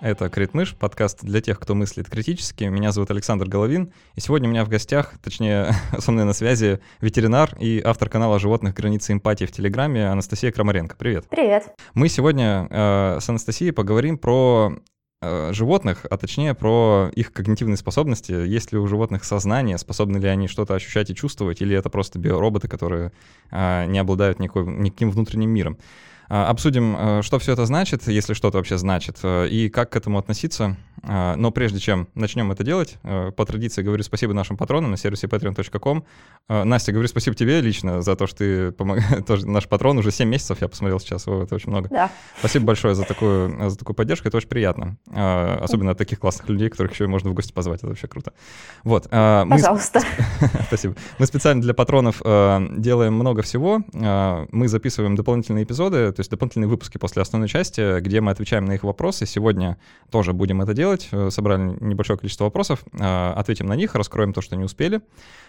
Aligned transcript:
Это 0.00 0.30
Критмыш, 0.30 0.74
подкаст 0.76 1.22
для 1.22 1.42
тех, 1.42 1.60
кто 1.60 1.74
мыслит 1.74 2.08
критически. 2.08 2.64
Меня 2.64 2.90
зовут 2.90 3.10
Александр 3.10 3.46
Головин, 3.46 3.92
и 4.14 4.20
сегодня 4.20 4.48
у 4.48 4.50
меня 4.50 4.64
в 4.64 4.70
гостях, 4.70 5.12
точнее, 5.22 5.74
со 5.98 6.10
мной 6.10 6.24
на 6.24 6.32
связи 6.32 6.80
ветеринар 7.02 7.54
и 7.60 7.82
автор 7.84 8.08
канала 8.08 8.38
«Животных. 8.38 8.74
Границы 8.74 9.12
эмпатии» 9.12 9.44
в 9.44 9.52
Телеграме 9.52 10.08
Анастасия 10.08 10.52
Крамаренко. 10.52 10.96
Привет. 10.96 11.26
Привет. 11.28 11.74
Мы 11.92 12.08
сегодня 12.08 12.66
э, 12.70 13.18
с 13.20 13.28
Анастасией 13.28 13.74
поговорим 13.74 14.16
про 14.16 14.72
э, 15.20 15.52
животных, 15.52 16.06
а 16.08 16.16
точнее 16.16 16.54
про 16.54 17.10
их 17.14 17.34
когнитивные 17.34 17.76
способности. 17.76 18.32
Есть 18.32 18.72
ли 18.72 18.78
у 18.78 18.86
животных 18.86 19.22
сознание, 19.24 19.76
способны 19.76 20.16
ли 20.16 20.28
они 20.28 20.48
что-то 20.48 20.74
ощущать 20.74 21.10
и 21.10 21.14
чувствовать, 21.14 21.60
или 21.60 21.76
это 21.76 21.90
просто 21.90 22.18
биороботы, 22.18 22.68
которые 22.68 23.12
э, 23.50 23.84
не 23.84 23.98
обладают 23.98 24.38
никакой, 24.38 24.64
никаким 24.64 25.10
внутренним 25.10 25.50
миром. 25.50 25.76
А, 26.32 26.48
обсудим, 26.48 26.96
э, 26.96 27.22
что 27.22 27.40
все 27.40 27.54
это 27.54 27.66
значит, 27.66 28.06
если 28.06 28.34
что-то 28.34 28.58
вообще 28.58 28.78
значит, 28.78 29.18
э, 29.24 29.48
и 29.48 29.68
как 29.68 29.90
к 29.90 29.96
этому 29.96 30.16
относиться. 30.16 30.76
А, 31.02 31.34
но 31.34 31.50
прежде 31.50 31.80
чем 31.80 32.06
начнем 32.14 32.52
это 32.52 32.62
делать, 32.62 32.98
э, 33.02 33.32
по 33.32 33.44
традиции 33.44 33.82
говорю 33.82 34.04
спасибо 34.04 34.32
нашим 34.32 34.56
патронам 34.56 34.92
на 34.92 34.96
сервисе 34.96 35.26
patreon.com. 35.26 36.04
Настя, 36.48 36.92
говорю 36.92 37.08
спасибо 37.08 37.34
тебе 37.36 37.60
лично 37.60 38.02
за 38.02 38.14
то, 38.14 38.26
что 38.28 38.38
ты 38.38 38.72
помогаешь. 38.72 39.24
Тоже 39.26 39.48
наш 39.48 39.68
патрон 39.68 39.98
уже 39.98 40.12
7 40.12 40.28
месяцев, 40.28 40.58
я 40.60 40.68
посмотрел 40.68 41.00
сейчас, 41.00 41.22
это 41.22 41.52
очень 41.52 41.70
много. 41.70 41.88
Да. 41.88 42.10
Спасибо 42.38 42.66
большое 42.66 42.94
за 42.94 43.04
такую, 43.04 43.70
за 43.70 43.76
такую 43.76 43.96
поддержку, 43.96 44.28
это 44.28 44.36
очень 44.36 44.48
приятно. 44.48 44.98
Особенно 45.12 45.92
от 45.92 45.98
таких 45.98 46.20
классных 46.20 46.48
людей, 46.48 46.68
которых 46.68 46.92
еще 46.92 47.06
можно 47.06 47.30
в 47.30 47.34
гости 47.34 47.52
позвать, 47.52 47.80
это 47.80 47.88
вообще 47.88 48.06
круто. 48.08 48.32
Вот. 48.84 49.08
Пожалуйста. 49.08 50.00
Мы... 50.40 50.48
спасибо. 50.66 50.94
Мы 51.18 51.26
специально 51.26 51.62
для 51.62 51.74
патронов 51.74 52.20
делаем 52.20 53.14
много 53.14 53.42
всего. 53.42 53.82
Мы 53.92 54.68
записываем 54.68 55.14
дополнительные 55.14 55.64
эпизоды, 55.64 56.12
то 56.20 56.22
есть 56.22 56.30
дополнительные 56.32 56.68
выпуски 56.68 56.98
после 56.98 57.22
основной 57.22 57.48
части, 57.48 57.98
где 58.00 58.20
мы 58.20 58.30
отвечаем 58.30 58.66
на 58.66 58.72
их 58.72 58.82
вопросы. 58.82 59.24
Сегодня 59.24 59.78
тоже 60.10 60.34
будем 60.34 60.60
это 60.60 60.74
делать. 60.74 61.08
Э, 61.12 61.30
собрали 61.30 61.78
небольшое 61.80 62.18
количество 62.18 62.44
вопросов, 62.44 62.84
э, 62.92 63.32
ответим 63.36 63.64
на 63.64 63.74
них, 63.74 63.94
раскроем 63.94 64.34
то, 64.34 64.42
что 64.42 64.54
не 64.54 64.62
успели 64.62 65.00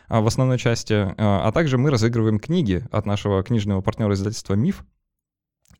э, 0.07 0.19
в 0.21 0.25
основной 0.25 0.57
части. 0.57 0.93
А 1.17 1.51
также 1.51 1.77
мы 1.77 1.89
разыгрываем 1.89 2.39
книги 2.39 2.85
от 2.89 3.05
нашего 3.05 3.43
книжного 3.43 3.81
партнера 3.81 4.13
издательства 4.13 4.53
«Миф». 4.53 4.85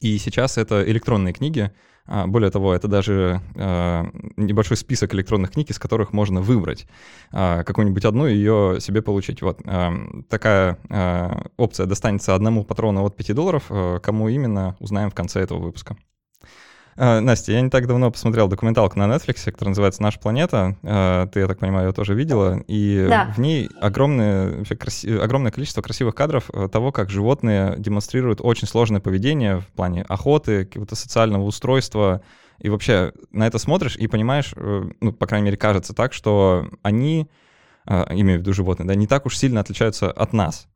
И 0.01 0.17
сейчас 0.17 0.57
это 0.57 0.83
электронные 0.85 1.33
книги, 1.33 1.71
более 2.05 2.49
того, 2.49 2.73
это 2.73 2.87
даже 2.87 3.41
а, 3.55 4.07
небольшой 4.37 4.77
список 4.77 5.13
электронных 5.13 5.51
книг, 5.51 5.69
из 5.69 5.79
которых 5.79 6.13
можно 6.13 6.41
выбрать 6.41 6.87
а, 7.31 7.63
какую-нибудь 7.63 8.05
одну 8.05 8.27
и 8.27 8.33
ее 8.33 8.77
себе 8.79 9.01
получить. 9.01 9.41
Вот 9.41 9.61
такая 10.29 10.77
опция 11.57 11.85
достанется 11.85 12.35
одному 12.35 12.63
патрону 12.63 13.03
от 13.03 13.15
5 13.15 13.35
долларов. 13.35 13.71
Кому 14.01 14.29
именно, 14.29 14.75
узнаем 14.79 15.09
в 15.09 15.13
конце 15.13 15.41
этого 15.41 15.59
выпуска. 15.59 15.95
А, 17.03 17.19
Настя, 17.19 17.53
я 17.53 17.61
не 17.61 17.71
так 17.71 17.87
давно 17.87 18.11
посмотрел 18.11 18.47
документалку 18.47 18.99
на 18.99 19.11
Netflix, 19.11 19.45
которая 19.45 19.69
называется 19.71 20.03
«Наша 20.03 20.19
планета». 20.19 20.77
А, 20.83 21.25
ты, 21.25 21.39
я 21.39 21.47
так 21.47 21.57
понимаю, 21.57 21.87
ее 21.87 21.93
тоже 21.93 22.13
видела. 22.13 22.63
И 22.67 23.07
да. 23.09 23.33
в 23.35 23.39
ней 23.39 23.71
огромное, 23.81 24.63
краси... 24.65 25.11
огромное 25.17 25.51
количество 25.51 25.81
красивых 25.81 26.13
кадров 26.13 26.51
э, 26.53 26.69
того, 26.71 26.91
как 26.91 27.09
животные 27.09 27.73
демонстрируют 27.79 28.39
очень 28.39 28.67
сложное 28.67 29.01
поведение 29.01 29.61
в 29.61 29.65
плане 29.69 30.03
охоты, 30.03 30.65
какого-то 30.65 30.95
социального 30.95 31.41
устройства. 31.41 32.21
И 32.59 32.69
вообще 32.69 33.13
на 33.31 33.47
это 33.47 33.57
смотришь 33.57 33.95
и 33.95 34.05
понимаешь, 34.05 34.53
э, 34.55 34.83
ну, 35.01 35.11
по 35.11 35.25
крайней 35.25 35.45
мере, 35.45 35.57
кажется 35.57 35.95
так, 35.95 36.13
что 36.13 36.69
они, 36.83 37.31
а, 37.87 38.05
имею 38.11 38.37
в 38.37 38.41
виду 38.43 38.53
животные, 38.53 38.85
да, 38.85 38.93
не 38.93 39.07
так 39.07 39.25
уж 39.25 39.39
сильно 39.39 39.61
отличаются 39.61 40.11
от 40.11 40.33
нас. 40.33 40.67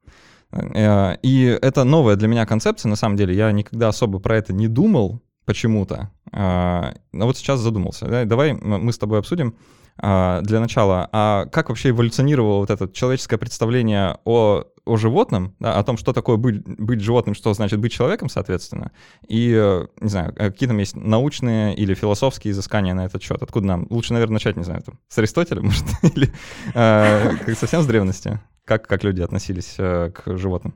Э, 0.52 1.18
и 1.22 1.56
это 1.62 1.84
новая 1.84 2.16
для 2.16 2.28
меня 2.28 2.48
концепция, 2.48 2.90
на 2.90 2.96
самом 2.96 3.16
деле. 3.16 3.36
Я 3.36 3.52
никогда 3.52 3.90
особо 3.90 4.18
про 4.18 4.38
это 4.38 4.54
не 4.54 4.68
думал, 4.68 5.22
почему-то. 5.46 6.12
А, 6.32 6.94
но 7.12 7.26
вот 7.26 7.38
сейчас 7.38 7.60
задумался. 7.60 8.08
Да? 8.08 8.26
Давай 8.26 8.54
мы 8.54 8.92
с 8.92 8.98
тобой 8.98 9.20
обсудим 9.20 9.56
а, 9.98 10.42
для 10.42 10.60
начала, 10.60 11.08
а 11.12 11.46
как 11.46 11.70
вообще 11.70 11.90
эволюционировало 11.90 12.60
вот 12.60 12.70
это 12.70 12.90
человеческое 12.92 13.38
представление 13.38 14.18
о, 14.26 14.66
о 14.84 14.98
животном, 14.98 15.56
да, 15.60 15.80
о 15.80 15.84
том, 15.84 15.98
что 15.98 16.12
такое 16.12 16.36
быть, 16.36 16.64
быть 16.66 17.00
животным, 17.00 17.34
что 17.34 17.54
значит 17.54 17.80
быть 17.80 17.94
человеком, 17.94 18.28
соответственно, 18.28 18.92
и, 19.28 19.86
не 20.02 20.10
знаю, 20.10 20.34
какие 20.36 20.68
там 20.68 20.80
есть 20.80 20.96
научные 20.98 21.76
или 21.76 21.94
философские 21.94 22.52
изыскания 22.52 22.94
на 22.94 23.06
этот 23.06 23.24
счет? 23.24 23.42
Откуда 23.42 23.68
нам? 23.68 23.88
Лучше, 23.90 24.12
наверное, 24.12 24.34
начать, 24.34 24.58
не 24.58 24.64
знаю, 24.64 24.82
там, 24.82 25.00
с 25.08 25.18
Аристотеля, 25.18 25.62
может, 25.64 25.86
или 26.04 26.30
э, 26.74 27.56
совсем 27.56 27.82
с 27.82 27.86
древности? 27.86 28.40
Как, 28.66 28.88
как 28.88 29.04
люди 29.04 29.22
относились 29.22 29.76
э, 29.78 30.12
к 30.12 30.38
животным? 30.38 30.74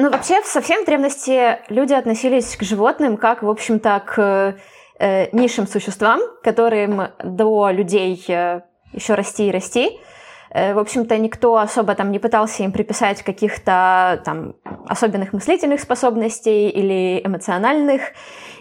Ну, 0.00 0.10
вообще, 0.10 0.40
совсем 0.44 0.82
в 0.82 0.86
древности 0.86 1.58
люди 1.68 1.92
относились 1.92 2.56
к 2.56 2.62
животным 2.62 3.16
как, 3.16 3.42
в 3.42 3.50
общем-то, 3.50 4.00
к 4.06 4.56
э, 5.00 5.26
низшим 5.32 5.66
существам, 5.66 6.20
которым 6.44 7.08
до 7.24 7.70
людей 7.70 8.24
э, 8.28 8.60
еще 8.92 9.14
расти 9.14 9.48
и 9.48 9.50
расти. 9.50 9.98
Э, 10.50 10.72
в 10.74 10.78
общем-то, 10.78 11.18
никто 11.18 11.56
особо 11.56 11.96
там 11.96 12.12
не 12.12 12.20
пытался 12.20 12.62
им 12.62 12.70
приписать 12.70 13.24
каких-то 13.24 14.22
там 14.24 14.54
особенных 14.86 15.32
мыслительных 15.32 15.80
способностей 15.80 16.68
или 16.68 17.20
эмоциональных. 17.24 18.02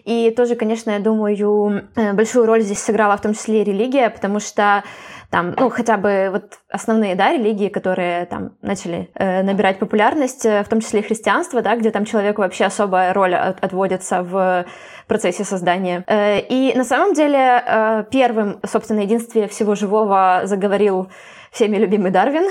И 0.06 0.32
тоже, 0.32 0.56
конечно, 0.56 0.90
я 0.90 1.00
думаю, 1.00 1.88
э, 1.96 2.14
большую 2.14 2.48
роль 2.48 2.62
здесь 2.62 2.80
сыграла 2.80 3.16
в 3.16 3.22
том 3.22 3.36
числе 3.36 3.62
и 3.62 3.64
религия, 3.64 4.10
потому 4.10 4.40
что 4.40 4.84
там, 5.30 5.54
ну, 5.58 5.70
хотя 5.70 5.98
бы 5.98 6.30
вот 6.32 6.60
основные, 6.70 7.16
да, 7.16 7.34
религии, 7.34 7.68
которые 7.68 8.26
там 8.26 8.52
начали 8.62 9.10
э, 9.14 9.44
набирать 9.44 9.78
популярность, 9.78 10.46
э, 10.46 10.64
в 10.64 10.70
том 10.70 10.80
числе 10.80 11.02
и 11.02 11.04
христианство, 11.04 11.62
да, 11.62 11.76
где 11.76 11.92
там 11.92 12.06
человеку 12.06 12.42
вообще 12.42 12.66
особая 12.66 13.14
роль 13.14 13.36
от, 13.36 13.64
отводится 13.64 14.24
в 14.24 14.66
процессе 15.08 15.44
создания. 15.44 16.06
Э, 16.08 16.40
и 16.40 16.74
на 16.78 16.86
самом 16.86 17.14
деле 17.14 17.62
э, 17.66 18.04
первым, 18.10 18.60
собственно, 18.66 19.02
единстве 19.02 19.50
всего 19.50 19.76
живого 19.76 20.42
заговорил 20.46 21.10
всеми 21.52 21.78
любимый 21.78 22.12
Дарвин. 22.12 22.50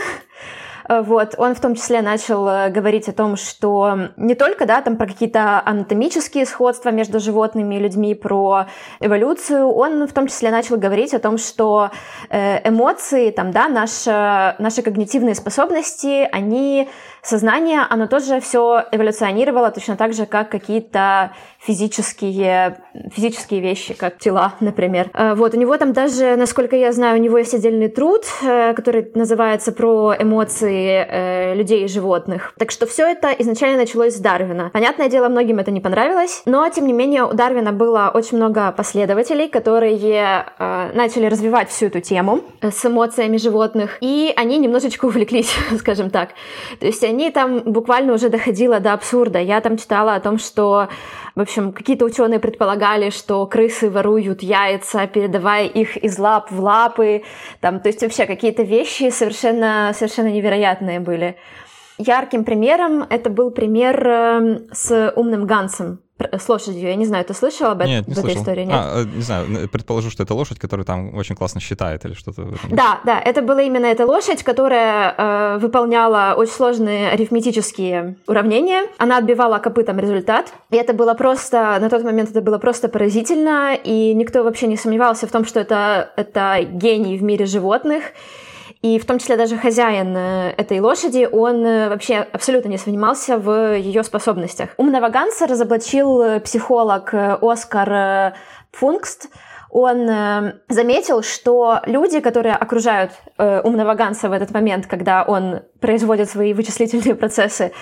Э, 0.89 1.03
вот, 1.03 1.35
он 1.39 1.55
в 1.55 1.61
том 1.61 1.75
числе 1.75 2.03
начал 2.03 2.47
э, 2.49 2.71
говорить 2.71 3.09
о 3.09 3.13
том, 3.13 3.37
что 3.37 4.11
не 4.17 4.35
только, 4.35 4.67
да, 4.67 4.81
там 4.81 4.97
про 4.97 5.07
какие-то 5.07 5.63
анатомические 5.65 6.47
сходства 6.47 6.91
между 6.91 7.21
животными 7.21 7.77
и 7.77 7.79
людьми, 7.79 8.15
про 8.15 8.67
эволюцию, 9.01 9.69
он 9.69 10.07
в 10.07 10.13
том 10.13 10.27
числе 10.27 10.51
начал 10.51 10.77
говорить 10.77 11.15
о 11.15 11.19
том, 11.19 11.39
что 11.39 11.91
э, 12.31 12.69
эмоции, 12.69 13.31
там, 13.31 13.51
да, 13.51 13.69
наши, 13.69 14.55
наши 14.59 14.83
когнитивные 14.83 15.35
способности, 15.35 16.29
они 16.33 16.89
сознание, 17.27 17.81
оно 17.89 18.07
тоже 18.07 18.41
все 18.41 18.85
эволюционировало 18.93 19.71
точно 19.71 19.97
так 19.97 20.13
же, 20.13 20.27
как 20.27 20.49
какие-то 20.51 21.33
физические, 21.59 22.79
физические 23.13 23.61
вещи, 23.61 23.95
как 23.95 24.19
тела, 24.19 24.55
например. 24.61 25.11
Э, 25.15 25.35
вот, 25.35 25.55
у 25.55 25.59
него 25.59 25.77
там 25.77 25.93
даже, 25.93 26.37
насколько 26.37 26.77
я 26.77 26.93
знаю, 26.93 27.19
у 27.19 27.23
него 27.23 27.39
есть 27.39 27.55
отдельный 27.55 27.89
труд, 27.89 28.23
э, 28.43 28.75
который 28.75 29.11
называется 29.15 29.73
«Про 29.73 30.15
эмоции 30.19 31.07
э, 31.09 31.55
людей 31.55 31.85
и 31.85 31.89
животных». 31.89 32.53
Так 32.59 32.71
что 32.71 32.87
все 32.87 33.07
это 33.07 33.33
изначально 33.39 33.79
началось 33.79 34.15
с 34.15 34.21
Дарвина. 34.21 34.71
Понятное 34.73 35.09
дело, 35.09 35.29
многим 35.29 35.59
это 35.59 35.71
не 35.71 35.81
понравилось, 35.81 36.43
но, 36.47 36.69
тем 36.69 36.87
не 36.87 36.93
менее, 36.93 37.25
у 37.25 37.33
Дарвина 37.33 37.73
было 37.73 38.11
очень 38.15 38.37
много 38.37 38.71
последователей, 38.73 39.49
которые 39.49 39.97
начали 40.95 41.27
развивать 41.27 41.71
всю 41.71 41.87
эту 41.87 42.01
тему 42.01 42.41
с 42.61 42.85
эмоциями 42.85 43.39
животных, 43.39 43.99
и 44.01 44.33
они 44.37 44.59
немножечко 44.59 45.05
увлеклись, 45.07 45.55
скажем 45.79 46.11
так. 46.11 46.31
То 46.81 46.87
есть 46.87 47.03
они 47.03 47.16
там 47.31 47.61
буквально 47.61 48.15
уже 48.15 48.29
доходило 48.29 48.81
до 48.81 48.93
абсурда. 48.93 49.39
Я 49.39 49.61
там 49.61 49.77
читала 49.77 50.15
о 50.15 50.21
том, 50.21 50.39
что, 50.39 50.89
в 51.35 51.41
общем, 51.41 51.73
какие-то 51.73 52.05
ученые 52.05 52.41
предполагали, 52.41 53.11
что 53.11 53.47
крысы 53.47 53.91
воруют 53.91 54.43
яйца, 54.43 55.07
передавая 55.07 55.67
их 55.67 55.97
из 55.97 56.19
лап 56.19 56.51
в 56.51 56.61
лапы. 56.61 57.23
Там, 57.61 57.81
то 57.81 57.89
есть 57.89 58.03
вообще 58.03 58.27
какие-то 58.27 58.63
вещи 58.63 59.11
совершенно, 59.11 59.93
совершенно 59.95 60.29
невероятные 60.29 61.01
были. 61.01 61.37
Ярким 61.99 62.45
примером 62.45 63.07
это 63.09 63.31
был 63.31 63.51
пример 63.51 64.07
эм, 64.07 64.69
с 64.73 65.13
умным 65.17 65.47
Гансом 65.47 66.01
с 66.19 66.49
лошадью. 66.49 66.89
Я 66.89 66.97
не 66.97 67.05
знаю, 67.05 67.25
ты 67.25 67.35
слышал 67.35 67.71
об, 67.71 67.83
нет, 67.83 68.07
не 68.07 68.15
об 68.15 68.19
этой 68.21 68.35
истории? 68.35 68.65
Нет, 68.65 68.75
а, 68.75 69.05
не 69.05 69.23
знаю, 69.23 69.69
предположу, 69.69 70.11
что 70.11 70.23
это 70.23 70.35
лошадь, 70.35 70.59
которая 70.59 70.85
там 70.85 71.15
очень 71.15 71.37
классно 71.37 71.61
считает 71.61 72.05
или 72.05 72.15
что-то. 72.15 72.49
Да, 72.71 73.01
да, 73.05 73.21
это 73.21 73.43
была 73.43 73.63
именно 73.63 73.87
эта 73.87 74.07
лошадь, 74.07 74.43
которая 74.43 75.15
э, 75.17 75.59
выполняла 75.59 76.35
очень 76.37 76.53
сложные 76.53 77.11
арифметические 77.11 78.17
уравнения. 78.27 78.89
Она 78.99 79.19
отбивала 79.19 79.59
копытом 79.59 79.99
результат. 79.99 80.53
И 80.71 80.77
это 80.77 80.95
было 80.95 81.15
просто, 81.15 81.79
на 81.81 81.91
тот 81.91 82.03
момент 82.03 82.31
это 82.31 82.41
было 82.41 82.59
просто 82.59 82.89
поразительно, 82.89 83.75
и 83.75 84.15
никто 84.15 84.43
вообще 84.43 84.67
не 84.67 84.77
сомневался 84.77 85.27
в 85.27 85.31
том, 85.31 85.45
что 85.45 85.61
это, 85.61 86.13
это 86.17 86.61
гений 86.63 87.19
в 87.19 87.23
мире 87.23 87.47
животных. 87.47 88.05
И 88.87 89.01
в 89.01 89.05
том 89.05 89.19
числе 89.19 89.37
даже 89.37 89.57
хозяин 89.57 90.17
э, 90.17 90.55
этой 90.57 90.79
лошади, 90.79 91.29
он 91.31 91.67
э, 91.67 91.89
вообще 91.89 92.19
абсолютно 92.19 92.69
не 92.69 92.79
сомневался 92.79 93.37
в 93.37 93.77
ее 93.77 94.05
способностях. 94.05 94.71
Умного 94.77 95.09
Ганса 95.09 95.49
разоблачил 95.49 96.23
э, 96.23 96.41
психолог 96.41 97.13
Оскар 97.13 98.35
Функст. 98.71 99.29
Он 99.79 100.09
э, 100.09 100.55
заметил, 100.71 101.23
что 101.23 101.81
люди, 101.85 102.21
которые 102.21 102.55
окружают 102.55 103.13
э, 103.37 103.61
умного 103.61 103.93
Ганса 103.93 104.31
в 104.31 104.33
этот 104.33 104.51
момент, 104.53 104.87
когда 104.87 105.23
он 105.23 105.65
производит 105.81 106.31
свои 106.31 106.55
вычислительные 106.55 107.15
процессы, 107.23 107.73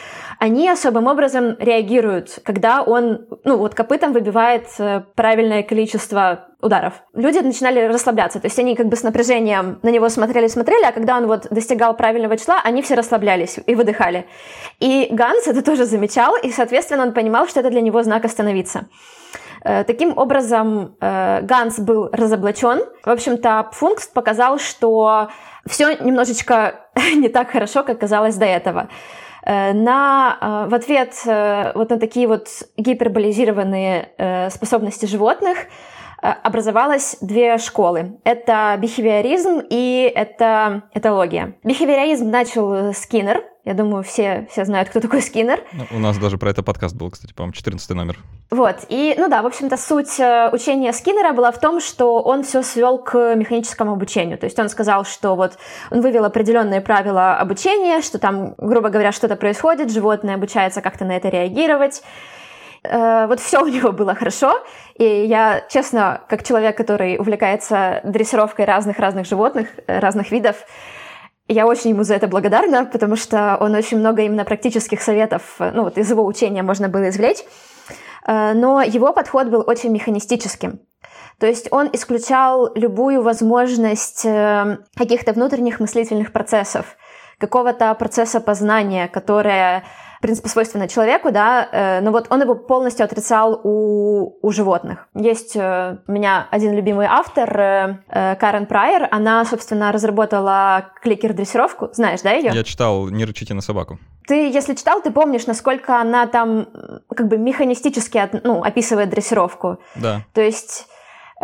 они 0.41 0.69
особым 0.69 1.06
образом 1.06 1.56
реагируют, 1.61 2.41
когда 2.43 2.82
он, 2.82 3.29
ну 3.44 3.58
вот 3.58 3.76
копытом 3.76 4.12
выбивает 4.12 4.67
э, 4.79 5.05
правильное 5.14 5.62
количество 5.62 6.49
ударов. 6.61 6.94
Люди 7.14 7.38
начинали 7.38 7.87
расслабляться, 7.87 8.40
то 8.40 8.49
есть 8.49 8.58
они 8.58 8.75
как 8.75 8.87
бы 8.87 8.97
с 8.97 9.05
напряжением 9.05 9.79
на 9.85 9.90
него 9.90 10.08
смотрели-смотрели, 10.08 10.85
а 10.85 10.90
когда 10.90 11.17
он 11.17 11.29
вот 11.29 11.47
достигал 11.50 11.94
правильного 11.94 12.37
числа, 12.37 12.61
они 12.64 12.82
все 12.82 12.97
расслаблялись 12.97 13.61
и 13.64 13.76
выдыхали. 13.76 14.26
И 14.81 15.06
Ганс 15.12 15.47
это 15.47 15.62
тоже 15.62 15.85
замечал, 15.85 16.35
и, 16.43 16.50
соответственно, 16.50 17.05
он 17.05 17.14
понимал, 17.14 17.47
что 17.47 17.61
это 17.61 17.70
для 17.70 17.82
него 17.82 18.02
знак 18.02 18.25
остановиться. 18.25 18.88
Э, 19.64 19.82
таким 19.84 20.16
образом, 20.16 20.94
э, 21.00 21.40
Ганс 21.43 21.78
был 21.78 22.11
разоблачен. 22.12 22.82
В 23.02 23.08
общем-то, 23.08 23.70
Функст 23.72 24.12
показал, 24.12 24.58
что 24.58 25.31
все 25.66 25.96
немножечко 25.96 26.87
не 27.16 27.28
так 27.28 27.50
хорошо, 27.50 27.82
как 27.82 27.99
казалось 27.99 28.37
до 28.37 28.44
этого. 28.44 28.88
Э, 29.43 29.72
на, 29.72 30.66
в 30.69 30.75
ответ 30.75 31.14
вот 31.25 31.90
на 31.90 31.99
такие 31.99 32.28
вот 32.28 32.49
гиперболизированные 32.76 34.50
способности 34.50 35.06
животных 35.06 35.58
образовалось 36.20 37.19
две 37.20 37.58
школы. 37.58 38.19
Это 38.25 38.76
бихевиоризм 38.81 39.61
и 39.69 40.11
это 40.14 40.84
этология. 40.94 41.56
Бихевиоризм 41.62 42.31
начал 42.31 42.94
Скиннер, 42.94 43.44
я 43.64 43.72
думаю, 43.72 44.02
все, 44.02 44.46
все 44.50 44.64
знают, 44.64 44.90
кто 44.90 45.00
такой 45.00 45.22
Скиннер. 45.22 45.62
Ну, 45.72 45.87
у 45.90 45.99
нас 45.99 46.19
даже 46.19 46.37
про 46.37 46.50
это 46.50 46.62
подкаст 46.62 46.94
был, 46.94 47.11
кстати, 47.11 47.32
по-моему, 47.32 47.55
14 47.55 47.90
номер. 47.90 48.19
Вот, 48.50 48.76
и, 48.88 49.14
ну 49.16 49.28
да, 49.28 49.43
в 49.43 49.46
общем-то, 49.46 49.76
суть 49.76 50.20
э, 50.20 50.50
учения 50.52 50.93
Скиннера 50.93 51.32
была 51.32 51.50
в 51.50 51.58
том, 51.58 51.81
что 51.81 52.20
он 52.20 52.44
все 52.44 52.62
свел 52.62 52.99
к 52.99 53.34
механическому 53.34 53.93
обучению. 53.93 54.37
То 54.37 54.44
есть 54.44 54.58
он 54.58 54.69
сказал, 54.69 55.05
что 55.05 55.34
вот 55.34 55.55
он 55.90 56.02
вывел 56.02 56.25
определенные 56.26 56.82
правила 56.82 57.37
обучения, 57.37 58.02
что 58.02 58.19
там, 58.19 58.55
грубо 58.58 58.90
говоря, 58.90 59.12
что-то 59.12 59.37
происходит, 59.37 59.90
животное 59.90 60.34
обучается 60.34 60.82
как-то 60.82 61.06
на 61.06 61.16
это 61.16 61.31
реагировать. 61.31 62.02
Э, 62.84 63.26
вот 63.26 63.40
все 63.40 63.62
у 63.62 63.66
него 63.66 63.93
было 63.93 64.14
хорошо, 64.14 64.62
и 64.96 65.05
я, 65.05 65.64
честно, 65.70 66.20
как 66.28 66.44
человек, 66.44 66.76
который 66.76 67.16
увлекается 67.19 68.00
дрессировкой 68.05 68.66
разных-разных 68.66 69.26
животных, 69.26 69.69
э, 69.87 69.99
разных 69.99 70.31
видов, 70.31 70.56
я 71.49 71.67
очень 71.67 71.91
ему 71.91 72.05
за 72.05 72.14
это 72.14 72.26
благодарна, 72.26 72.87
потому 72.87 73.17
что 73.17 73.56
он 73.61 73.75
очень 73.75 73.99
много 73.99 74.23
именно 74.23 74.44
практических 74.44 75.02
советов, 75.02 75.56
ну 75.58 75.85
вот 75.85 75.99
из 75.99 76.11
его 76.11 76.25
учения 76.25 76.62
можно 76.62 76.88
было 76.88 77.08
извлечь. 77.11 77.44
Э, 78.26 78.52
но 78.55 78.82
его 78.82 79.12
подход 79.12 79.49
был 79.49 79.62
очень 79.67 79.91
механистическим. 79.91 80.81
То 81.38 81.46
есть 81.46 81.69
он 81.70 81.91
исключал 81.93 82.73
любую 82.75 83.23
возможность 83.23 84.25
э, 84.25 84.79
каких-то 84.94 85.32
внутренних 85.32 85.81
мыслительных 85.81 86.32
процессов, 86.32 86.96
какого-то 87.38 87.94
процесса 87.94 88.40
познания, 88.40 89.08
которое 89.08 89.85
принципе, 90.25 90.49
свойственно 90.49 90.88
человеку, 90.88 91.31
да, 91.31 91.69
э, 91.71 92.00
но 92.00 92.11
вот 92.11 92.29
он 92.31 92.41
его 92.41 92.55
полностью 92.55 93.05
отрицал 93.05 93.61
у, 93.62 94.38
у 94.41 94.50
животных. 94.53 95.06
Есть 95.15 95.55
э, 95.55 95.99
у 96.06 96.12
меня 96.12 96.49
один 96.50 96.75
любимый 96.75 97.06
автор, 97.06 97.61
э, 97.61 97.99
э, 98.09 98.35
Карен 98.37 98.65
Прайер, 98.65 99.06
она, 99.11 99.44
собственно, 99.44 99.93
разработала 99.93 100.93
кликер-дрессировку, 101.03 101.91
знаешь, 101.93 102.23
да, 102.23 102.32
ее? 102.32 102.53
Я 102.55 102.65
читал 102.65 103.11
«Не 103.11 103.26
рычите 103.26 103.53
на 103.53 103.61
собаку». 103.61 103.99
Ты, 104.26 104.49
если 104.49 104.75
читал, 104.75 105.03
ты 105.03 105.11
помнишь, 105.11 105.47
насколько 105.47 106.00
она 106.00 106.26
там 106.26 106.69
как 107.15 107.29
бы 107.29 107.37
механистически 107.37 108.31
ну, 108.43 108.62
описывает 108.62 109.11
дрессировку. 109.11 109.76
Да. 109.97 110.23
То 110.32 110.41
есть 110.41 110.87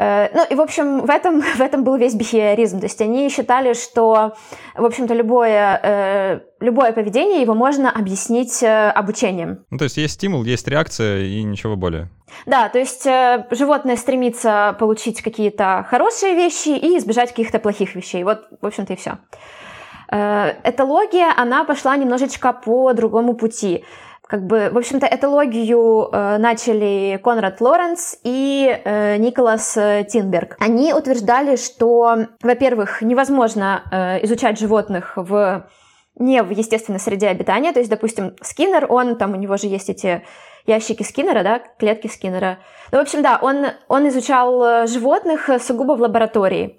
ну 0.00 0.46
и, 0.48 0.54
в 0.54 0.60
общем, 0.60 1.04
в 1.04 1.10
этом, 1.10 1.40
в 1.58 1.60
этом 1.60 1.84
был 1.84 1.96
весь 1.96 2.14
бихевиоризм. 2.14 2.80
То 2.80 2.86
есть 2.86 3.00
они 3.00 3.28
считали, 3.28 3.74
что, 3.74 4.34
в 4.74 4.84
общем-то, 4.84 5.12
любое, 5.14 5.80
э, 5.82 6.40
любое 6.60 6.92
поведение 6.92 7.42
его 7.42 7.54
можно 7.54 7.90
объяснить 7.90 8.62
э, 8.62 8.90
обучением. 8.90 9.64
Ну, 9.70 9.78
то 9.78 9.84
есть 9.84 9.98
есть 9.98 10.14
стимул, 10.14 10.44
есть 10.44 10.66
реакция 10.68 11.24
и 11.24 11.42
ничего 11.42 11.76
более. 11.76 12.08
Да, 12.46 12.68
то 12.68 12.78
есть 12.78 13.04
животное 13.04 13.96
стремится 13.96 14.76
получить 14.78 15.20
какие-то 15.20 15.84
хорошие 15.90 16.34
вещи 16.34 16.68
и 16.68 16.96
избежать 16.96 17.30
каких-то 17.30 17.58
плохих 17.58 17.94
вещей. 17.94 18.22
Вот, 18.24 18.46
в 18.60 18.66
общем-то, 18.66 18.92
и 18.92 18.96
все. 18.96 19.18
Этология, 20.08 21.32
она 21.36 21.64
пошла 21.64 21.96
немножечко 21.96 22.52
по 22.52 22.92
другому 22.92 23.34
пути 23.34 23.84
как 24.30 24.46
бы, 24.46 24.70
в 24.70 24.78
общем-то, 24.78 25.08
этологию 25.10 26.08
э, 26.12 26.38
начали 26.38 27.20
Конрад 27.22 27.60
Лоренс 27.60 28.16
и 28.22 28.80
э, 28.84 29.16
Николас 29.16 29.76
э, 29.76 30.06
Тинберг. 30.08 30.56
Они 30.60 30.94
утверждали, 30.94 31.56
что, 31.56 32.26
во-первых, 32.40 33.02
невозможно 33.02 33.82
э, 33.90 34.24
изучать 34.24 34.56
животных 34.60 35.14
в 35.16 35.66
не 36.14 36.44
в 36.44 36.50
естественной 36.50 37.00
среде 37.00 37.26
обитания, 37.26 37.72
то 37.72 37.80
есть, 37.80 37.90
допустим, 37.90 38.36
Скиннер, 38.40 38.86
он, 38.88 39.16
там 39.16 39.32
у 39.32 39.36
него 39.36 39.56
же 39.56 39.66
есть 39.66 39.90
эти 39.90 40.22
ящики 40.64 41.02
Скиннера, 41.02 41.42
да, 41.42 41.60
клетки 41.78 42.06
Скиннера. 42.06 42.58
Ну, 42.92 42.98
в 42.98 43.00
общем, 43.00 43.22
да, 43.22 43.36
он, 43.42 43.66
он 43.88 44.08
изучал 44.10 44.62
э, 44.62 44.86
животных 44.86 45.50
сугубо 45.60 45.94
в 45.96 46.00
лаборатории. 46.02 46.78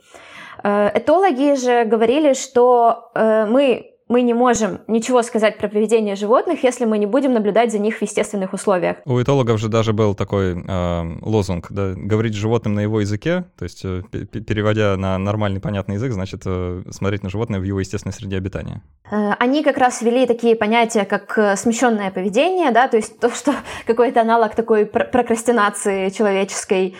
Э, 0.64 0.92
этологи 0.94 1.56
же 1.56 1.84
говорили, 1.84 2.34
что 2.34 3.12
мы 3.14 3.91
мы 4.12 4.24
не 4.24 4.34
можем 4.34 4.82
ничего 4.88 5.24
сказать 5.24 5.58
про 5.58 5.70
поведение 5.70 6.16
животных, 6.16 6.64
если 6.64 6.84
мы 6.84 6.98
не 6.98 7.06
будем 7.06 7.34
наблюдать 7.34 7.72
за 7.72 7.80
них 7.80 7.98
в 7.98 8.02
естественных 8.02 8.52
условиях. 8.52 8.98
У 9.06 9.22
этологов 9.22 9.58
же 9.58 9.70
даже 9.70 9.94
был 9.94 10.16
такой 10.16 10.62
э, 10.68 11.18
лозунг, 11.22 11.68
да, 11.70 11.94
говорить 11.96 12.34
животным 12.34 12.74
на 12.74 12.82
его 12.82 13.00
языке, 13.00 13.46
то 13.58 13.64
есть 13.64 13.86
э, 13.86 14.02
переводя 14.12 14.98
на 14.98 15.18
нормальный 15.18 15.62
понятный 15.62 15.96
язык, 15.96 16.12
значит 16.12 16.42
э, 16.46 16.84
смотреть 16.90 17.24
на 17.24 17.30
животное 17.30 17.62
в 17.62 17.64
его 17.64 17.80
естественной 17.80 18.14
среде 18.14 18.36
обитания. 18.36 18.82
Э, 19.10 19.32
они 19.40 19.64
как 19.64 19.78
раз 19.78 20.02
ввели 20.02 20.28
такие 20.28 20.58
понятия, 20.58 21.06
как 21.06 21.38
э, 21.38 21.56
смещенное 21.56 22.12
поведение, 22.12 22.72
да, 22.72 22.90
то 22.90 22.98
есть 22.98 23.18
то, 23.18 23.30
что 23.30 23.54
какой-то 23.88 24.20
аналог 24.20 24.56
такой 24.56 24.86
прокрастинации 24.86 26.10
человеческой, 26.10 26.96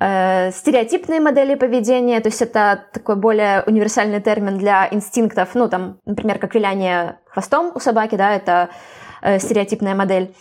Э, 0.00 0.50
стереотипные 0.52 1.20
модели 1.20 1.54
поведения, 1.54 2.20
то 2.20 2.28
есть 2.28 2.42
это 2.42 2.84
такой 2.92 3.16
более 3.16 3.62
универсальный 3.66 4.20
термин 4.20 4.58
для 4.58 4.88
инстинктов, 4.90 5.54
ну 5.54 5.68
там, 5.68 5.98
например, 6.06 6.38
как 6.38 6.54
виляние 6.54 7.18
хвостом 7.26 7.72
у 7.74 7.80
собаки, 7.80 8.16
да, 8.16 8.34
это 8.34 8.70
э, 9.20 9.38
стереотипная 9.38 9.94
модель. 9.94 10.34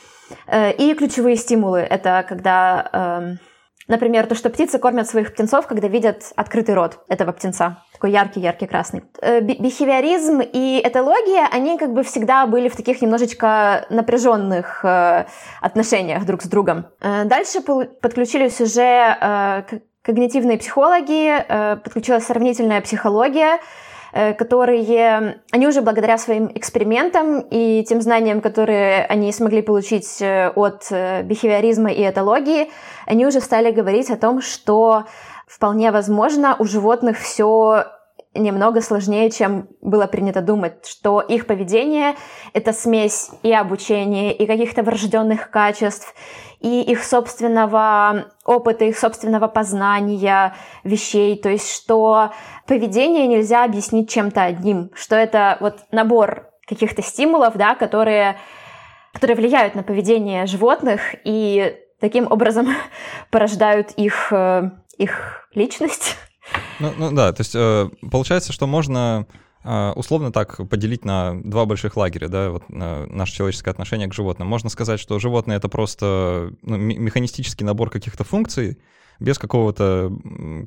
Э, 0.48 0.71
и 0.71 0.94
ключевые 0.94 1.36
стимулы, 1.36 1.80
это 1.80 2.25
когда, 2.27 2.89
э, 2.94 3.50
например, 3.88 4.28
то, 4.28 4.36
что 4.36 4.50
птицы 4.50 4.80
кормят 4.80 5.07
своих 5.07 5.33
птенцов, 5.33 5.67
когда 5.67 5.88
видят 5.88 6.32
открытый 6.36 6.75
рот 6.75 7.00
этого 7.08 7.32
птенца 7.32 7.84
такой 8.01 8.13
яркий-яркий 8.13 8.65
красный. 8.65 9.03
Э, 9.22 9.41
бихевиоризм 9.41 10.41
и 10.41 10.82
этология, 10.84 11.48
они 11.51 11.77
как 11.77 11.94
бы 11.94 12.01
всегда 12.01 12.48
были 12.48 12.67
в 12.67 12.75
таких 12.75 13.00
немножечко 13.00 13.86
напряженных 13.91 14.84
э, 14.84 15.25
отношениях 15.62 16.25
друг 16.25 16.41
с 16.41 16.48
другом. 16.48 16.88
Э, 17.00 17.25
дальше 17.25 17.62
подключились 17.62 18.60
уже 18.60 19.65
когнитивные 20.01 20.58
психологи, 20.58 21.46
подключилась 21.84 22.25
сравнительная 22.25 22.82
психология, 22.82 23.60
которые 24.12 25.41
они 25.51 25.67
уже 25.67 25.82
благодаря 25.82 26.17
своим 26.17 26.50
экспериментам 26.55 27.39
и 27.51 27.86
тем 27.88 28.01
знаниям, 28.01 28.41
которые 28.41 29.05
они 29.05 29.32
смогли 29.32 29.62
получить 29.62 30.22
от 30.22 30.91
бихевиоризма 30.91 31.91
и 31.91 32.10
этологии, 32.10 32.72
они 33.12 33.25
уже 33.25 33.41
стали 33.41 33.72
говорить 33.72 34.10
о 34.10 34.15
том, 34.15 34.41
что 34.41 35.03
вполне 35.46 35.91
возможно, 35.91 36.56
у 36.60 36.63
животных 36.63 37.20
все 37.20 37.88
немного 38.34 38.80
сложнее, 38.80 39.30
чем 39.30 39.68
было 39.82 40.08
принято 40.08 40.41
думать, 40.41 40.86
что 40.88 41.20
их 41.20 41.46
поведение— 41.46 42.15
это 42.53 42.72
смесь 42.72 43.30
и 43.44 43.51
обучения, 43.51 44.32
и 44.32 44.46
каких-то 44.46 44.82
врожденных 44.82 45.50
качеств, 45.50 46.15
и 46.62 46.82
их 46.82 47.03
собственного 47.03 48.27
опыта, 48.46 48.86
их 48.86 48.98
собственного 48.98 49.50
познания 49.50 50.56
вещей, 50.86 51.36
то 51.36 51.50
есть 51.50 51.70
что 51.70 52.32
поведение 52.65 53.27
нельзя 53.27 53.65
объяснить 53.65 54.10
чем-то 54.10 54.41
одним, 54.41 54.89
что 54.94 55.18
это 55.18 55.58
вот 55.60 55.80
набор 55.91 56.48
каких-то 56.65 57.01
стимулов, 57.01 57.58
да, 57.58 57.75
которые, 57.75 58.38
которые 59.12 59.36
влияют 59.36 59.75
на 59.75 59.84
поведение 59.84 60.46
животных. 60.46 61.13
И 61.25 61.75
таким 62.01 62.27
образом 62.29 62.67
порождают 63.29 63.91
их 63.91 64.34
э, 64.34 64.72
их 64.98 65.48
личность. 65.53 66.17
Ну, 66.79 66.91
ну 66.98 67.12
да, 67.12 67.31
то 67.31 67.41
есть 67.41 67.55
э, 67.55 67.89
получается, 68.12 68.51
что 68.51 68.67
можно 68.67 69.25
э, 69.63 69.91
условно 69.96 70.34
так 70.34 70.58
поделить 70.70 71.05
на 71.05 71.39
два 71.41 71.65
больших 71.65 71.96
лагеря, 71.96 72.27
да, 72.27 72.50
вот 72.50 72.63
наше 72.67 73.34
человеческое 73.34 73.72
отношение 73.72 74.10
к 74.10 74.13
животным. 74.13 74.50
Можно 74.50 74.70
сказать, 74.70 75.00
что 75.00 75.20
животное 75.20 75.55
это 75.55 75.70
просто 75.70 76.51
ну, 76.63 76.75
механистический 76.75 77.63
набор 77.63 77.89
каких-то 77.89 78.25
функций 78.25 78.79
без 79.20 79.38
какого-то 79.38 80.12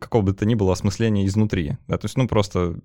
какого 0.00 0.22
бы 0.22 0.32
то 0.32 0.46
ни 0.46 0.54
было 0.54 0.72
осмысления 0.72 1.26
изнутри. 1.26 1.76
Да, 1.88 1.98
то 1.98 2.04
есть, 2.04 2.16
ну, 2.16 2.28
просто 2.28 2.76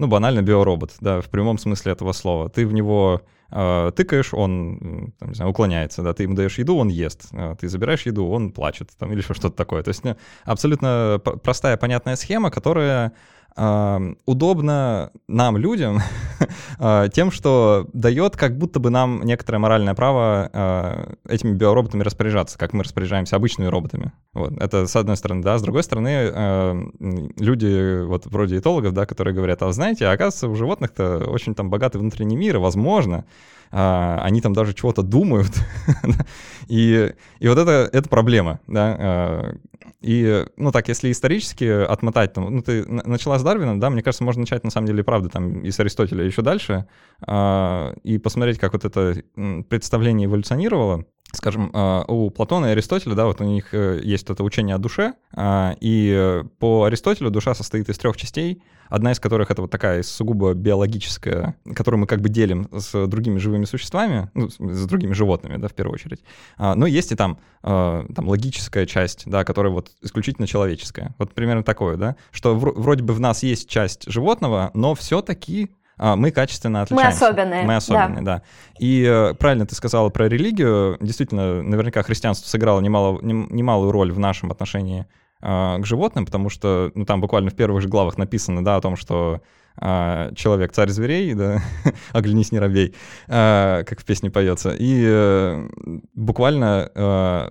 ну, 0.00 0.06
банально 0.06 0.40
биоробот, 0.40 0.94
да, 1.00 1.20
в 1.20 1.28
прямом 1.28 1.58
смысле 1.58 1.92
этого 1.92 2.12
слова. 2.12 2.48
Ты 2.48 2.66
в 2.66 2.72
него 2.72 3.20
э, 3.50 3.92
тыкаешь, 3.94 4.32
он, 4.32 5.12
там, 5.18 5.28
не 5.28 5.34
знаю, 5.34 5.50
уклоняется, 5.50 6.02
да, 6.02 6.14
ты 6.14 6.22
ему 6.22 6.34
даешь 6.34 6.58
еду, 6.58 6.76
он 6.76 6.88
ест, 6.88 7.28
э, 7.32 7.54
ты 7.60 7.68
забираешь 7.68 8.06
еду, 8.06 8.26
он 8.26 8.50
плачет, 8.50 8.88
там, 8.98 9.12
или 9.12 9.20
что-то 9.20 9.50
такое. 9.50 9.82
То 9.82 9.88
есть 9.88 10.02
ну, 10.02 10.16
абсолютно 10.44 11.20
простая, 11.42 11.76
понятная 11.76 12.16
схема, 12.16 12.50
которая 12.50 13.12
удобно 13.56 15.10
нам, 15.28 15.56
людям, 15.56 16.00
а, 16.78 17.08
тем, 17.08 17.30
что 17.30 17.86
дает 17.92 18.36
как 18.36 18.56
будто 18.56 18.80
бы 18.80 18.90
нам 18.90 19.22
некоторое 19.24 19.58
моральное 19.58 19.94
право 19.94 20.50
а, 20.52 21.14
этими 21.28 21.52
биороботами 21.52 22.02
распоряжаться, 22.02 22.58
как 22.58 22.72
мы 22.72 22.84
распоряжаемся 22.84 23.36
обычными 23.36 23.68
роботами. 23.68 24.12
Вот. 24.32 24.52
Это 24.60 24.86
с 24.86 24.96
одной 24.96 25.16
стороны, 25.16 25.42
да. 25.42 25.58
С 25.58 25.62
другой 25.62 25.82
стороны, 25.82 26.90
люди, 27.38 28.04
вот 28.04 28.26
вроде 28.26 28.58
этологов, 28.58 28.92
да, 28.94 29.06
которые 29.06 29.34
говорят, 29.34 29.62
а 29.62 29.72
знаете, 29.72 30.06
оказывается, 30.06 30.48
у 30.48 30.54
животных-то 30.54 31.24
очень 31.28 31.54
там 31.54 31.70
богатый 31.70 31.98
внутренний 31.98 32.36
мир, 32.36 32.56
и, 32.56 32.58
возможно, 32.58 33.24
а, 33.72 34.20
они 34.22 34.40
там 34.40 34.52
даже 34.52 34.74
чего-то 34.74 35.02
думают. 35.02 35.52
и, 36.68 37.12
и 37.38 37.48
вот 37.48 37.58
это, 37.58 37.88
это 37.92 38.08
проблема, 38.08 38.60
да. 38.66 39.54
И, 40.00 40.44
ну 40.56 40.72
так, 40.72 40.88
если 40.88 41.10
исторически 41.10 41.64
отмотать, 41.64 42.32
там, 42.32 42.54
ну 42.54 42.62
ты 42.62 42.84
начала 42.86 43.38
с 43.38 43.42
Дарвина, 43.42 43.80
да, 43.80 43.90
мне 43.90 44.02
кажется, 44.02 44.24
можно 44.24 44.40
начать 44.40 44.64
на 44.64 44.70
самом 44.70 44.86
деле, 44.86 45.04
правда, 45.04 45.28
там 45.28 45.60
и 45.60 45.70
с 45.70 45.80
Аристотеля 45.80 46.24
еще 46.24 46.42
дальше, 46.42 46.86
э, 47.26 47.94
и 48.02 48.18
посмотреть, 48.18 48.58
как 48.58 48.72
вот 48.72 48.84
это 48.84 49.22
представление 49.68 50.26
эволюционировало. 50.26 51.04
Скажем, 51.32 51.70
э, 51.72 52.04
у 52.08 52.30
Платона 52.30 52.66
и 52.66 52.70
Аристотеля, 52.70 53.14
да, 53.14 53.26
вот 53.26 53.40
у 53.40 53.44
них 53.44 53.72
э, 53.72 54.00
есть 54.02 54.28
это 54.28 54.42
учение 54.42 54.74
о 54.74 54.78
душе, 54.78 55.14
э, 55.36 55.74
и 55.80 56.42
по 56.58 56.84
Аристотелю 56.84 57.30
душа 57.30 57.54
состоит 57.54 57.88
из 57.88 57.98
трех 57.98 58.16
частей, 58.16 58.62
одна 58.90 59.12
из 59.12 59.20
которых 59.20 59.50
это 59.50 59.62
вот 59.62 59.70
такая 59.70 60.02
сугубо 60.02 60.52
биологическая, 60.52 61.56
которую 61.74 62.00
мы 62.00 62.06
как 62.06 62.20
бы 62.20 62.28
делим 62.28 62.68
с 62.76 63.06
другими 63.06 63.38
живыми 63.38 63.64
существами, 63.64 64.30
ну, 64.34 64.48
с 64.50 64.86
другими 64.86 65.12
животными, 65.14 65.56
да, 65.56 65.68
в 65.68 65.74
первую 65.74 65.94
очередь. 65.94 66.22
А, 66.58 66.74
но 66.74 66.86
есть 66.86 67.12
и 67.12 67.14
там, 67.14 67.38
а, 67.62 68.04
там 68.14 68.28
логическая 68.28 68.84
часть, 68.84 69.22
да, 69.26 69.44
которая 69.44 69.72
вот 69.72 69.92
исключительно 70.02 70.46
человеческая. 70.46 71.14
Вот 71.18 71.32
примерно 71.32 71.62
такое, 71.62 71.96
да, 71.96 72.16
что 72.32 72.54
вроде 72.54 73.02
бы 73.02 73.14
в 73.14 73.20
нас 73.20 73.42
есть 73.42 73.68
часть 73.68 74.10
животного, 74.10 74.70
но 74.74 74.94
все-таки 74.94 75.70
а, 75.96 76.16
мы 76.16 76.30
качественно 76.30 76.82
отличаемся. 76.82 77.24
Мы 77.24 77.28
особенные. 77.28 77.64
Мы 77.64 77.76
особенные, 77.76 78.22
да. 78.22 78.36
да. 78.38 78.42
И 78.78 79.04
э, 79.06 79.34
правильно 79.34 79.66
ты 79.66 79.74
сказала 79.74 80.08
про 80.08 80.28
религию. 80.28 80.96
Действительно, 81.00 81.62
наверняка 81.62 82.02
христианство 82.02 82.48
сыграло 82.48 82.80
немало, 82.80 83.20
немалую 83.20 83.92
роль 83.92 84.10
в 84.10 84.18
нашем 84.18 84.50
отношении 84.50 85.06
а, 85.42 85.78
к 85.78 85.86
животным, 85.86 86.26
потому 86.26 86.48
что 86.48 86.90
ну, 86.94 87.04
там 87.04 87.20
буквально 87.20 87.50
в 87.50 87.54
первых 87.54 87.82
же 87.82 87.88
главах 87.88 88.18
написано, 88.18 88.64
да, 88.64 88.76
о 88.76 88.80
том, 88.80 88.96
что 88.96 89.40
а, 89.76 90.32
человек 90.34 90.72
царь 90.72 90.90
зверей, 90.90 91.34
да, 91.34 91.62
оглянись, 92.12 92.52
не 92.52 92.58
робей, 92.58 92.94
а, 93.28 93.82
как 93.84 94.00
в 94.00 94.04
песне 94.04 94.30
поется. 94.30 94.74
И 94.78 95.04
а, 95.06 95.68
буквально 96.14 96.90
а, 96.94 97.50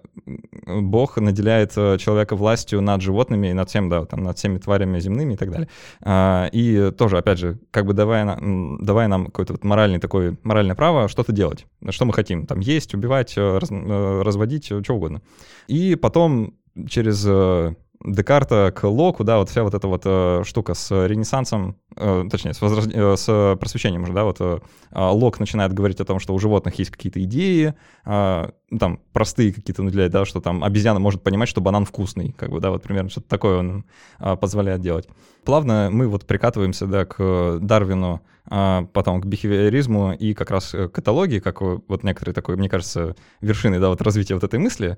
Бог 0.68 1.18
наделяет 1.18 1.74
э, 1.76 1.98
человека 1.98 2.36
властью 2.36 2.82
над 2.82 3.02
животными 3.02 3.48
и 3.48 3.54
над 3.54 3.70
всем, 3.70 3.90
да, 3.90 4.06
там, 4.06 4.24
над 4.24 4.38
всеми 4.38 4.60
тварями 4.60 5.00
земными 5.00 5.34
и 5.34 5.38
так 5.38 5.52
далее. 5.52 5.70
А, 6.02 6.48
и 6.52 6.92
тоже, 6.92 7.18
опять 7.18 7.40
же, 7.40 7.60
как 7.72 7.86
бы 7.86 7.94
давая, 7.94 8.26
нам, 8.26 8.84
давая 8.84 9.08
нам 9.08 9.26
какое-то 9.26 9.54
вот 9.54 9.64
моральный 9.64 10.00
такое, 10.00 10.38
моральное 10.44 10.76
право 10.76 11.08
что-то 11.08 11.32
делать, 11.32 11.66
что 11.90 12.06
мы 12.06 12.14
хотим, 12.14 12.46
там, 12.46 12.60
есть, 12.60 12.94
убивать, 12.94 13.34
э, 13.38 13.58
раз, 13.58 13.72
разводить, 13.72 14.66
что 14.66 14.94
угодно. 14.94 15.22
И 15.68 15.96
потом 15.96 16.54
через 16.88 17.26
э, 17.28 17.74
Декарта 18.04 18.72
к 18.74 18.86
Локу, 18.88 19.26
да, 19.26 19.40
вот 19.40 19.50
вся 19.50 19.64
вот 19.64 19.74
эта 19.74 19.86
вот 19.88 20.04
э, 20.06 20.44
штука 20.46 20.74
с 20.74 20.90
Ренессансом, 21.06 21.76
э, 21.98 22.26
точнее, 22.32 22.54
с, 22.54 22.62
возрож... 22.62 22.86
э, 22.88 23.18
с 23.18 23.58
просвещением 23.60 24.04
уже, 24.04 24.14
да, 24.14 24.24
вот 24.24 24.38
э, 24.40 24.60
а, 24.92 25.12
Лок 25.12 25.38
начинает 25.40 25.74
говорить 25.74 26.00
о 26.00 26.06
том, 26.06 26.20
что 26.20 26.34
у 26.34 26.40
животных 26.40 26.76
есть 26.80 26.92
какие-то 26.92 27.22
идеи, 27.24 27.74
э, 28.06 28.50
там, 28.80 29.00
простые 29.12 29.52
какие-то 29.52 29.84
наделяет, 29.84 30.14
да, 30.14 30.24
что 30.24 30.40
там 30.40 30.64
обезьяна 30.64 31.02
может 31.02 31.24
понимать, 31.24 31.50
что 31.50 31.60
банан 31.60 31.84
вкусный, 31.84 32.32
как 32.32 32.52
бы, 32.52 32.62
да, 32.62 32.72
вот 32.72 32.84
примерно 32.84 33.10
что-то 33.10 33.28
такое 33.28 33.60
он 33.60 33.86
э, 34.20 34.38
позволяет 34.38 34.80
делать. 34.80 35.10
Плавно 35.44 35.90
мы 35.92 36.08
вот 36.08 36.26
прикатываемся, 36.26 36.86
да, 36.86 37.04
к 37.04 37.60
Дарвину, 37.60 38.22
э, 38.50 38.88
потом 38.94 39.20
к 39.20 39.26
бихевиоризму 39.26 40.14
и 40.14 40.34
как 40.34 40.52
раз 40.52 40.72
к 40.72 40.98
этологии, 40.98 41.40
как 41.40 41.60
вот 41.60 42.04
некоторые 42.04 42.34
такой, 42.34 42.56
мне 42.56 42.70
кажется, 42.70 43.18
вершины, 43.42 43.78
да, 43.78 43.90
вот 43.90 44.02
развития 44.02 44.36
вот 44.36 44.46
этой 44.46 44.58
мысли, 44.58 44.98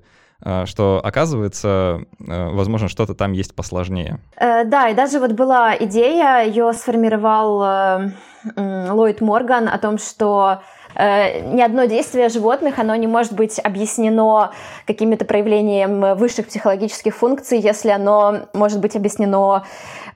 что 0.66 1.00
оказывается, 1.02 2.00
э, 2.20 2.48
возможно, 2.50 2.88
что-то 2.88 3.14
там 3.14 3.32
есть 3.32 3.54
посложнее. 3.54 4.18
Э, 4.36 4.64
да, 4.64 4.88
и 4.88 4.94
даже 4.94 5.20
вот 5.20 5.32
была 5.32 5.76
идея, 5.76 6.44
ее 6.44 6.72
сформировал 6.72 8.12
Ллойд 8.56 9.20
Морган 9.20 9.68
о 9.68 9.78
том, 9.78 9.98
что 9.98 10.62
ни 10.94 11.62
одно 11.62 11.86
действие 11.86 12.28
животных, 12.28 12.78
оно 12.78 12.94
не 12.96 13.06
может 13.06 13.32
быть 13.32 13.58
объяснено 13.58 14.50
какими-то 14.86 15.24
проявлением 15.24 16.16
высших 16.16 16.48
психологических 16.48 17.14
функций, 17.14 17.58
если 17.58 17.88
оно 17.88 18.48
может 18.52 18.78
быть 18.78 18.94
объяснено 18.94 19.64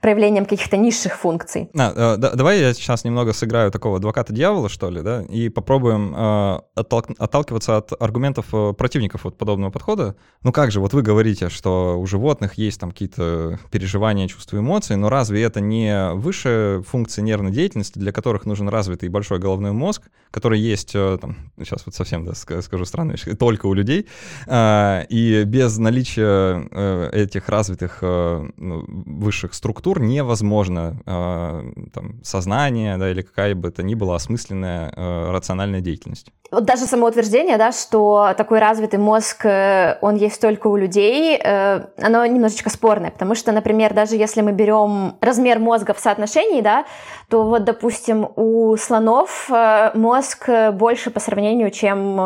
проявлением 0.00 0.45
каких-то 0.45 0.76
низших 0.76 1.17
функций. 1.17 1.71
А, 1.76 2.15
э, 2.15 2.17
да, 2.17 2.33
давай 2.35 2.61
я 2.61 2.75
сейчас 2.75 3.05
немного 3.05 3.33
сыграю 3.33 3.71
такого 3.71 3.97
адвоката 3.97 4.33
дьявола, 4.33 4.69
что 4.69 4.91
ли, 4.91 5.03
да, 5.03 5.23
и 5.23 5.49
попробуем 5.49 6.15
э, 6.17 6.61
оттолк, 6.75 7.07
отталкиваться 7.19 7.76
от 7.79 7.93
аргументов 8.00 8.47
э, 8.53 8.73
противников 8.73 9.25
вот 9.25 9.37
подобного 9.37 9.71
подхода. 9.71 10.17
Ну 10.43 10.53
как 10.53 10.71
же, 10.71 10.81
вот 10.81 10.93
вы 10.93 11.03
говорите, 11.03 11.49
что 11.49 11.99
у 11.99 12.07
животных 12.07 12.55
есть 12.55 12.81
там 12.81 12.91
какие-то 12.91 13.59
переживания, 13.71 14.29
чувства, 14.29 14.59
эмоции, 14.59 14.95
но 14.95 15.09
разве 15.09 15.43
это 15.43 15.61
не 15.61 16.12
высшая 16.12 16.83
функция 16.83 17.23
нервной 17.23 17.53
деятельности, 17.53 17.99
для 17.99 18.12
которых 18.12 18.47
нужен 18.47 18.69
развитый 18.69 19.09
большой 19.09 19.38
головной 19.38 19.73
мозг, 19.73 20.03
который 20.31 20.61
есть, 20.61 20.93
э, 20.95 21.19
там, 21.21 21.37
сейчас 21.59 21.85
вот 21.87 21.95
совсем, 21.95 22.25
да, 22.25 22.35
скажу 22.35 22.85
странную 22.85 23.17
вещь, 23.17 23.37
только 23.38 23.67
у 23.67 23.75
людей, 23.75 24.07
и 24.49 25.43
без 25.47 25.79
наличия 25.79 27.11
этих 27.12 27.49
развитых 27.49 28.03
ну, 28.03 28.85
высших 28.87 29.55
структур 29.55 29.96
структур 29.97 30.03
невозможно 30.03 30.97
э, 31.07 31.62
там, 31.93 32.23
сознание 32.23 32.97
да, 32.99 33.11
или 33.11 33.23
какая 33.23 33.55
бы 33.55 33.71
то 33.71 33.83
ни 33.83 33.95
была 33.95 34.17
осмысленная 34.17 34.93
э, 34.95 35.31
рациональная 35.31 35.81
деятельность. 35.81 36.29
Вот 36.50 36.65
даже 36.65 36.87
самоутверждение, 36.87 37.57
да, 37.59 37.73
что 37.73 38.35
такой 38.37 38.59
развитый 38.59 38.99
мозг, 38.99 39.45
э, 39.47 39.99
он 40.00 40.17
есть 40.17 40.41
только 40.41 40.69
у 40.69 40.76
людей, 40.76 41.38
э, 41.43 41.87
оно 42.00 42.26
немножечко 42.26 42.71
спорное, 42.71 43.11
потому 43.11 43.35
что, 43.35 43.53
например, 43.53 43.95
даже 43.95 44.17
если 44.17 44.43
мы 44.43 44.53
берем 44.53 45.17
размер 45.21 45.59
мозга 45.59 45.93
в 45.95 45.99
соотношении, 45.99 46.61
да, 46.61 46.85
то 47.29 47.45
вот, 47.45 47.65
допустим, 47.65 48.29
у 48.37 48.76
слонов 48.76 49.50
э, 49.50 49.91
мозг 49.95 50.49
больше 50.73 51.11
по 51.11 51.21
сравнению, 51.21 51.71
чем 51.71 52.19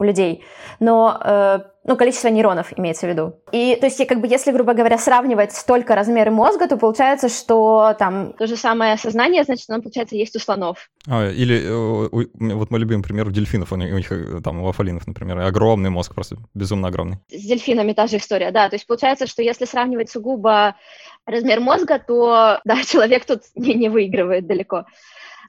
у 0.00 0.04
людей. 0.04 0.44
Но 0.80 1.64
ну, 1.88 1.96
количество 1.96 2.28
нейронов 2.28 2.78
имеется 2.78 3.06
в 3.06 3.10
виду. 3.10 3.40
И, 3.50 3.74
то 3.76 3.86
есть, 3.86 4.06
как 4.06 4.20
бы, 4.20 4.26
если, 4.26 4.52
грубо 4.52 4.74
говоря, 4.74 4.98
сравнивать 4.98 5.54
только 5.66 5.94
размеры 5.94 6.30
мозга, 6.30 6.68
то 6.68 6.76
получается, 6.76 7.30
что 7.30 7.94
там 7.98 8.34
то 8.34 8.46
же 8.46 8.56
самое 8.56 8.98
сознание, 8.98 9.42
значит, 9.44 9.70
оно, 9.70 9.80
получается, 9.80 10.14
есть 10.14 10.36
у 10.36 10.38
слонов. 10.38 10.90
А, 11.08 11.30
или, 11.30 11.62
э, 11.64 12.08
вот 12.54 12.70
мой 12.70 12.80
любимый 12.80 13.02
пример 13.02 13.26
у 13.26 13.30
дельфинов, 13.30 13.72
у 13.72 13.76
них, 13.76 14.12
э, 14.12 14.40
там, 14.44 14.62
у 14.62 14.68
афалинов, 14.68 15.06
например, 15.06 15.38
огромный 15.38 15.88
мозг, 15.88 16.14
просто 16.14 16.36
безумно 16.52 16.88
огромный. 16.88 17.20
С 17.30 17.42
дельфинами 17.42 17.94
та 17.94 18.06
же 18.06 18.18
история, 18.18 18.50
да. 18.50 18.68
То 18.68 18.76
есть, 18.76 18.86
получается, 18.86 19.26
что 19.26 19.42
если 19.42 19.64
сравнивать 19.64 20.10
сугубо 20.10 20.76
размер 21.24 21.60
мозга, 21.60 21.98
то, 21.98 22.60
да, 22.66 22.82
человек 22.84 23.24
тут 23.24 23.44
не, 23.54 23.72
не 23.72 23.88
выигрывает 23.88 24.46
далеко. 24.46 24.84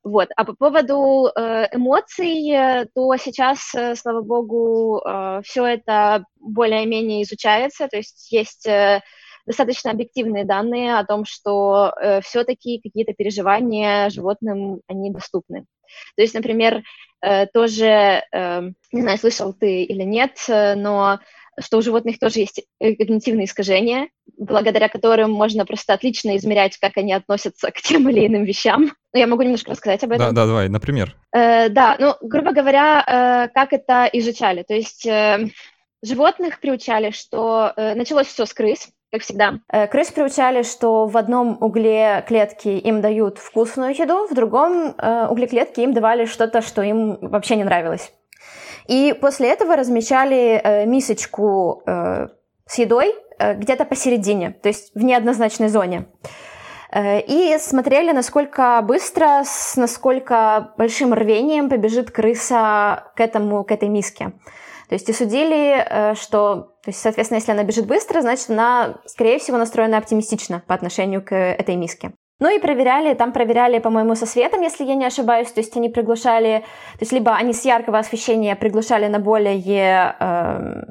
Вот. 0.03 0.29
А 0.35 0.45
по 0.45 0.53
поводу 0.53 1.29
э, 1.35 1.67
эмоций, 1.73 2.49
э, 2.51 2.85
то 2.93 3.15
сейчас, 3.17 3.73
э, 3.75 3.95
слава 3.95 4.21
богу, 4.21 5.01
все 5.43 5.65
это 5.65 6.25
более-менее 6.39 7.23
изучается, 7.23 7.87
то 7.87 7.97
есть 7.97 8.31
есть 8.31 8.67
достаточно 9.45 9.91
объективные 9.91 10.45
данные 10.45 10.97
о 10.97 11.05
том, 11.05 11.25
что 11.25 11.93
все-таки 12.23 12.79
какие-то 12.81 13.13
переживания 13.13 14.09
животным, 14.09 14.81
они 14.87 15.11
доступны. 15.11 15.65
То 16.15 16.21
есть, 16.21 16.33
например, 16.33 16.83
тоже, 17.53 18.23
не 18.31 19.01
знаю, 19.01 19.17
слышал 19.17 19.53
ты 19.53 19.83
или 19.83 20.03
нет, 20.03 20.37
но 20.47 21.19
что 21.59 21.77
у 21.77 21.81
животных 21.81 22.19
тоже 22.19 22.39
есть 22.39 22.61
э, 22.79 22.95
когнитивные 22.95 23.45
искажения, 23.45 24.09
благодаря 24.37 24.89
которым 24.89 25.31
можно 25.31 25.65
просто 25.65 25.93
отлично 25.93 26.37
измерять, 26.37 26.77
как 26.77 26.97
они 26.97 27.13
относятся 27.13 27.71
к 27.71 27.81
тем 27.81 28.09
или 28.09 28.27
иным 28.27 28.43
вещам. 28.43 28.91
Ну, 29.13 29.19
я 29.19 29.27
могу 29.27 29.43
немножко 29.43 29.71
рассказать 29.71 30.03
об 30.03 30.11
этом. 30.11 30.27
Да, 30.27 30.31
да, 30.31 30.47
давай, 30.47 30.69
например. 30.69 31.15
Э, 31.33 31.69
да, 31.69 31.95
ну, 31.99 32.15
грубо 32.21 32.51
говоря, 32.51 33.03
э, 33.47 33.53
как 33.53 33.73
это 33.73 34.09
изучали. 34.13 34.63
То 34.63 34.73
есть 34.73 35.05
э, 35.05 35.49
животных 36.01 36.59
приучали, 36.59 37.11
что 37.11 37.73
э, 37.75 37.95
началось 37.95 38.27
все 38.27 38.45
с 38.45 38.53
крыс, 38.53 38.89
как 39.11 39.21
всегда. 39.21 39.59
Э, 39.71 39.87
крыс 39.87 40.11
приучали, 40.11 40.63
что 40.63 41.07
в 41.07 41.17
одном 41.17 41.57
угле 41.61 42.23
клетки 42.27 42.69
им 42.69 43.01
дают 43.01 43.37
вкусную 43.37 43.95
еду, 43.95 44.27
в 44.27 44.33
другом 44.33 44.95
э, 44.97 45.27
угле 45.27 45.47
клетки 45.47 45.81
им 45.81 45.93
давали 45.93 46.25
что-то, 46.25 46.61
что 46.61 46.81
им 46.81 47.17
вообще 47.21 47.55
не 47.55 47.63
нравилось. 47.63 48.13
И 48.89 49.13
после 49.13 49.49
этого 49.49 49.75
размещали 49.75 50.59
э, 50.63 50.85
мисочку 50.87 51.83
э, 51.85 52.27
с 52.65 52.79
едой 52.79 53.13
э, 53.37 53.53
где-то 53.53 53.85
посередине, 53.85 54.49
то 54.49 54.67
есть 54.67 54.91
в 54.95 55.03
неоднозначной 55.03 55.67
зоне. 55.67 56.07
Э, 56.91 57.21
и 57.21 57.55
смотрели, 57.59 58.11
насколько 58.11 58.81
быстро, 58.81 59.43
с 59.45 59.75
насколько 59.75 60.73
большим 60.75 61.13
рвением 61.13 61.69
побежит 61.69 62.09
крыса 62.09 63.11
к, 63.15 63.19
этому, 63.19 63.63
к 63.63 63.71
этой 63.71 63.89
миске. 63.89 64.31
То 64.89 64.95
есть 64.95 65.07
и 65.07 65.13
судили, 65.13 65.85
э, 65.87 66.15
что, 66.15 66.73
то 66.83 66.87
есть, 66.87 66.99
соответственно, 66.99 67.37
если 67.37 67.51
она 67.51 67.63
бежит 67.63 67.85
быстро, 67.85 68.21
значит, 68.21 68.49
она, 68.49 68.95
скорее 69.05 69.37
всего, 69.37 69.59
настроена 69.59 69.99
оптимистично 69.99 70.63
по 70.65 70.73
отношению 70.73 71.23
к 71.23 71.35
этой 71.35 71.75
миске. 71.75 72.13
Ну 72.39 72.49
и 72.55 72.59
проверяли, 72.59 73.15
там 73.15 73.33
проверяли, 73.33 73.79
по-моему, 73.79 74.15
со 74.15 74.25
светом, 74.25 74.61
если 74.61 74.85
я 74.85 74.95
не 74.95 75.05
ошибаюсь, 75.05 75.51
то 75.51 75.59
есть 75.59 75.75
они 75.75 75.89
приглушали, 75.89 76.63
то 76.93 77.01
есть 77.01 77.11
либо 77.11 77.35
они 77.35 77.51
с 77.53 77.65
яркого 77.65 77.99
освещения 77.99 78.55
приглушали 78.55 79.07
на 79.07 79.19
более, 79.19 80.15
э, 80.19 80.83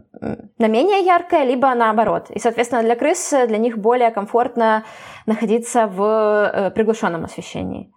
на 0.58 0.68
менее 0.68 1.04
яркое, 1.04 1.44
либо 1.44 1.74
наоборот. 1.74 2.30
И, 2.30 2.38
соответственно, 2.38 2.82
для 2.82 2.96
крыс, 2.96 3.30
для 3.30 3.56
них 3.56 3.78
более 3.78 4.10
комфортно 4.10 4.84
находиться 5.24 5.86
в 5.86 6.02
э, 6.02 6.70
приглушенном 6.70 7.24
освещении. 7.24 7.90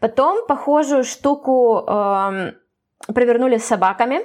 Потом 0.00 0.46
похожую 0.46 1.04
штуку 1.04 1.84
э, 1.86 2.52
провернули 3.12 3.58
с 3.58 3.64
собаками, 3.64 4.20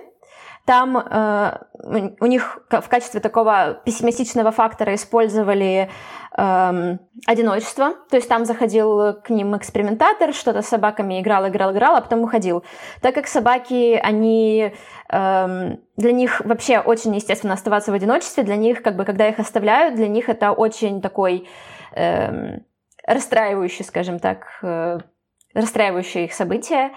там 0.72 0.98
э, 0.98 1.58
у 2.22 2.26
них 2.28 2.64
в 2.70 2.88
качестве 2.88 3.20
такого 3.20 3.82
пессимистичного 3.84 4.52
фактора 4.52 4.96
использовали 4.96 5.90
э, 6.38 6.98
одиночество. 7.28 7.94
То 8.10 8.16
есть 8.16 8.30
там 8.30 8.46
заходил 8.46 9.16
к 9.22 9.30
ним 9.30 9.58
экспериментатор, 9.58 10.34
что-то 10.34 10.62
с 10.62 10.70
собаками 10.70 11.20
играл, 11.20 11.46
играл, 11.50 11.74
играл, 11.74 11.98
а 11.98 12.02
потом 12.02 12.22
уходил. 12.22 12.64
Так 13.02 13.16
как 13.16 13.28
собаки, 13.28 14.00
они... 14.02 14.74
Э, 15.12 15.76
для 15.98 16.12
них 16.14 16.42
вообще 16.46 16.80
очень 16.80 17.14
естественно 17.16 17.56
оставаться 17.56 17.92
в 17.92 17.96
одиночестве. 17.96 18.44
Для 18.44 18.56
них, 18.56 18.82
как 18.82 18.96
бы, 18.96 19.04
когда 19.04 19.28
их 19.28 19.40
оставляют, 19.40 19.96
для 19.96 20.08
них 20.08 20.30
это 20.30 20.54
очень 20.54 21.02
такой 21.02 21.50
э, 21.96 22.60
расстраивающий, 23.06 23.84
скажем 23.84 24.20
так, 24.20 24.48
э, 24.64 25.00
расстраивающее 25.54 26.24
их 26.24 26.34
событие. 26.34 26.92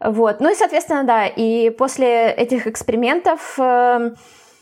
Вот. 0.00 0.40
Ну 0.40 0.52
и, 0.52 0.54
соответственно, 0.54 1.04
да, 1.04 1.26
и 1.26 1.70
после 1.70 2.30
этих 2.32 2.66
экспериментов 2.66 3.58
э, 3.58 4.10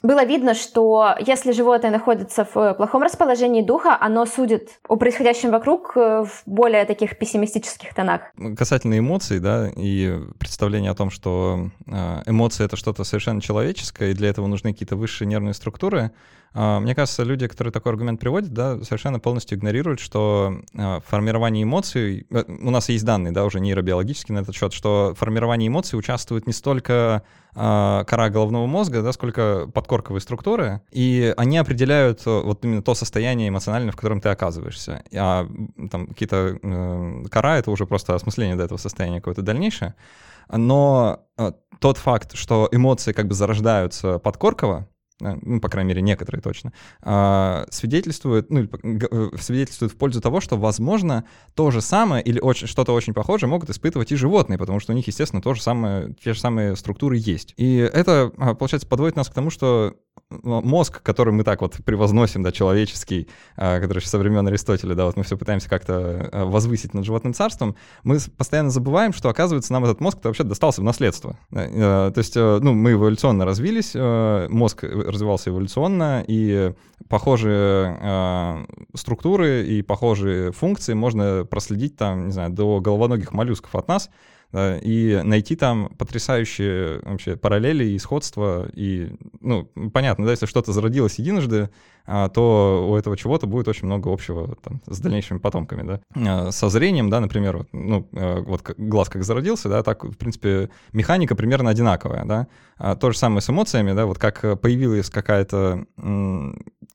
было 0.02 0.24
видно, 0.24 0.54
что 0.54 1.14
если 1.18 1.52
животное 1.52 1.90
находится 1.90 2.46
в 2.54 2.74
плохом 2.74 3.02
расположении 3.02 3.62
духа, 3.62 3.96
оно 4.00 4.24
судит 4.24 4.78
о 4.88 4.96
происходящем 4.96 5.50
вокруг 5.50 5.92
э, 5.96 6.24
в 6.24 6.42
более 6.46 6.84
таких 6.84 7.18
пессимистических 7.18 7.94
тонах. 7.94 8.22
Касательно 8.56 8.98
эмоций, 8.98 9.40
да, 9.40 9.68
и 9.76 10.18
представления 10.38 10.90
о 10.90 10.94
том, 10.94 11.10
что 11.10 11.70
э, 11.86 12.22
эмоции— 12.26 12.64
это 12.66 12.76
что-то 12.76 13.04
совершенно 13.04 13.40
человеческое, 13.40 14.10
и 14.10 14.14
для 14.14 14.28
этого 14.28 14.46
нужны 14.46 14.72
какие-то 14.72 14.96
высшие 14.96 15.28
нервные 15.28 15.54
структуры, 15.54 16.12
мне 16.56 16.94
кажется, 16.94 17.22
люди, 17.22 17.46
которые 17.48 17.70
такой 17.70 17.92
аргумент 17.92 18.18
приводят, 18.18 18.50
да, 18.54 18.82
совершенно 18.82 19.20
полностью 19.20 19.58
игнорируют, 19.58 20.00
что 20.00 20.62
а, 20.75 21.00
формирование 21.00 21.64
эмоций, 21.64 22.26
э, 22.30 22.44
у 22.48 22.70
нас 22.70 22.88
есть 22.88 23.04
данные, 23.04 23.32
да, 23.32 23.44
уже 23.44 23.60
нейробиологические 23.60 24.36
на 24.36 24.40
этот 24.40 24.54
счет, 24.54 24.72
что 24.72 25.12
в 25.14 25.18
формировании 25.18 25.68
эмоций 25.68 25.98
участвует 25.98 26.46
не 26.46 26.54
столько 26.54 27.25
а, 27.54 28.04
кора 28.04 28.30
головного 28.30 28.66
мозга, 28.66 29.02
да, 29.02 29.12
сколько 29.12 29.68
подкорковые 29.75 30.22
структуры, 30.22 30.80
и 30.90 31.34
они 31.36 31.58
определяют 31.58 32.22
э, 32.26 32.40
вот 32.40 32.64
именно 32.64 32.82
то 32.82 32.94
состояние 32.94 33.50
эмоциональное, 33.50 33.92
в 33.92 33.96
котором 33.96 34.22
ты 34.22 34.30
оказываешься. 34.30 35.02
А 35.14 35.46
там 35.90 36.06
какие-то 36.06 36.58
э, 36.62 37.25
кора— 37.30 37.58
это 37.58 37.70
уже 37.70 37.84
просто 37.84 38.14
осмысление 38.14 38.56
до 38.56 38.64
этого 38.64 38.78
состояния 38.78 39.18
какое-то 39.18 39.42
дальнейшее. 39.42 39.94
Но 40.50 41.20
тот 41.80 41.98
факт, 41.98 42.34
что 42.34 42.68
эмоции 42.72 43.12
как 43.12 43.26
бы 43.26 43.34
зарождаются 43.34 44.18
подкорково, 44.18 44.88
ну, 45.20 45.61
по 45.61 45.68
крайней 45.68 45.88
мере, 45.88 46.02
некоторые 46.02 46.42
точно, 46.42 46.73
а, 47.02 47.66
свидетельствуют, 47.70 48.50
ну, 48.50 48.68
э, 48.82 49.30
свидетельствуют 49.38 49.92
в 49.92 49.96
пользу 49.96 50.20
того, 50.20 50.40
что, 50.40 50.56
возможно, 50.56 51.25
то 51.54 51.70
же 51.70 51.80
самое 51.80 52.23
или 52.23 52.38
очень, 52.38 52.66
что-то 52.66 52.92
очень 52.92 53.14
похожее 53.14 53.49
могут 53.49 53.70
испытывать 53.70 54.12
и 54.12 54.16
животные, 54.16 54.58
потому 54.58 54.80
что 54.80 54.92
у 54.92 54.96
них, 54.96 55.06
естественно, 55.06 55.40
то 55.40 55.54
же 55.54 55.62
самое, 55.62 56.14
те 56.23 56.35
же 56.35 56.40
самые 56.40 56.76
структуры 56.76 57.16
есть. 57.18 57.54
И 57.56 57.76
это, 57.76 58.32
а, 58.37 58.54
получается, 58.54 58.88
подводит 58.88 59.16
нас 59.16 59.28
к 59.28 59.35
тому, 59.35 59.50
что 59.50 59.96
мозг, 60.30 61.02
который 61.02 61.33
мы 61.33 61.45
так 61.45 61.61
вот 61.62 61.76
превозносим, 61.85 62.42
да, 62.42 62.52
человеческий, 62.52 63.28
а, 63.56 63.80
который 63.80 63.99
еще 63.99 64.09
со 64.09 64.18
времен 64.18 64.47
Аристотеля, 64.47 64.95
да, 64.95 65.06
вот 65.06 65.16
мы 65.16 65.23
все 65.23 65.37
пытаемся 65.37 65.68
как-то 65.68 66.28
возвысить 66.33 66.95
над 66.95 67.04
животным 67.04 67.32
царством, 67.34 67.76
мы 68.02 68.19
постоянно 68.36 68.71
забываем, 68.71 69.12
что, 69.12 69.28
оказывается, 69.28 69.73
нам 69.73 69.84
этот 69.84 70.00
мозг 70.00 70.19
вообще 70.23 70.43
достался 70.43 70.80
в 70.80 70.84
наследство. 70.84 71.39
То 71.50 72.12
есть, 72.17 72.34
ну, 72.36 72.73
мы 72.73 72.93
эволюционно 72.93 73.45
развились, 73.45 73.95
мозг 73.95 74.82
развивался 74.82 75.50
эволюционно, 75.50 76.25
и 76.26 76.73
похожие 77.08 77.99
э, 78.00 78.65
структуры 78.95 79.67
и 79.67 79.82
похожие 79.82 80.52
функции 80.52 80.95
можно 80.95 81.45
проследить 81.45 81.97
там, 81.97 82.26
не 82.26 82.32
знаю, 82.32 82.50
до 82.50 82.80
головоногих 82.80 83.32
моллюсков 83.32 83.75
от 83.75 83.89
нас, 83.89 84.10
и 84.56 85.21
найти 85.23 85.56
там 85.56 85.90
потрясающие 85.99 87.00
вообще 87.02 87.36
параллели 87.36 87.84
и 87.84 87.99
сходства. 87.99 88.69
И, 88.75 89.10
ну, 89.40 89.64
понятно, 89.92 90.25
да, 90.25 90.30
если 90.30 90.47
что-то 90.47 90.73
зародилось 90.73 91.19
единожды, 91.19 91.71
а, 92.06 92.28
то 92.28 92.86
у 92.88 92.97
этого 92.97 93.16
чего-то 93.16 93.47
будет 93.47 93.69
очень 93.69 93.86
много 93.86 94.12
общего 94.12 94.56
там, 94.62 94.80
с 94.86 95.00
дальнейшими 95.00 95.38
потомками, 95.38 95.82
да. 95.82 96.00
А, 96.14 96.50
со 96.52 96.69
зрением, 96.69 97.10
да, 97.10 97.21
например, 97.21 97.58
вот, 97.58 97.69
ну, 97.73 98.08
а, 98.14 98.40
вот 98.42 98.62
глаз 98.78 99.08
как 99.08 99.25
зародился, 99.25 99.69
да, 99.69 99.82
так, 99.82 100.04
в 100.04 100.16
принципе, 100.16 100.71
механика 100.92 101.34
примерно 101.34 101.71
одинаковая, 101.71 102.25
да. 102.25 102.47
То 102.97 103.10
же 103.10 103.19
самое 103.19 103.40
с 103.40 103.50
эмоциями, 103.50 103.92
да, 103.92 104.06
вот 104.06 104.19
как 104.19 104.60
появилась 104.60 105.10
какая-то, 105.10 105.86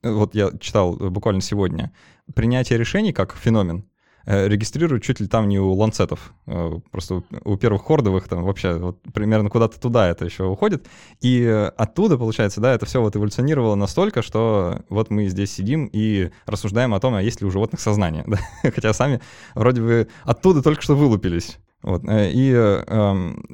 вот 0.03 0.35
я 0.35 0.51
читал 0.59 0.95
буквально 0.95 1.41
сегодня, 1.41 1.91
принятие 2.33 2.79
решений 2.79 3.13
как 3.13 3.35
феномен, 3.35 3.83
Э, 3.83 3.90
регистрируют 4.25 5.03
чуть 5.03 5.19
ли 5.19 5.27
там 5.27 5.47
не 5.47 5.59
у 5.59 5.71
ланцетов. 5.73 6.33
Э, 6.47 6.79
просто 6.91 7.23
у 7.43 7.57
первых 7.57 7.83
хордовых 7.83 8.27
там 8.27 8.43
вообще 8.43 8.77
вот 8.77 9.01
примерно 9.13 9.49
куда-то 9.49 9.79
туда 9.79 10.07
это 10.07 10.25
еще 10.25 10.45
уходит. 10.45 10.87
И 11.21 11.45
оттуда, 11.77 12.17
получается, 12.17 12.61
да, 12.61 12.73
это 12.73 12.85
все 12.85 13.01
вот 13.01 13.15
эволюционировало 13.15 13.75
настолько, 13.75 14.21
что 14.21 14.81
вот 14.89 15.09
мы 15.09 15.27
здесь 15.27 15.51
сидим 15.51 15.89
и 15.91 16.31
рассуждаем 16.45 16.93
о 16.93 16.99
том, 16.99 17.15
а 17.15 17.21
есть 17.21 17.41
ли 17.41 17.47
у 17.47 17.51
животных 17.51 17.81
сознание. 17.81 18.25
Да? 18.31 18.37
Хотя 18.63 18.93
сами 18.93 19.19
вроде 19.55 19.81
бы 19.81 20.07
оттуда 20.23 20.61
только 20.61 20.81
что 20.81 20.95
вылупились. 20.95 21.57
Вот. 21.83 22.03
Э, 22.07 22.31
и, 22.31 22.51
э, 22.53 22.83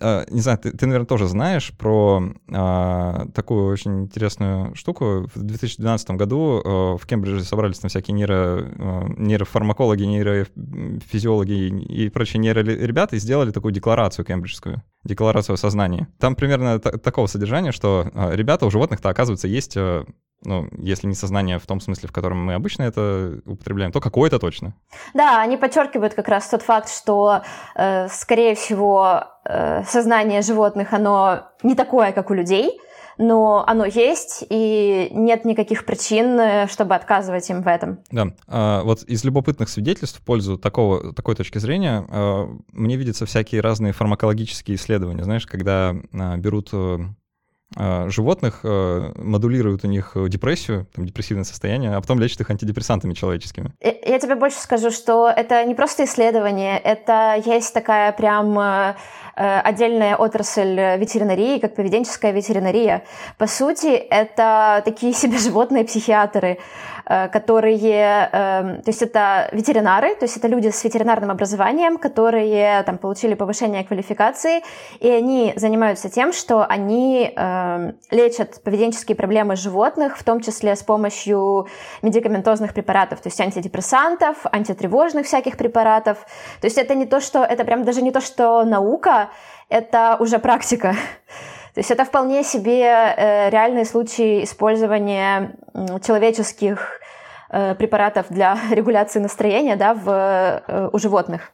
э, 0.02 0.26
не 0.30 0.42
знаю, 0.42 0.58
ты, 0.58 0.72
ты, 0.72 0.86
наверное, 0.86 1.08
тоже 1.08 1.28
знаешь 1.28 1.74
про 1.78 2.34
э, 2.48 3.26
такую 3.34 3.72
очень 3.72 4.04
интересную 4.04 4.76
штуку. 4.76 5.28
В 5.34 5.42
2012 5.42 6.12
году 6.12 6.62
э, 6.64 6.98
в 6.98 7.06
Кембридже 7.06 7.44
собрались 7.44 7.80
там 7.80 7.90
всякие 7.90 8.16
нейро, 8.16 8.66
нейрофармакологи, 9.18 10.04
нейрофизиологи 10.04 11.84
и 11.84 12.10
прочие 12.10 12.40
нейроребята 12.40 13.16
и 13.16 13.20
сделали 13.20 13.52
такую 13.52 13.72
декларацию 13.72 14.26
кембриджскую, 14.26 14.84
декларацию 15.04 15.54
о 15.54 15.58
сознании. 15.58 16.08
Там 16.20 16.36
примерно 16.36 16.80
такого 16.80 17.28
содержания, 17.28 17.72
что 17.72 18.10
ребята 18.34 18.66
у 18.66 18.72
животных-то, 18.72 19.10
оказывается, 19.10 19.48
есть 19.48 19.78
ну, 20.44 20.68
если 20.78 21.08
не 21.08 21.16
сознание 21.16 21.60
в 21.60 21.66
том 21.66 21.80
смысле, 21.80 22.10
в 22.10 22.12
котором 22.12 22.46
мы 22.46 22.54
обычно 22.54 22.84
это 22.84 23.42
употребляем, 23.46 23.92
то 23.92 24.00
какое-то 24.00 24.40
точно. 24.40 24.74
Да, 25.14 25.42
они 25.42 25.58
подчеркивают 25.58 26.14
как 26.14 26.28
раз 26.28 26.48
тот 26.48 26.62
факт, 26.62 26.90
что, 26.90 27.42
э, 27.76 28.08
скорее 28.10 28.56
всего, 28.56 29.24
э, 29.46 29.84
сознание 29.84 30.42
животных, 30.42 30.94
оно 30.94 31.48
не 31.64 31.76
такое, 31.76 32.12
как 32.12 32.30
у 32.30 32.34
людей, 32.34 32.80
но 33.18 33.64
оно 33.66 33.86
есть, 33.86 34.46
и 34.50 35.10
нет 35.12 35.46
никаких 35.46 35.86
причин, 35.86 36.40
э, 36.40 36.68
чтобы 36.68 36.96
отказывать 36.96 37.50
им 37.50 37.64
в 37.64 37.68
этом. 37.68 38.00
Да, 38.12 38.28
а, 38.48 38.84
вот 38.84 39.04
из 39.04 39.24
любопытных 39.24 39.70
свидетельств 39.70 40.20
в 40.20 40.24
пользу 40.24 40.58
такого, 40.58 41.14
такой 41.14 41.36
точки 41.36 41.58
зрения 41.58 42.06
а, 42.10 42.48
мне 42.72 42.96
видятся 42.96 43.26
всякие 43.26 43.62
разные 43.62 43.94
фармакологические 43.94 44.78
исследования, 44.78 45.24
знаешь, 45.24 45.48
когда 45.48 45.96
а, 46.14 46.38
берут 46.38 46.70
э, 46.74 47.00
животных, 48.08 48.62
а, 48.64 49.12
модулируют 49.18 49.84
у 49.84 49.88
них 49.88 50.14
депрессию, 50.30 50.88
там, 50.96 51.06
депрессивное 51.06 51.44
состояние, 51.44 51.96
а 51.96 52.02
потом 52.02 52.20
лечат 52.20 52.42
их 52.42 52.50
антидепрессантами 52.50 53.14
человеческими. 53.14 53.72
Я 53.82 54.20
тебе 54.20 54.36
больше 54.36 54.58
скажу, 54.58 54.90
что 54.92 55.30
это 55.30 55.64
не 55.66 55.76
просто 55.76 56.06
исследование, 56.06 56.78
это 56.78 57.42
есть 57.46 57.74
такая 57.74 58.12
прям 58.14 58.58
э, 58.58 58.96
э, 59.36 59.60
отдельная 59.60 60.16
отрасль 60.16 60.98
ветеринарии, 60.98 61.60
как 61.60 61.76
поведенческая 61.76 62.32
ветеринария. 62.32 63.04
По 63.38 63.48
сути, 63.48 63.88
это 63.88 64.82
такие 64.86 65.14
себе 65.14 65.38
животные 65.38 65.84
психиатры, 65.84 66.60
Э, 66.97 66.97
которые, 67.08 68.30
эм, 68.32 68.82
то 68.82 68.90
есть 68.90 69.02
это 69.02 69.50
ветеринары, 69.52 70.16
то 70.16 70.26
есть 70.26 70.38
это 70.38 70.48
люди 70.48 70.70
с 70.70 70.84
ветеринарным 70.84 71.32
образованием, 71.32 71.98
которые 71.98 72.84
там 72.84 72.98
получили 72.98 73.34
повышение 73.34 73.84
квалификации, 73.84 74.62
и 75.00 75.10
они 75.10 75.54
занимаются 75.56 76.10
тем, 76.10 76.34
что 76.34 76.66
они 76.66 77.34
эм, 77.36 77.98
лечат 78.12 78.62
поведенческие 78.64 79.16
проблемы 79.16 79.56
животных, 79.56 80.18
в 80.18 80.24
том 80.24 80.42
числе 80.42 80.76
с 80.76 80.84
помощью 80.84 81.68
медикаментозных 82.02 82.74
препаратов, 82.74 83.22
то 83.22 83.30
есть 83.30 83.40
антидепрессантов, 83.40 84.46
антитревожных 84.52 85.26
всяких 85.26 85.58
препаратов. 85.58 86.18
То 86.62 86.68
есть 86.68 86.78
это 86.78 86.96
не 86.96 87.06
то, 87.06 87.20
что, 87.20 87.44
это 87.44 87.64
прям 87.64 87.84
даже 87.84 88.02
не 88.02 88.12
то, 88.12 88.22
что 88.22 88.64
наука, 88.64 89.30
это 89.70 90.18
уже 90.20 90.40
практика. 90.40 90.96
То 91.78 91.82
есть 91.82 91.92
это 91.92 92.06
вполне 92.06 92.44
себе 92.44 92.82
э, 92.82 93.52
реальный 93.52 93.86
случай 93.86 94.44
использования 94.44 95.58
человеческих 96.04 97.00
э, 97.52 97.76
препаратов 97.76 98.26
для 98.32 98.58
регуляции 98.72 99.20
настроения 99.20 99.76
да, 99.76 99.94
в, 99.94 100.10
э, 100.10 100.90
у 100.92 100.98
животных. 100.98 101.52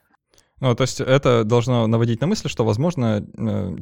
Ну, 0.62 0.74
то 0.76 0.84
есть 0.84 1.02
это 1.02 1.44
должно 1.44 1.88
наводить 1.88 2.22
на 2.22 2.28
мысль, 2.28 2.48
что, 2.48 2.64
возможно, 2.64 3.22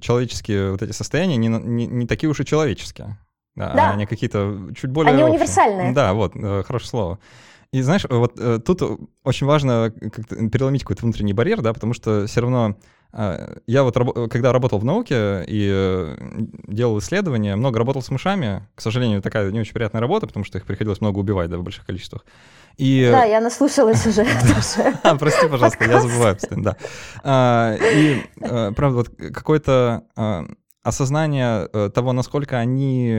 человеческие 0.02 0.72
вот 0.72 0.82
эти 0.82 0.94
состояния 0.94 1.38
не, 1.38 1.48
не, 1.48 1.86
не 1.86 2.08
такие 2.08 2.28
уж 2.28 2.40
и 2.40 2.46
человеческие. 2.46 3.20
Да, 3.56 3.74
да. 3.76 3.92
они 3.92 4.08
какие-то 4.08 4.74
чуть 4.76 4.90
более... 4.90 5.14
Они 5.14 5.24
универсальные. 5.24 5.94
Да, 5.94 6.14
вот, 6.14 6.34
хорошее 6.34 6.90
слово. 6.90 7.20
И 7.72 7.84
знаешь, 7.84 8.08
вот 8.10 8.34
тут 8.66 8.82
очень 9.24 9.46
важно 9.46 9.92
переломить 9.92 10.82
какой-то 10.82 11.04
внутренний 11.04 11.34
барьер, 11.34 11.62
да, 11.62 11.72
потому 11.72 11.94
что 11.94 12.26
все 12.26 12.42
равно 12.42 12.78
я 13.14 13.84
вот, 13.84 13.96
когда 14.32 14.54
работал 14.54 14.80
в 14.80 14.86
науке 14.86 15.44
и 15.46 15.70
э, 15.70 16.16
делал 16.68 16.98
исследования, 17.00 17.56
много 17.58 17.78
работал 17.78 18.02
с 18.02 18.10
мышами. 18.10 18.68
К 18.76 18.82
сожалению, 18.82 19.22
такая 19.22 19.52
не 19.52 19.60
очень 19.60 19.74
приятная 19.74 20.00
работа, 20.00 20.28
потому 20.28 20.46
что 20.46 20.58
их 20.58 20.66
приходилось 20.66 21.02
много 21.02 21.20
убивать, 21.20 21.50
да, 21.50 21.58
в 21.58 21.64
больших 21.64 21.86
количествах. 21.86 22.26
И... 22.78 23.10
Да, 23.12 23.26
я 23.26 23.42
наслушалась 23.42 24.08
уже 24.08 24.26
а, 25.04 25.16
Прости, 25.18 25.48
пожалуйста, 25.50 25.84
я 25.84 26.00
забываю 26.00 26.36
постоянно, 26.36 26.64
да. 26.64 26.78
А, 27.24 27.76
и, 27.76 28.24
э, 28.40 28.72
правда, 28.72 28.98
вот 28.98 29.10
какое-то 29.34 30.04
осознание 30.84 31.70
э, 31.74 31.92
того, 31.94 32.14
насколько 32.14 32.58
они, 32.58 33.10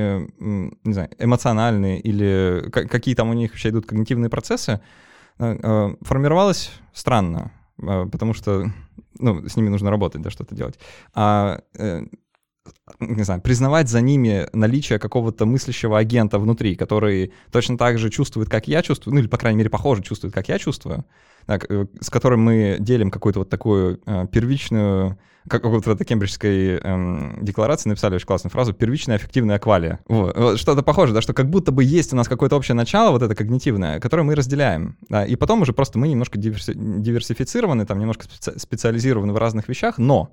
не 0.40 0.92
знаю, 0.92 1.10
эмоциональны 1.18 2.00
или 2.00 2.70
какие 2.70 3.14
там 3.14 3.28
у 3.28 3.34
них 3.34 3.50
вообще 3.50 3.68
идут 3.68 3.86
когнитивные 3.86 4.30
процессы, 4.30 4.80
формировалось 5.36 6.72
странно. 6.92 7.52
А, 7.80 8.06
потому 8.06 8.34
что 8.34 8.66
ну, 9.18 9.48
с 9.48 9.56
ними 9.56 9.68
нужно 9.68 9.90
работать, 9.90 10.22
да, 10.22 10.30
что-то 10.30 10.54
делать. 10.54 10.78
А 11.14 11.60
э, 11.76 12.02
не 13.00 13.22
знаю, 13.22 13.40
признавать 13.40 13.88
за 13.88 14.00
ними 14.00 14.48
наличие 14.52 14.98
какого-то 14.98 15.46
мыслящего 15.46 15.98
агента 15.98 16.38
внутри, 16.38 16.74
который 16.76 17.32
точно 17.50 17.76
так 17.76 17.98
же 17.98 18.10
чувствует, 18.10 18.48
как 18.48 18.68
я 18.68 18.82
чувствую, 18.82 19.14
ну 19.14 19.20
или, 19.20 19.28
по 19.28 19.38
крайней 19.38 19.58
мере, 19.58 19.70
похоже 19.70 20.02
чувствует, 20.02 20.34
как 20.34 20.48
я 20.48 20.58
чувствую, 20.58 21.04
э, 21.46 21.86
с 22.00 22.10
которым 22.10 22.40
мы 22.40 22.76
делим 22.78 23.10
какую-то 23.10 23.40
вот 23.40 23.50
такую 23.50 24.00
э, 24.06 24.26
первичную, 24.30 25.18
как 25.48 25.64
вот 25.64 25.86
в 25.86 25.90
этой 25.90 26.04
кембриджской 26.04 26.78
эм, 26.78 27.38
декларации 27.42 27.88
написали 27.88 28.14
очень 28.14 28.26
классную 28.26 28.52
фразу 28.52 28.72
«первичная 28.72 29.16
эффективная 29.16 29.58
квалия». 29.58 29.98
Вот, 30.08 30.36
вот 30.36 30.58
что-то 30.58 30.82
похоже, 30.82 31.12
да, 31.12 31.20
что 31.20 31.34
как 31.34 31.50
будто 31.50 31.72
бы 31.72 31.82
есть 31.82 32.12
у 32.12 32.16
нас 32.16 32.28
какое-то 32.28 32.56
общее 32.56 32.74
начало, 32.74 33.10
вот 33.10 33.22
это 33.22 33.34
когнитивное, 33.34 33.98
которое 33.98 34.22
мы 34.22 34.34
разделяем, 34.34 34.96
да, 35.08 35.24
и 35.24 35.34
потом 35.36 35.62
уже 35.62 35.72
просто 35.72 35.98
мы 35.98 36.08
немножко 36.08 36.38
диверси- 36.38 36.74
диверсифицированы, 36.74 37.86
там 37.86 37.98
немножко 37.98 38.26
специ- 38.26 38.58
специализированы 38.58 39.32
в 39.32 39.36
разных 39.36 39.68
вещах, 39.68 39.98
но 39.98 40.32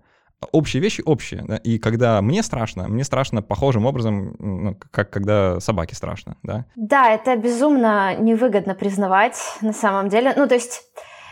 общие 0.52 0.82
вещи 0.82 1.02
общие. 1.06 1.44
Да? 1.48 1.58
И 1.58 1.78
когда 1.80 2.22
мне 2.22 2.44
страшно, 2.44 2.88
мне 2.88 3.04
страшно 3.04 3.42
похожим 3.42 3.86
образом, 3.86 4.36
ну, 4.40 4.78
как 4.92 5.10
когда 5.10 5.60
собаке 5.60 5.96
страшно. 5.96 6.38
Да? 6.44 6.66
да, 6.76 7.12
это 7.12 7.36
безумно 7.36 8.16
невыгодно 8.16 8.76
признавать 8.76 9.38
на 9.62 9.74
самом 9.74 10.10
деле. 10.10 10.34
Ну, 10.36 10.48
то 10.48 10.56
есть 10.56 10.82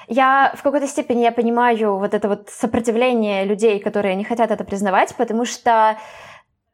я 0.08 0.54
в 0.58 0.64
какой-то 0.64 0.88
степени 0.88 1.22
я 1.22 1.32
понимаю 1.32 1.98
вот 1.98 2.14
это 2.14 2.28
вот 2.28 2.50
сопротивление 2.50 3.46
людей, 3.46 3.80
которые 3.80 4.16
не 4.16 4.24
хотят 4.24 4.52
это 4.52 4.64
признавать, 4.64 5.16
потому 5.16 5.46
что 5.46 5.98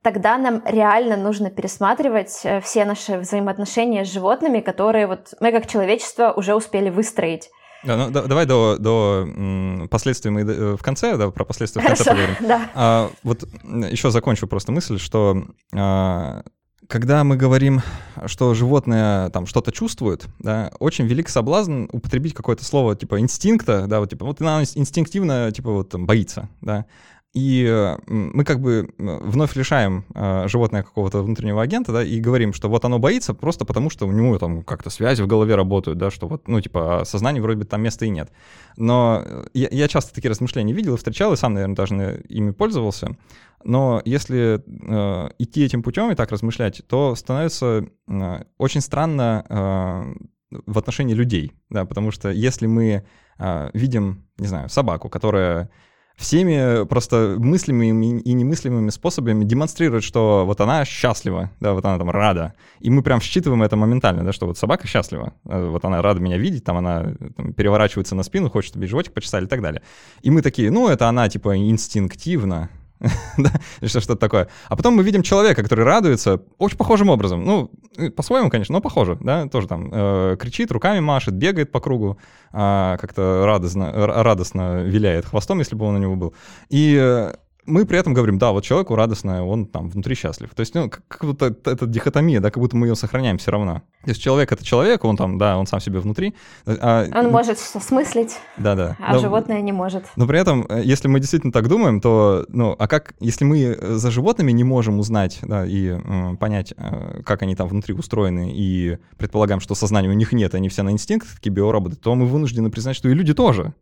тогда 0.04 0.38
нам 0.38 0.62
реально 0.65 1.17
нужно 1.17 1.50
пересматривать 1.50 2.41
э, 2.43 2.60
все 2.62 2.86
наши 2.86 3.17
взаимоотношения 3.17 4.06
с 4.06 4.12
животными, 4.12 4.60
которые 4.60 5.08
вот 5.08 5.34
мы 5.39 5.52
как 5.52 5.67
человечество 5.67 6.34
уже 6.34 6.54
успели 6.56 6.89
выстроить. 6.89 7.50
Да, 7.84 7.98
ну, 7.98 8.12
да, 8.12 8.24
давай 8.24 8.46
до, 8.46 8.78
до 8.80 9.88
последствий 9.89 10.32
мы 10.32 10.41
э, 10.41 10.78
в 10.78 10.82
конце, 10.82 11.17
да, 11.17 11.30
про 11.32 11.46
последствия 11.46 11.82
в 11.82 11.86
конце 11.86 12.04
поговорим. 12.06 12.36
Да. 12.41 12.69
А, 12.76 13.12
вот 13.24 13.43
еще 13.89 14.12
закончу 14.12 14.48
просто 14.48 14.72
мысль, 14.72 14.98
что 15.00 15.43
а, 15.74 16.43
когда 16.88 17.24
мы 17.24 17.38
говорим, 17.38 17.82
что 18.26 18.54
животное 18.54 19.30
там 19.30 19.46
что-то 19.46 19.72
чувствует, 19.72 20.26
да, 20.39 20.72
очень 20.80 21.06
велик 21.06 21.30
соблазн 21.30 21.86
употребить 21.91 22.34
какое-то 22.34 22.63
слово 22.65 22.96
типа 22.96 23.19
инстинкта, 23.19 23.88
да, 23.88 24.00
вот 24.00 24.10
типа 24.10 24.26
вот 24.26 24.41
она 24.41 24.62
инстинктивно 24.62 25.52
типа 25.52 25.72
вот 25.72 25.89
там 25.89 26.06
боится, 26.06 26.50
да, 26.62 26.86
и 27.34 27.96
мы 28.08 28.43
как 28.43 28.60
бы 28.60 28.89
вновь 28.98 29.56
лишаем 29.56 30.06
э, 30.13 30.48
животное 30.48 30.84
какого-то 30.84 31.24
внутреннего 31.24 31.63
агента, 31.63 31.91
да, 31.91 32.04
и 32.04 32.19
говорим, 32.19 32.54
что 32.54 32.69
вот 32.69 32.86
оно 32.86 33.00
боится 33.00 33.34
просто 33.34 33.65
потому, 33.65 33.89
что 33.89 34.08
у 34.08 34.12
него 34.12 34.38
там 34.38 34.63
как-то 34.63 34.91
связи 34.91 35.24
в 35.24 35.28
голове 35.28 35.56
работают, 35.56 35.98
да, 35.98 36.12
что 36.12 36.28
вот, 36.28 36.48
ну, 36.48 36.62
типа, 36.62 37.02
а 37.02 37.06
сознание 37.06 37.41
вроде 37.41 37.60
бы 37.60 37.65
там 37.65 37.82
места 37.82 38.06
и 38.06 38.10
нет. 38.10 38.32
Но 38.78 39.26
я, 39.54 39.67
я 39.72 39.88
часто 39.88 40.13
такие 40.13 40.30
размышления 40.30 40.74
видел 40.74 40.93
и 40.93 40.98
встречал, 40.98 41.34
и 41.34 41.36
сам, 41.36 41.56
наверное, 41.56 41.76
даже 41.76 42.24
ими 42.30 42.52
пользовался. 42.52 43.17
Но 43.63 44.00
если 44.06 44.62
э, 44.67 45.30
идти 45.39 45.65
этим 45.65 45.82
путем 45.82 46.12
и 46.12 46.15
так 46.15 46.32
размышлять, 46.32 46.84
то 46.88 47.15
становится 47.15 47.86
э, 48.08 48.43
очень 48.60 48.82
странно 48.82 49.46
э, 49.50 50.60
в 50.67 50.78
отношении 50.78 51.15
людей, 51.15 51.54
да, 51.69 51.86
потому 51.86 52.12
что 52.12 52.30
если 52.30 52.67
мы 52.67 53.06
э, 53.39 53.69
видим, 53.74 54.28
не 54.38 54.46
знаю, 54.46 54.69
собаку, 54.69 55.10
которая 55.10 55.72
всеми 56.15 56.86
просто 56.86 57.36
мыслимыми 57.39 58.19
и 58.19 58.34
немыслимыми 58.34 58.89
способами 58.89 59.43
демонстрирует, 59.43 60.04
что 60.04 60.43
вот 60.45 60.62
она 60.62 60.86
счастлива, 60.86 61.52
да, 61.60 61.73
вот 61.73 61.84
она 61.86 61.97
там 61.97 62.10
рада. 62.10 62.54
И 62.80 62.89
мы 62.89 63.02
прям 63.02 63.19
считываем 63.19 63.63
это 63.63 63.76
моментально, 63.76 64.23
да, 64.23 64.32
что 64.32 64.45
вот 64.45 64.58
собака 64.58 64.88
счастлива, 64.88 65.34
э, 65.45 65.69
вот 65.69 65.84
она 65.86 66.02
рада 66.02 66.19
меня 66.19 66.38
видеть, 66.38 66.63
там 66.63 66.78
она 66.78 67.13
там, 67.36 67.54
переворачивается 67.54 68.15
на 68.15 68.23
спину, 68.23 68.49
хочет 68.49 68.73
тебе 68.73 68.88
животик 68.88 69.13
почесали 69.13 69.45
и 69.45 69.47
так 69.47 69.62
далее. 69.62 69.82
И 70.21 70.30
мы 70.30 70.41
такие, 70.41 70.71
ну, 70.71 70.88
это 70.88 71.10
она 71.10 71.28
типа 71.30 71.58
инстинктивно, 71.58 72.69
да, 73.38 73.52
что-то 73.86 74.16
такое. 74.16 74.48
А 74.70 74.76
потом 74.76 74.96
мы 74.96 75.04
видим 75.04 75.24
человека, 75.24 75.62
который 75.62 75.86
радуется 75.86 76.42
очень 76.58 76.78
похожим 76.78 77.10
образом. 77.10 77.44
Ну, 77.44 77.72
э, 77.98 78.10
по-своему, 78.10 78.50
конечно, 78.50 78.74
но 78.74 78.82
похоже, 78.82 79.18
да, 79.22 79.48
тоже 79.48 79.68
там 79.68 79.89
э, 79.92 80.38
кричит, 80.39 80.72
руками 80.72 81.00
машет, 81.00 81.34
бегает 81.34 81.72
по 81.72 81.80
кругу, 81.80 82.18
э, 82.54 82.98
как-то 83.00 83.44
радостно, 83.46 83.92
радостно 83.94 84.84
виляет 84.84 85.26
хвостом, 85.26 85.60
если 85.60 85.76
бы 85.76 85.86
он 85.86 85.96
у 85.96 86.00
него 86.00 86.16
был. 86.16 86.34
И 86.70 86.98
э, 87.00 87.34
мы 87.65 87.86
при 87.86 87.97
этом 87.97 88.13
говорим, 88.13 88.38
да, 88.38 88.52
вот 88.52 88.63
человеку 88.63 88.95
радостно, 88.95 89.45
он 89.45 89.65
там 89.65 89.89
внутри 89.89 90.15
счастлив. 90.15 90.54
То 90.54 90.62
есть, 90.62 90.76
ну, 90.76 90.89
как, 90.89 91.23
будто 91.23 91.45
эта 91.45 91.86
дихотомия, 91.86 92.39
да, 92.39 92.52
как 92.52 92.62
будто 92.62 92.76
мы 92.76 92.88
ее 92.88 92.95
сохраняем 92.95 93.38
все 93.38 93.52
равно. 93.52 93.82
То 94.04 94.10
есть 94.10 94.21
человек— 94.21 94.52
это 94.54 94.63
человек, 94.65 95.04
он 95.06 95.15
там, 95.17 95.38
да, 95.38 95.58
он 95.58 95.65
сам 95.65 95.80
себе 95.80 95.99
внутри. 95.99 96.36
А, 96.65 97.06
он 97.13 97.32
может 97.32 97.58
смыслить, 97.60 98.38
да-да. 98.58 98.97
а 98.99 99.13
но, 99.13 99.19
животное 99.19 99.62
не 99.62 99.71
может. 99.71 100.06
Но 100.15 100.28
при 100.28 100.39
этом, 100.39 100.65
э, 100.67 100.82
если 100.84 101.08
мы 101.08 101.19
действительно 101.19 101.54
так 101.54 101.67
думаем, 101.67 102.02
то, 102.02 102.45
ну, 102.49 102.76
а 102.78 102.88
как, 102.88 103.13
если 103.19 103.45
мы 103.45 103.60
э, 103.60 103.93
за 103.95 104.12
животными 104.12 104.52
не 104.52 104.63
можем 104.63 104.99
узнать, 104.99 105.39
да, 105.41 105.65
и 105.65 105.97
э, 105.97 106.36
понять, 106.38 106.73
э, 106.76 107.21
как 107.23 107.43
они 107.43 107.56
там 107.56 107.67
внутри 107.67 107.93
устроены, 107.93 108.52
и 108.54 108.97
предполагаем, 109.17 109.62
что 109.62 109.76
сознания 109.76 110.10
у 110.10 110.13
них 110.13 110.34
нет, 110.34 110.54
они 110.56 110.69
все 110.69 110.84
на 110.84 110.91
инстинкт, 110.91 111.28
такие 111.36 111.52
биороботы, 111.52 111.95
то 111.95 112.13
мы 112.15 112.26
вынуждены 112.26 112.69
признать, 112.69 112.95
что 112.95 113.10
и 113.10 113.13
люди 113.13 113.34
тоже. 113.34 113.73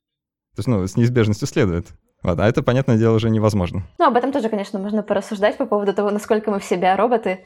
То 0.56 0.60
есть, 0.60 0.68
ну, 0.68 0.86
с 0.86 0.98
неизбежностью 0.98 1.48
следует. 1.48 1.88
Вот, 2.24 2.40
а 2.40 2.48
это, 2.48 2.62
понятное 2.62 2.98
дело, 2.98 3.16
уже 3.16 3.30
невозможно. 3.30 3.84
Ну, 3.98 4.06
об 4.06 4.16
этом 4.16 4.32
тоже, 4.32 4.50
конечно, 4.50 4.78
можно 4.78 5.02
порассуждать 5.02 5.58
по 5.58 5.66
поводу 5.66 5.94
того, 5.94 6.12
насколько 6.12 6.52
мы 6.52 6.60
в 6.60 6.64
себя 6.64 6.96
роботы. 6.96 7.40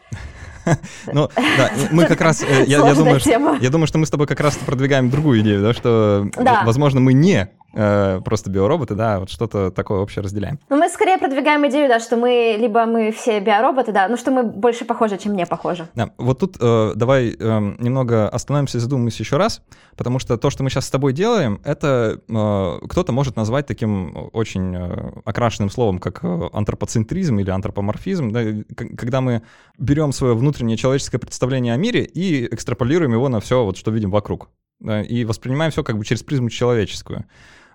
Ну, 1.14 1.30
да, 1.36 1.70
мы 1.92 2.06
как 2.06 2.22
раз, 2.22 2.42
э, 2.42 2.64
я, 2.66 2.80
думаю, 2.96 3.20
что, 3.20 3.30
я 3.62 3.70
думаю, 3.70 3.86
что 3.86 4.00
мы 4.00 4.08
с 4.08 4.10
тобой 4.10 4.26
как 4.26 4.40
раз 4.40 4.56
продвигаем 4.58 5.12
другую 5.12 5.42
идею, 5.42 5.62
да, 5.62 5.74
что, 5.74 6.28
возможно, 6.36 7.00
мы 7.00 7.14
не 7.14 7.50
э, 7.76 8.22
просто 8.24 8.50
биороботы, 8.50 8.96
да, 8.96 9.20
вот 9.20 9.30
что-то 9.30 9.72
такое 9.72 10.00
общее 10.00 10.24
разделяем. 10.24 10.60
Ну, 10.70 10.78
мы 10.78 10.90
скорее 10.90 11.18
продвигаем 11.18 11.68
идею, 11.68 11.88
да, 11.88 12.00
что 12.00 12.18
мы, 12.18 12.56
либо 12.58 12.86
мы 12.86 13.12
все 13.12 13.40
биороботы, 13.40 13.92
да, 13.92 14.08
ну, 14.08 14.18
что 14.18 14.32
мы 14.32 14.44
больше 14.44 14.86
похожи, 14.86 15.18
чем 15.18 15.36
не 15.36 15.46
похожи. 15.46 15.88
Да, 15.96 16.12
вот 16.18 16.40
тут 16.40 16.58
э, 16.60 16.94
давай 16.96 17.36
э, 17.38 17.60
немного 17.80 18.30
остановимся 18.30 18.78
и 18.78 18.82
задумаемся 18.82 19.24
еще 19.24 19.38
раз, 19.38 19.62
потому 19.96 20.20
что 20.20 20.38
то, 20.38 20.50
что 20.50 20.64
мы 20.64 20.70
сейчас 20.70 20.86
с 20.86 20.92
тобой 20.92 21.14
делаем, 21.14 21.62
это 21.64 22.20
э, 22.28 22.88
кто-то 22.88 23.12
может 23.12 23.36
назвать 23.36 23.68
таким 23.68 24.30
очень 24.34 24.76
э, 24.76 25.12
окрашенным 25.26 25.70
словом, 25.70 26.00
как 26.00 26.24
э, 26.24 26.50
антропоцентризм 26.54 27.40
или 27.40 27.50
антропоморфизм, 27.50 28.32
да, 28.32 28.42
когда 28.76 29.22
мы 29.22 29.42
берем 29.78 30.12
свое 30.12 30.36
внутреннее 30.36 30.78
человеческое 30.78 31.20
представление 31.20 31.74
о 31.74 31.78
мире 31.78 32.04
и 32.04 32.46
экстраполируем 32.54 33.14
его 33.14 33.30
на 33.30 33.40
все, 33.40 33.64
вот, 33.64 33.78
что 33.78 33.92
видим 33.92 34.12
вокруг. 34.12 34.50
Да, 34.80 35.02
и 35.02 35.24
воспринимаем 35.24 35.72
все 35.72 35.84
как 35.84 35.98
бы 35.98 36.04
через 36.04 36.22
призму 36.24 36.50
человеческую. 36.50 37.26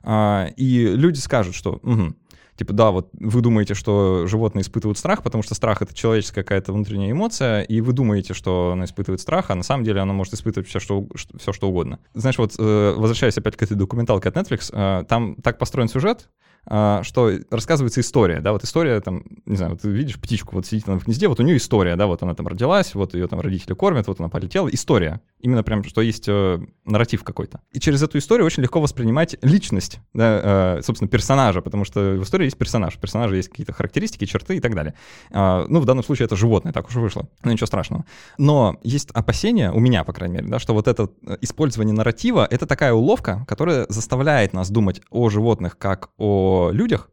А, 0.03 0.49
и 0.57 0.87
люди 0.87 1.19
скажут, 1.19 1.55
что 1.55 1.81
угу, 1.83 2.15
типа, 2.61 2.75
да, 2.75 2.91
вот 2.91 3.09
вы 3.19 3.41
думаете, 3.41 3.73
что 3.73 4.27
животные 4.27 4.61
испытывают 4.61 4.99
страх, 4.99 5.23
потому 5.23 5.43
что 5.43 5.55
страх— 5.55 5.81
это 5.83 5.95
человеческая 5.95 6.43
какая-то 6.43 6.75
внутренняя 6.75 7.11
эмоция, 7.11 7.63
и 7.63 7.81
вы 7.81 7.95
думаете, 7.95 8.35
что 8.35 8.73
она 8.73 8.85
испытывает 8.85 9.23
страх, 9.23 9.47
а 9.49 9.55
на 9.55 9.63
самом 9.63 9.83
деле 9.83 10.03
она 10.03 10.13
может 10.13 10.35
испытывать 10.35 10.69
все, 10.69 10.79
что, 10.79 11.07
все, 11.39 11.55
что 11.55 11.71
угодно. 11.71 12.01
Знаешь, 12.13 12.37
вот 12.37 12.55
э, 12.59 12.95
возвращаясь 12.99 13.39
опять 13.39 13.57
к 13.57 13.63
этой 13.63 13.79
документалке 13.79 14.29
от 14.29 14.37
Netflix, 14.37 14.71
э, 14.73 15.05
там 15.07 15.37
так 15.37 15.57
построен 15.57 15.89
сюжет, 15.89 16.29
э, 16.71 17.01
что 17.03 17.31
рассказывается 17.51 18.03
история, 18.03 18.41
да, 18.41 18.53
вот 18.53 18.63
история 18.63 19.01
там, 19.01 19.25
не 19.47 19.57
знаю, 19.57 19.73
вот 19.73 19.81
ты 19.81 19.89
видишь 19.89 20.21
птичку, 20.21 20.57
вот 20.57 20.67
сидит 20.67 20.87
она 20.87 20.99
в 20.99 21.07
гнезде, 21.07 21.29
вот 21.29 21.41
у 21.41 21.43
нее 21.43 21.57
история, 21.57 21.97
да, 21.97 22.07
вот 22.07 22.23
она 22.23 22.35
там 22.35 22.47
родилась, 22.47 22.95
вот 22.95 23.15
ее 23.15 23.27
там 23.27 23.41
родители 23.41 23.73
кормят, 23.73 24.07
вот 24.07 24.21
она 24.21 24.29
полетела, 24.29 24.69
история, 24.69 25.23
Именно 25.40 25.62
прям, 25.62 25.85
что 25.85 26.00
есть 26.03 26.29
э, 26.29 26.59
нарратив 26.85 27.24
какой-то. 27.24 27.61
И 27.72 27.81
через 27.81 28.03
эту 28.03 28.18
историю 28.18 28.46
очень 28.46 28.62
легко 28.62 28.81
воспринимать 28.81 29.37
личность, 29.42 30.00
да, 30.12 30.76
э, 30.79 30.83
собственно, 30.83 31.09
персонажа, 31.09 31.62
потому 31.62 31.85
что 31.85 32.00
в 32.18 32.22
истории 32.22 32.44
есть 32.44 32.59
персонаж. 32.59 32.96
У 32.96 33.00
персонажа 33.00 33.37
есть 33.37 33.48
какие-то 33.48 33.72
характеристики, 33.72 34.26
черты 34.26 34.57
и 34.57 34.61
так 34.61 34.74
далее. 34.74 34.94
Э, 35.31 35.64
ну, 35.68 35.81
в 35.81 35.87
данном 35.87 36.05
случае 36.05 36.26
это 36.26 36.37
животное, 36.37 36.72
так 36.72 36.88
уж 36.88 36.94
вышло. 36.96 37.29
Ну, 37.42 37.53
ничего 37.53 37.66
страшного. 37.66 38.05
Но 38.38 38.79
есть 38.83 39.11
опасения, 39.12 39.72
у 39.72 39.81
меня, 39.81 40.05
по 40.05 40.12
крайней 40.12 40.37
мере, 40.37 40.48
да, 40.48 40.59
что 40.59 40.74
вот 40.74 40.88
это 40.88 41.09
э, 41.26 41.38
использование 41.40 41.94
нарратива— 41.94 42.46
это 42.50 42.66
такая 42.66 42.92
уловка, 42.92 43.44
которая 43.48 43.87
заставляет 43.88 44.53
нас 44.53 44.70
думать 44.70 45.00
о 45.11 45.31
животных 45.31 45.79
как 45.79 46.11
о 46.18 46.70
людях, 46.72 47.11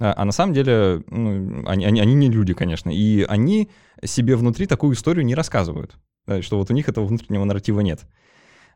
а, 0.00 0.14
а 0.16 0.24
на 0.24 0.32
самом 0.32 0.54
деле 0.54 1.02
ну, 1.08 1.64
они, 1.66 1.84
они, 1.84 2.00
они 2.00 2.14
не 2.14 2.30
люди, 2.30 2.54
конечно, 2.54 2.90
и 2.90 3.22
они 3.22 3.70
себе 4.04 4.36
внутри 4.36 4.66
такую 4.66 4.94
историю 4.94 5.24
не 5.24 5.34
рассказывают 5.34 5.96
что 6.40 6.58
вот 6.58 6.70
у 6.70 6.74
них 6.74 6.88
этого 6.88 7.06
внутреннего 7.06 7.44
нарратива 7.44 7.80
нет. 7.80 8.00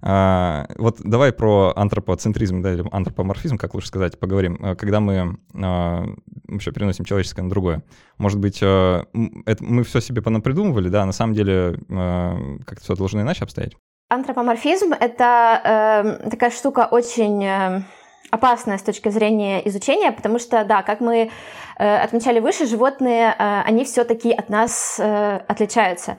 А, 0.00 0.66
вот 0.76 1.00
давай 1.02 1.32
про 1.32 1.72
антропоцентризм, 1.74 2.62
да, 2.62 2.72
или 2.72 2.84
антропоморфизм, 2.90 3.58
как 3.58 3.74
лучше 3.74 3.88
сказать, 3.88 4.18
поговорим. 4.18 4.58
А, 4.62 4.74
когда 4.76 5.00
мы 5.00 5.38
а, 5.54 6.04
вообще 6.46 6.70
переносим 6.70 7.04
человеческое 7.04 7.42
на 7.42 7.50
другое. 7.50 7.82
Может 8.16 8.38
быть, 8.38 8.60
а, 8.62 9.06
это, 9.46 9.64
мы 9.64 9.82
все 9.82 10.00
себе 10.00 10.22
понапридумывали, 10.22 10.88
да, 10.88 11.02
а 11.02 11.06
на 11.06 11.12
самом 11.12 11.34
деле 11.34 11.80
а, 11.90 12.36
как-то 12.64 12.84
все 12.84 12.94
должно 12.94 13.22
иначе 13.22 13.44
обстоять? 13.44 13.74
Антропоморфизм— 14.10 14.92
это 15.00 16.18
э, 16.24 16.30
такая 16.30 16.50
штука 16.50 16.88
очень... 16.90 17.44
Э 17.44 17.82
опасная 18.30 18.76
с 18.76 18.82
точки 18.82 19.08
зрения 19.08 19.66
изучения, 19.68 20.12
потому 20.12 20.38
что, 20.38 20.62
да, 20.64 20.82
как 20.82 21.00
мы 21.00 21.30
э, 21.78 21.96
отмечали 21.96 22.40
выше, 22.40 22.66
животные, 22.66 23.34
э, 23.38 23.62
они 23.64 23.84
все-таки 23.84 24.32
от 24.32 24.50
нас 24.50 25.00
э, 25.00 25.40
отличаются 25.48 26.18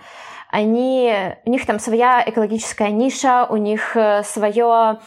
они, 0.49 1.13
у 1.45 1.49
них 1.49 1.65
там 1.65 1.79
своя 1.79 2.23
экологическая 2.25 2.89
ниша, 2.89 3.45
у 3.49 3.57
них 3.57 3.95
свое 4.23 4.99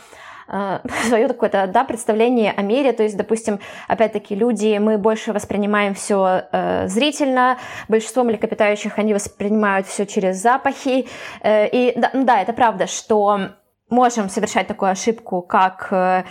свое 1.07 1.28
какое-то 1.28 1.66
да, 1.66 1.85
представление 1.85 2.52
о 2.52 2.62
мире. 2.62 2.92
То 2.92 3.02
есть, 3.02 3.16
допустим, 3.16 3.61
опять-таки, 3.88 4.35
люди, 4.35 4.76
мы 4.78 4.98
больше 4.98 5.33
воспринимаем 5.33 5.94
все 5.94 6.44
э, 6.52 6.88
зрительно, 6.88 7.59
большинство 7.88 8.22
млекопитающих, 8.24 8.98
они 8.98 9.14
воспринимают 9.14 9.87
все 9.87 10.05
через 10.05 10.37
запахи. 10.42 11.09
Э, 11.42 11.68
и 11.68 11.92
да, 11.96 12.11
да, 12.12 12.42
это 12.42 12.52
правда, 12.52 12.87
что 12.87 13.52
можем 13.88 14.28
совершать 14.28 14.66
такую 14.66 14.90
ошибку, 14.90 15.42
как 15.42 15.88
э, 15.90 16.24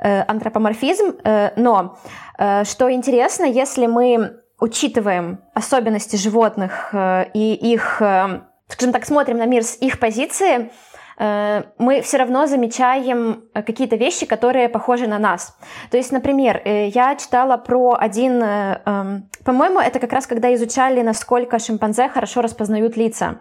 э 0.00 0.22
антропоморфизм, 0.22 1.16
э, 1.24 1.50
но 1.56 1.96
э, 2.38 2.64
что 2.64 2.90
интересно, 2.90 3.44
если 3.44 3.86
мы 3.86 4.40
учитываем 4.64 5.40
особенности 5.52 6.16
животных 6.16 6.88
э, 6.92 7.26
и 7.34 7.54
их, 7.54 8.00
э, 8.00 8.40
скажем 8.68 8.92
так, 8.92 9.04
смотрим 9.04 9.36
на 9.36 9.44
мир 9.44 9.62
с 9.62 9.76
их 9.76 10.00
позиции, 10.00 10.70
э, 11.18 11.62
мы 11.76 12.00
все 12.00 12.16
равно 12.16 12.46
замечаем 12.46 13.44
какие-то 13.52 13.96
вещи, 13.96 14.24
которые 14.24 14.70
похожи 14.70 15.06
на 15.06 15.18
нас. 15.18 15.54
То 15.90 15.98
есть, 15.98 16.12
например, 16.12 16.62
я 16.64 17.14
читала 17.16 17.58
про 17.58 17.94
один, 18.00 18.42
эм, 18.42 19.28
по-моему, 19.44 19.80
это 19.80 19.98
как 19.98 20.12
раз 20.14 20.26
когда 20.26 20.54
изучали, 20.54 21.02
насколько 21.02 21.58
шимпанзе 21.58 22.08
хорошо 22.08 22.40
распознают 22.40 22.96
лица. 22.96 23.40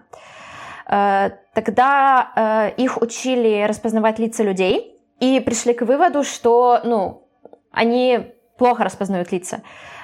Тогда 0.85 2.73
их 2.77 3.01
учили 3.01 3.65
распознавать 3.67 4.19
лица 4.19 4.43
людей 4.43 4.99
и 5.21 5.39
пришли 5.39 5.73
к 5.73 5.85
выводу, 5.85 6.23
что, 6.23 6.81
ну, 6.83 7.29
они 7.71 8.33
плохо 8.57 8.83
распознают 8.83 9.31
лица. 9.31 9.61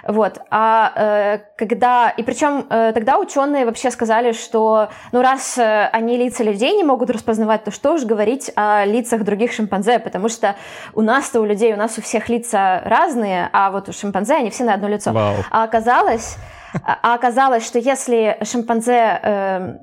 Вот. 0.09 0.39
А 0.49 0.91
э, 0.95 1.39
когда... 1.55 2.09
И 2.09 2.23
причем 2.23 2.65
э, 2.67 2.93
тогда 2.93 3.19
ученые 3.19 3.65
вообще 3.65 3.91
сказали, 3.91 4.31
что 4.31 4.89
ну 5.11 5.21
раз 5.21 5.55
э, 5.59 5.87
они 5.93 6.17
лица 6.17 6.43
людей 6.43 6.75
не 6.75 6.83
могут 6.83 7.11
распознавать, 7.11 7.63
то 7.63 7.69
что 7.69 7.93
уж 7.93 8.05
говорить 8.05 8.51
о 8.55 8.85
лицах 8.85 9.23
других 9.23 9.51
шимпанзе, 9.51 9.99
потому 9.99 10.27
что 10.27 10.55
у 10.95 11.01
нас-то 11.01 11.41
у 11.41 11.45
людей, 11.45 11.73
у 11.73 11.77
нас 11.77 11.99
у 11.99 12.01
всех 12.01 12.27
лица 12.27 12.81
разные, 12.85 13.51
а 13.53 13.69
вот 13.69 13.87
у 13.87 13.93
шимпанзе 13.93 14.33
они 14.33 14.49
все 14.49 14.63
на 14.63 14.73
одно 14.73 14.87
лицо. 14.87 15.11
Вау. 15.11 15.35
А 15.51 15.63
оказалось, 15.63 16.37
а 16.83 17.13
оказалось, 17.13 17.65
что 17.65 17.77
если 17.77 18.37
шимпанзе... 18.43 19.19
Э, 19.21 19.73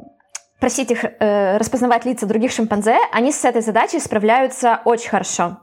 просить 0.58 0.90
их 0.90 1.04
э, 1.04 1.58
распознавать 1.58 2.06
лица 2.06 2.26
других 2.26 2.50
шимпанзе, 2.50 2.96
они 3.12 3.30
с 3.30 3.44
этой 3.44 3.60
задачей 3.60 4.00
справляются 4.00 4.80
очень 4.86 5.10
хорошо. 5.10 5.58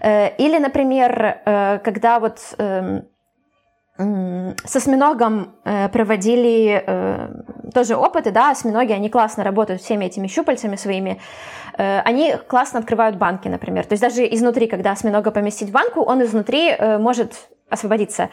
Э, 0.00 0.34
или, 0.36 0.56
например, 0.58 1.40
э, 1.44 1.78
когда 1.80 2.20
вот 2.20 2.38
эм, 2.58 3.08
со 3.96 4.78
осьминогом 4.78 5.54
э, 5.64 5.88
проводили 5.88 6.82
э, 6.84 7.28
тоже 7.72 7.94
опыты, 7.94 8.32
да, 8.32 8.50
осьминоги, 8.50 8.92
они 8.92 9.08
классно 9.08 9.44
работают 9.44 9.82
всеми 9.82 10.06
этими 10.06 10.26
щупальцами 10.26 10.74
своими, 10.74 11.20
э, 11.78 12.00
они 12.00 12.34
классно 12.48 12.80
открывают 12.80 13.16
банки, 13.16 13.46
например. 13.46 13.86
То 13.86 13.92
есть 13.92 14.02
даже 14.02 14.26
изнутри, 14.34 14.66
когда 14.66 14.90
осьминога 14.90 15.30
поместить 15.30 15.68
в 15.68 15.72
банку, 15.72 16.00
он 16.00 16.22
изнутри 16.24 16.70
э, 16.70 16.98
может 16.98 17.48
освободиться. 17.70 18.30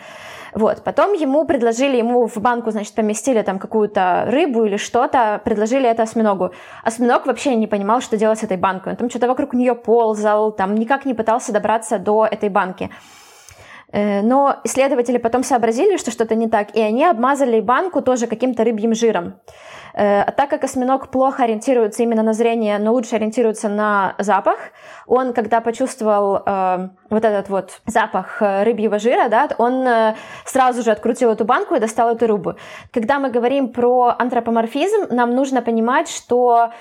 Вот. 0.54 0.84
Потом 0.84 1.14
ему 1.14 1.46
предложили, 1.46 1.98
ему 1.98 2.28
в 2.28 2.38
банку, 2.38 2.72
значит, 2.72 2.96
поместили 2.96 3.42
там 3.44 3.60
какую-то 3.60 4.26
рыбу 4.28 4.66
или 4.66 4.78
что-то, 4.78 5.42
предложили 5.46 5.88
это 5.88 6.04
осьминогу. 6.04 6.52
Осьминог 6.84 7.28
вообще 7.28 7.56
не 7.56 7.68
понимал, 7.68 8.02
что 8.02 8.18
делать 8.18 8.40
с 8.40 8.44
этой 8.44 8.58
банкой. 8.58 8.94
Он 8.94 8.98
там 8.98 9.10
что-то 9.10 9.28
вокруг 9.28 9.54
нее 9.54 9.76
ползал, 9.76 10.52
там 10.52 10.74
никак 10.74 11.06
не 11.06 11.14
пытался 11.14 11.54
добраться 11.54 12.00
до 12.00 12.26
этой 12.26 12.50
банки. 12.50 12.90
Э, 13.92 14.22
но 14.22 14.58
исследователи 14.64 15.18
потом 15.18 15.44
сообразили, 15.44 15.98
что 15.98 16.12
что-то 16.12 16.36
не 16.36 16.48
так, 16.48 16.76
и 16.76 16.82
они 16.82 17.06
обмазали 17.06 17.60
банку 17.60 18.02
тоже 18.02 18.28
каким-то 18.28 18.64
рыбьим 18.64 18.94
жиром. 18.94 19.40
А 19.94 20.32
так 20.32 20.50
как 20.50 20.64
осьминог 20.64 21.10
плохо 21.10 21.44
ориентируется 21.44 22.04
именно 22.04 22.24
на 22.24 22.32
зрение, 22.32 22.80
но 22.80 22.94
лучше 22.94 23.18
ориентируется 23.18 23.68
на 23.68 24.16
запах, 24.20 24.58
он, 25.06 25.34
когда 25.34 25.60
почувствовал 25.60 26.44
э, 26.46 26.90
вот 27.10 27.26
этот 27.26 27.50
вот 27.50 27.82
запах 27.86 28.42
э, 28.42 28.64
рыбьего 28.64 29.00
жира, 29.00 29.28
да, 29.28 29.50
он 29.58 29.86
сразу 30.46 30.82
же 30.82 30.92
открутил 30.92 31.32
эту 31.32 31.44
банку 31.44 31.76
и 31.76 31.80
достал 31.80 32.16
эту 32.16 32.28
рыбу. 32.28 32.56
Когда 32.94 33.20
мы 33.20 33.32
говорим 33.32 33.74
про 33.74 34.16
антропоморфизм, 34.18 35.08
нам 35.14 35.36
нужно 35.36 35.62
понимать, 35.62 36.08
что 36.08 36.72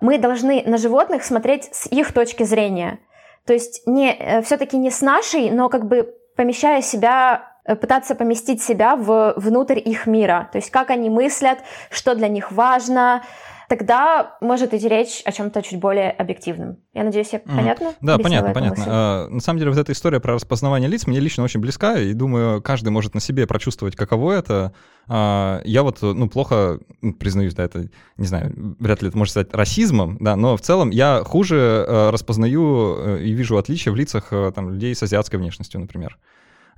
мы 0.00 0.18
должны 0.18 0.62
на 0.64 0.78
животных 0.78 1.24
смотреть 1.24 1.68
с 1.72 1.86
их 1.86 2.14
точки 2.14 2.44
зрения. 2.44 3.00
То 3.44 3.52
есть 3.52 3.86
не, 3.86 4.40
все-таки 4.42 4.78
не 4.78 4.90
с 4.90 5.02
нашей, 5.02 5.50
но 5.50 5.68
как 5.68 5.86
бы 5.86 6.15
помещая 6.36 6.82
себя 6.82 7.52
э, 7.64 7.74
пытаться 7.74 8.14
поместить 8.14 8.62
себя 8.62 8.94
в, 8.96 9.34
внутрь 9.36 9.80
их 9.84 10.06
мира, 10.06 10.48
то 10.52 10.58
есть 10.58 10.70
как 10.70 10.90
они 10.90 11.10
мыслят, 11.10 11.58
что 11.90 12.14
для 12.14 12.28
них 12.28 12.52
важно, 12.52 13.22
тогда 13.68 14.36
может 14.40 14.74
идти 14.74 14.88
речь 14.88 15.22
о 15.24 15.32
чем-то 15.32 15.62
чуть 15.62 15.80
более 15.80 16.10
объективном. 16.10 16.78
Я 16.94 17.04
надеюсь, 17.04 17.30
я 17.32 17.38
mm. 17.38 17.56
понятно? 17.56 17.94
Да, 18.00 18.18
понятно, 18.18 18.52
понятно. 18.52 18.84
А, 18.86 19.28
на 19.28 19.40
самом 19.40 19.58
деле 19.58 19.70
вот 19.70 19.78
эта 19.78 19.92
история 19.92 20.20
про 20.20 20.34
распознавание 20.34 20.88
лиц 20.88 21.06
мне 21.06 21.20
лично 21.20 21.44
очень 21.44 21.60
близка, 21.60 21.98
и 21.98 22.12
думаю, 22.12 22.62
каждый 22.62 22.90
может 22.90 23.14
на 23.14 23.20
себе 23.20 23.46
прочувствовать, 23.46 23.96
каково 23.96 24.32
это. 24.32 24.72
А, 25.08 25.60
я 25.64 25.82
вот, 25.82 26.02
ну, 26.02 26.28
плохо, 26.28 26.80
ну, 27.00 27.12
признаюсь, 27.12 27.54
да, 27.54 27.64
это, 27.64 27.88
не 28.16 28.26
знаю, 28.26 28.52
вряд 28.78 29.02
ли 29.02 29.08
это 29.08 29.18
можно 29.18 29.30
сказать 29.30 29.54
расизмом, 29.54 30.18
да, 30.20 30.36
но 30.36 30.56
в 30.56 30.60
целом 30.60 30.90
я 30.90 31.22
хуже 31.24 31.84
э, 31.86 32.10
распознаю 32.10 32.96
э, 32.98 33.22
и 33.22 33.32
вижу 33.32 33.56
отличия 33.56 33.92
в 33.92 33.96
лицах 33.96 34.28
э, 34.32 34.52
там, 34.54 34.70
людей 34.70 34.94
с 34.94 35.02
азиатской 35.02 35.38
внешностью, 35.38 35.80
например. 35.80 36.18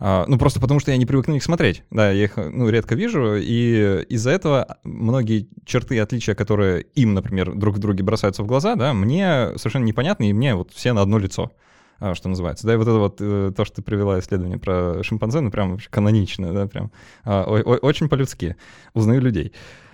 А, 0.01 0.25
ну, 0.29 0.39
просто 0.39 0.61
потому 0.61 0.79
что 0.81 0.91
я 0.91 0.97
не 0.97 1.07
привык 1.07 1.27
на 1.27 1.33
них 1.33 1.43
смотреть. 1.43 1.83
Да, 1.91 2.11
я 2.11 2.25
их, 2.25 2.37
ну, 2.37 2.69
редко 2.69 2.95
вижу, 2.95 3.37
и 3.37 4.05
из-за 4.09 4.31
этого 4.31 4.79
многие 4.85 5.49
черты 5.65 5.97
и 5.97 5.99
отличия, 5.99 6.35
которые 6.35 6.83
им, 6.95 7.15
например, 7.15 7.55
друг 7.55 7.77
в 7.77 7.79
друге 7.79 8.05
бросаются 8.05 8.43
в 8.43 8.47
глаза, 8.47 8.77
да, 8.77 8.95
мне 8.95 9.51
совершенно 9.57 9.85
непонятны, 9.85 10.31
и 10.31 10.33
мне 10.33 10.55
вот 10.55 10.73
все 10.73 10.93
на 10.93 11.03
одно 11.03 11.19
лицо 11.19 11.53
а, 12.01 12.15
что 12.15 12.29
называется. 12.29 12.67
Да, 12.67 12.75
и 12.75 12.77
вот 12.77 12.87
это 12.87 12.99
вот 12.99 13.17
э, 13.21 13.53
то, 13.57 13.65
что 13.65 13.77
ты 13.77 13.83
привела 13.83 14.21
исследование 14.21 14.59
про 14.59 15.03
шимпанзе, 15.03 15.41
ну, 15.41 15.51
прям 15.51 15.73
вообще 15.73 15.89
канонично, 15.91 16.53
да, 16.53 16.67
прям 16.69 16.93
а, 17.25 17.43
очень 17.45 18.09
по-людски. 18.09 18.57
Узнаю 18.95 19.21
людей. 19.21 19.53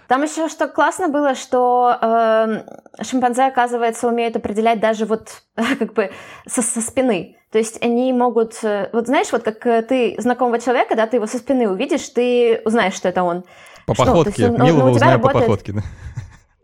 Там 0.08 0.22
еще 0.22 0.48
что 0.48 0.68
классно 0.68 1.08
было, 1.08 1.34
что 1.34 1.96
э, 2.00 3.02
шимпанзе, 3.02 3.44
оказывается, 3.44 4.08
умеют 4.08 4.36
определять 4.36 4.80
даже 4.80 5.06
вот 5.06 5.42
как 5.54 5.94
бы 5.94 6.10
со, 6.46 6.62
со 6.62 6.80
спины. 6.80 7.36
То 7.50 7.58
есть 7.58 7.82
они 7.82 8.12
могут... 8.12 8.62
Э, 8.62 8.90
вот 8.92 9.06
знаешь, 9.06 9.32
вот 9.32 9.42
как 9.42 9.66
э, 9.66 9.82
ты 9.82 10.16
знакомого 10.18 10.58
человека, 10.58 10.96
да, 10.96 11.06
ты 11.06 11.16
его 11.16 11.26
со 11.26 11.38
спины 11.38 11.68
увидишь, 11.68 12.08
ты 12.08 12.60
узнаешь, 12.64 12.94
что 12.94 13.08
это 13.08 13.22
он. 13.22 13.44
По 13.86 13.94
что, 13.94 14.04
походке. 14.04 14.48
Он, 14.48 14.62
Милого 14.62 14.90
узнаю 14.90 15.14
работает... 15.14 15.44
по 15.44 15.50
походке, 15.50 15.72
да? 15.72 15.82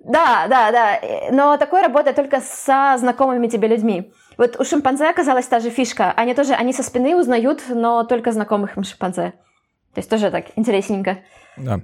Да, 0.04 0.46
да, 0.48 0.72
да. 0.72 1.00
Но 1.30 1.56
такое 1.56 1.82
работает 1.82 2.16
только 2.16 2.40
со 2.40 2.96
знакомыми 2.98 3.46
тебе 3.46 3.68
людьми. 3.68 4.12
Вот 4.38 4.58
у 4.58 4.64
шимпанзе 4.64 5.08
оказалась 5.08 5.46
та 5.46 5.60
же 5.60 5.70
фишка. 5.70 6.12
Они 6.16 6.34
тоже, 6.34 6.54
они 6.54 6.72
со 6.72 6.82
спины 6.82 7.14
узнают, 7.14 7.62
но 7.68 8.04
только 8.04 8.32
знакомых 8.32 8.76
им 8.76 8.84
шимпанзе. 8.84 9.34
То 9.94 9.98
есть 9.98 10.08
тоже 10.08 10.30
так 10.30 10.46
интересненько. 10.56 11.18
Да. 11.56 11.80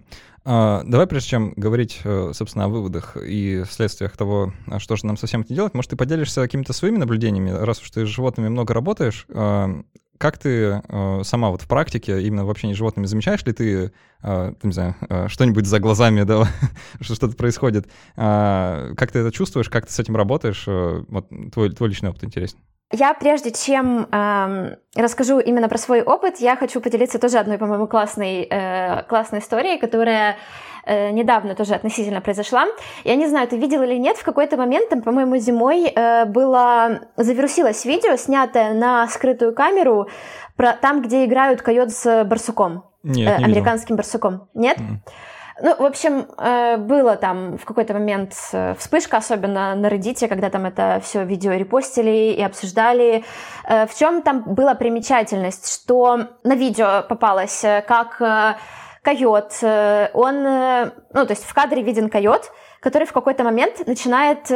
А, 0.49 0.85
давай, 0.85 1.09
прежде 1.09 1.31
чем 1.31 1.55
говорить, 1.57 2.01
э, 2.05 2.31
собственно, 2.33 2.67
о 2.67 2.69
выводах 2.69 3.17
и 3.21 3.65
следствиях 3.69 4.17
того, 4.17 4.53
а 4.69 4.79
что 4.79 4.95
же 4.95 5.05
нам 5.05 5.17
совсем 5.17 5.41
это 5.41 5.53
делать, 5.53 5.75
может, 5.75 5.91
ты 5.91 5.97
поделишься 5.97 6.41
какими-то 6.41 6.73
своими 6.73 6.99
наблюдениями, 6.99 7.51
раз 7.51 7.83
уж 7.83 7.91
ты 7.91 8.07
с 8.07 8.09
животными 8.09 8.49
много 8.49 8.73
работаешь, 8.73 9.27
а, 9.29 9.83
как 10.19 10.39
ты 10.39 10.81
э, 10.89 11.21
сама 11.25 11.51
вот 11.51 11.63
в 11.63 11.67
практике, 11.67 12.23
именно 12.23 12.47
в 12.47 12.51
общении 12.51 12.75
с 12.75 12.77
животными, 12.77 13.07
замечаешь 13.07 13.45
ли 13.45 13.53
ты, 13.53 13.93
не 14.23 14.73
знаю, 14.73 14.95
что-нибудь 15.29 15.67
за 15.67 15.81
глазами, 15.81 16.23
да, 16.23 16.49
что 17.01 17.17
что-то 17.17 17.37
происходит? 17.37 17.89
Как 18.15 19.11
ты 19.13 19.19
это 19.19 19.33
чувствуешь, 19.33 19.69
как 19.69 19.87
ты 19.87 19.93
с 19.93 19.99
этим 19.99 20.17
работаешь? 20.17 20.65
Э, 20.69 21.05
вот 21.09 21.29
твой, 21.53 21.71
твой 21.73 21.89
личный 21.89 22.11
опыт 22.11 22.23
интересен. 22.23 22.59
Я 22.93 23.15
прежде 23.15 23.51
чем 23.51 24.07
э, 24.13 24.77
расскажу 24.95 25.41
именно 25.41 25.69
про 25.69 25.77
свой 25.77 26.03
опыт, 26.03 26.37
я 26.39 26.55
хочу 26.55 26.81
поделиться 26.81 27.19
тоже 27.19 27.39
одной, 27.39 27.59
по-моему, 27.59 27.89
классной, 27.89 28.47
э, 28.49 29.03
классной 29.09 29.41
историей, 29.41 29.79
которая 29.79 30.37
э, 30.85 31.11
недавно 31.11 31.57
тоже 31.57 31.75
относительно 31.75 32.21
произошла. 32.21 32.67
Я 33.03 33.17
не 33.17 33.27
знаю, 33.27 33.49
ты 33.49 33.57
видел 33.57 33.83
или 33.83 33.97
нет, 33.97 34.17
в 34.17 34.25
какой-то 34.25 34.57
момент, 34.57 34.89
там, 34.89 35.03
по-моему, 35.03 35.37
зимой 35.39 35.87
э, 35.93 36.27
было 36.27 37.01
завирусилось 37.17 37.85
видео, 37.85 38.15
снятое 38.15 38.73
на 38.73 39.09
скрытую 39.09 39.53
камеру, 39.53 40.09
про 40.55 40.73
там, 40.73 41.03
где 41.03 41.25
играют 41.25 41.63
койот 41.63 41.91
с 41.91 42.25
барсуком, 42.25 42.85
нет, 43.03 43.41
э, 43.41 43.45
американским 43.45 43.97
барсуком. 43.97 44.49
Нет? 44.55 44.79
Mm. 44.79 44.99
Ну, 45.59 45.75
в 45.75 45.85
общем, 45.87 46.27
э, 46.37 46.77
было 46.77 47.17
там 47.17 47.57
в 47.57 47.65
какой-то 47.65 47.95
момент 47.95 48.35
э, 48.53 48.75
вспышка, 48.75 49.17
особенно 49.17 49.75
на 49.75 49.87
Reddit, 49.87 50.29
когда 50.29 50.51
там 50.51 50.67
это 50.67 51.01
все 51.03 51.25
видео 51.25 51.53
репостили 51.53 52.35
и 52.35 52.43
обсуждали. 52.43 53.25
Э, 53.67 53.87
в 53.87 53.95
чем 53.97 54.21
там 54.21 54.43
была 54.43 54.75
примечательность, 54.75 55.73
что 55.73 56.29
на 56.45 56.55
видео 56.55 57.05
попалось, 57.09 57.65
как 57.87 58.19
койот, 59.03 59.53
он, 59.63 60.43
ну, 60.43 61.27
то 61.27 61.31
есть 61.31 61.45
в 61.45 61.55
кадре 61.55 61.81
виден 61.83 62.11
койот, 62.11 62.51
который 62.81 63.07
в 63.07 63.13
какой-то 63.13 63.45
момент 63.45 63.87
начинает, 63.87 64.51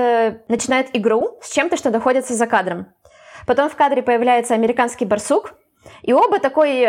начинает 0.48 0.88
игру 0.92 1.38
с 1.40 1.50
чем-то, 1.52 1.76
что 1.76 1.90
находится 1.90 2.34
за 2.34 2.46
кадром. 2.46 2.88
Потом 3.46 3.70
в 3.70 3.76
кадре 3.76 4.02
появляется 4.02 4.54
американский 4.54 5.04
барсук, 5.04 5.54
и 6.02 6.12
оба 6.12 6.40
такой 6.40 6.82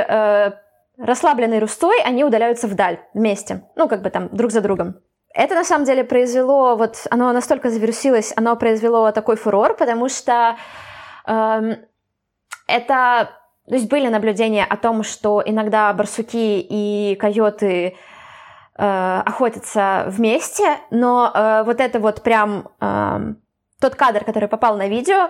расслабленный 0.97 1.59
рустой, 1.59 2.01
они 2.03 2.23
удаляются 2.23 2.67
вдаль 2.67 2.99
вместе, 3.13 3.63
ну, 3.75 3.87
как 3.87 4.01
бы 4.01 4.09
там, 4.09 4.29
друг 4.29 4.51
за 4.51 4.61
другом. 4.61 4.95
Это 5.33 5.55
на 5.55 5.63
самом 5.63 5.85
деле 5.85 6.03
произвело, 6.03 6.75
вот 6.75 7.07
оно 7.09 7.31
настолько 7.31 7.69
завирусилось, 7.69 8.33
оно 8.35 8.55
произвело 8.55 9.11
такой 9.11 9.37
фурор, 9.37 9.75
потому 9.75 10.09
что 10.09 10.57
эм, 11.25 11.77
это, 12.67 13.29
то 13.67 13.75
есть 13.75 13.89
были 13.89 14.07
наблюдения 14.09 14.65
о 14.65 14.75
том, 14.75 15.03
что 15.03 15.41
иногда 15.45 15.93
барсуки 15.93 16.59
и 16.59 17.15
койоты 17.15 17.95
э, 18.77 19.21
охотятся 19.25 20.05
вместе, 20.07 20.79
но 20.89 21.31
э, 21.33 21.63
вот 21.65 21.79
это 21.79 21.99
вот 21.99 22.23
прям 22.23 22.67
э, 22.81 23.33
тот 23.79 23.95
кадр, 23.95 24.25
который 24.25 24.49
попал 24.49 24.75
на 24.75 24.87
видео, 24.89 25.29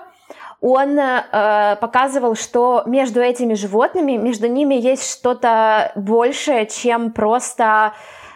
он 0.61 0.97
э, 0.97 1.75
показывал, 1.81 2.35
что 2.35 2.83
между 2.85 3.19
этими 3.19 3.55
животными, 3.55 4.13
между 4.13 4.47
ними 4.47 4.75
есть 4.75 5.11
что-то 5.11 5.91
большее, 5.95 6.67
чем 6.67 7.11
просто 7.11 7.93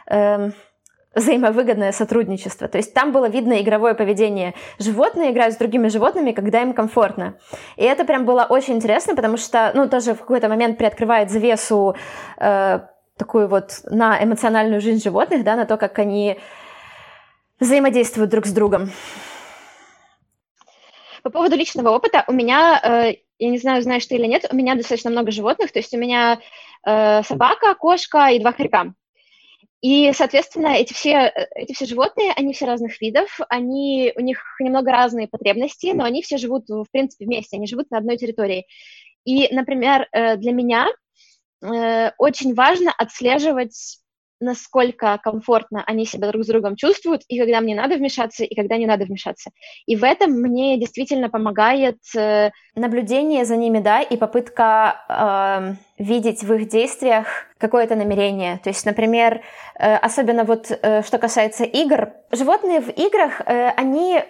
э, 0.10 0.50
взаимовыгодное 1.14 1.92
сотрудничество. 1.92 2.68
То 2.68 2.78
есть 2.80 2.96
там 2.96 3.12
было 3.12 3.30
видно 3.30 3.62
игровое 3.62 3.94
поведение. 3.94 4.56
Животные 4.80 5.32
играют 5.32 5.54
с 5.54 5.58
другими 5.58 5.88
животными, 5.88 6.32
когда 6.32 6.64
им 6.64 6.74
комфортно. 6.74 7.36
И 7.78 7.84
это 7.84 8.06
прям 8.06 8.26
было 8.26 8.46
очень 8.50 8.74
интересно, 8.74 9.16
потому 9.16 9.38
что, 9.38 9.72
ну, 9.76 9.88
тоже 9.88 10.16
в 10.16 10.20
какой-то 10.20 10.50
момент 10.50 10.80
приоткрывает 10.80 11.30
завесу 11.30 11.96
э, 12.40 12.80
такую 13.18 13.48
вот 13.48 13.82
на 13.86 14.22
эмоциональную 14.22 14.82
жизнь 14.82 15.04
животных, 15.04 15.44
да, 15.44 15.56
на 15.56 15.66
то, 15.66 15.78
как 15.78 16.00
они 16.00 16.40
взаимодействуют 17.60 18.32
друг 18.32 18.48
с 18.48 18.52
другом. 18.52 18.90
По 21.26 21.32
поводу 21.32 21.56
личного 21.56 21.90
опыта, 21.90 22.24
у 22.28 22.34
меня, 22.34 22.80
э, 22.84 23.16
я 23.40 23.50
не 23.50 23.58
знаю, 23.58 23.82
знаешь 23.82 24.06
ты 24.06 24.14
или 24.14 24.28
нет, 24.28 24.46
у 24.52 24.56
меня 24.56 24.76
достаточно 24.76 25.10
много 25.10 25.32
животных, 25.32 25.72
то 25.72 25.80
есть 25.80 25.92
у 25.96 25.98
меня 25.98 26.40
э, 26.86 27.24
собака, 27.24 27.74
кошка 27.74 28.28
и 28.28 28.38
два 28.38 28.52
хорька. 28.52 28.94
И, 29.82 30.12
соответственно, 30.14 30.76
эти 30.76 30.94
все, 30.94 31.34
эти 31.56 31.74
все 31.74 31.88
животные, 31.88 32.32
они 32.36 32.54
все 32.54 32.68
разных 32.68 33.02
видов, 33.02 33.40
они, 33.50 34.14
у 34.16 34.22
них 34.22 34.38
немного 34.60 34.92
разные 34.92 35.28
потребности, 35.28 35.94
но 35.96 36.04
они 36.04 36.22
все 36.22 36.38
живут, 36.38 36.70
в 36.70 36.86
принципе, 36.92 37.26
вместе, 37.26 37.58
они 37.58 37.66
живут 37.66 37.90
на 37.90 37.98
одной 37.98 38.18
территории. 38.18 38.68
И, 39.24 39.52
например, 39.52 40.08
э, 40.12 40.38
для 40.38 40.52
меня 40.52 40.90
э, 41.64 42.12
очень 42.20 42.54
важно 42.54 42.94
отслеживать 42.96 43.98
насколько 44.40 45.20
комфортно 45.24 45.84
они 45.86 46.06
себя 46.06 46.30
друг 46.30 46.44
с 46.44 46.48
другом 46.48 46.76
чувствуют, 46.76 47.24
и 47.28 47.40
когда 47.40 47.62
мне 47.62 47.76
надо 47.76 47.96
вмешаться, 47.96 48.44
и 48.44 48.56
когда 48.56 48.78
не 48.78 48.86
надо 48.86 49.06
вмешаться. 49.06 49.52
И 49.86 49.96
в 49.96 50.04
этом 50.04 50.32
мне 50.32 50.78
действительно 50.78 51.30
помогает 51.30 51.98
э, 52.16 52.52
наблюдение 52.76 53.46
за 53.46 53.56
ними, 53.56 53.80
да, 53.80 54.02
и 54.02 54.18
попытка 54.18 55.78
э, 55.78 55.85
видеть 55.98 56.44
в 56.44 56.54
их 56.54 56.68
действиях 56.68 57.28
какое-то 57.58 57.96
намерение. 57.96 58.60
То 58.64 58.70
есть, 58.70 58.86
например, 58.86 59.42
э, 59.80 59.96
особенно 59.96 60.44
вот 60.44 60.70
э, 60.70 61.02
что 61.04 61.18
касается 61.18 61.64
игр, 61.64 62.10
животные 62.32 62.82
в 62.82 62.90
играх, 62.90 63.42
э, 63.46 63.70
они 63.78 64.22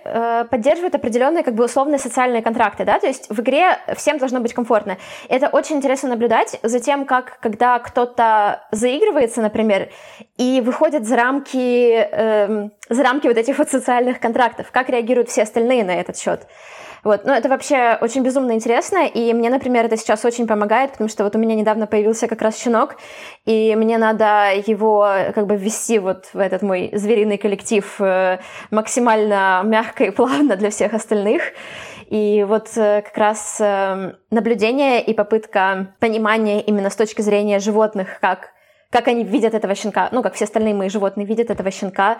поддерживают 0.51 0.93
определенные 0.93 1.43
как 1.43 1.55
бы 1.55 1.65
условные 1.65 1.97
социальные 1.97 2.43
контракты, 2.43 2.85
да, 2.85 2.99
то 2.99 3.07
есть 3.07 3.29
в 3.29 3.39
игре 3.41 3.79
всем 3.95 4.19
должно 4.19 4.39
быть 4.39 4.53
комфортно. 4.53 4.97
Это 5.27 5.47
очень 5.47 5.77
интересно 5.77 6.09
наблюдать 6.09 6.59
за 6.61 6.79
тем, 6.79 7.05
как 7.05 7.39
когда 7.39 7.79
кто-то 7.79 8.61
заигрывается, 8.71 9.41
например, 9.41 9.89
и 10.37 10.61
выходит 10.61 11.05
за 11.05 11.15
рамки, 11.15 11.93
эм, 11.93 12.71
за 12.89 13.03
рамки 13.03 13.27
вот 13.27 13.37
этих 13.37 13.57
вот 13.57 13.69
социальных 13.69 14.19
контрактов, 14.19 14.67
как 14.71 14.89
реагируют 14.89 15.29
все 15.29 15.43
остальные 15.43 15.83
на 15.83 15.91
этот 15.91 16.17
счет. 16.17 16.47
Вот. 17.05 17.23
Но 17.23 17.35
это 17.35 17.49
вообще 17.49 17.99
очень 18.01 18.23
безумно 18.23 18.53
интересно, 18.53 19.05
и 19.05 19.31
мне, 19.31 19.51
например, 19.51 19.85
это 19.85 19.95
сейчас 19.95 20.25
очень 20.25 20.47
помогает, 20.47 20.93
потому 20.93 21.07
что 21.07 21.23
вот 21.23 21.35
у 21.35 21.39
меня 21.39 21.53
недавно 21.53 21.85
появился 21.85 22.27
как 22.27 22.41
раз 22.41 22.57
щенок, 22.57 22.97
и 23.45 23.75
мне 23.75 23.99
надо 23.99 24.53
его 24.65 25.07
как 25.35 25.45
бы 25.45 25.55
ввести 25.55 25.99
вот 25.99 26.25
в 26.33 26.39
этот 26.39 26.63
мой 26.63 26.89
звериный 26.93 27.37
коллектив 27.37 27.85
э, 28.01 28.39
максимально 28.71 29.61
мягко 29.63 30.05
и 30.05 30.09
плавно 30.09 30.55
для 30.55 30.71
всех 30.71 30.95
остальных. 30.95 31.43
И 32.07 32.43
вот 32.47 32.69
э, 32.75 33.03
как 33.03 33.17
раз 33.17 33.57
э, 33.59 34.13
наблюдение 34.31 35.03
и 35.03 35.13
попытка 35.13 35.93
понимания 35.99 36.59
именно 36.61 36.89
с 36.89 36.95
точки 36.95 37.21
зрения 37.21 37.59
животных, 37.59 38.19
как, 38.19 38.49
как 38.89 39.07
они 39.07 39.23
видят 39.23 39.53
этого 39.53 39.75
щенка, 39.75 40.09
ну, 40.11 40.23
как 40.23 40.33
все 40.33 40.45
остальные 40.45 40.73
мои 40.73 40.89
животные 40.89 41.27
видят 41.27 41.51
этого 41.51 41.69
щенка, 41.69 42.17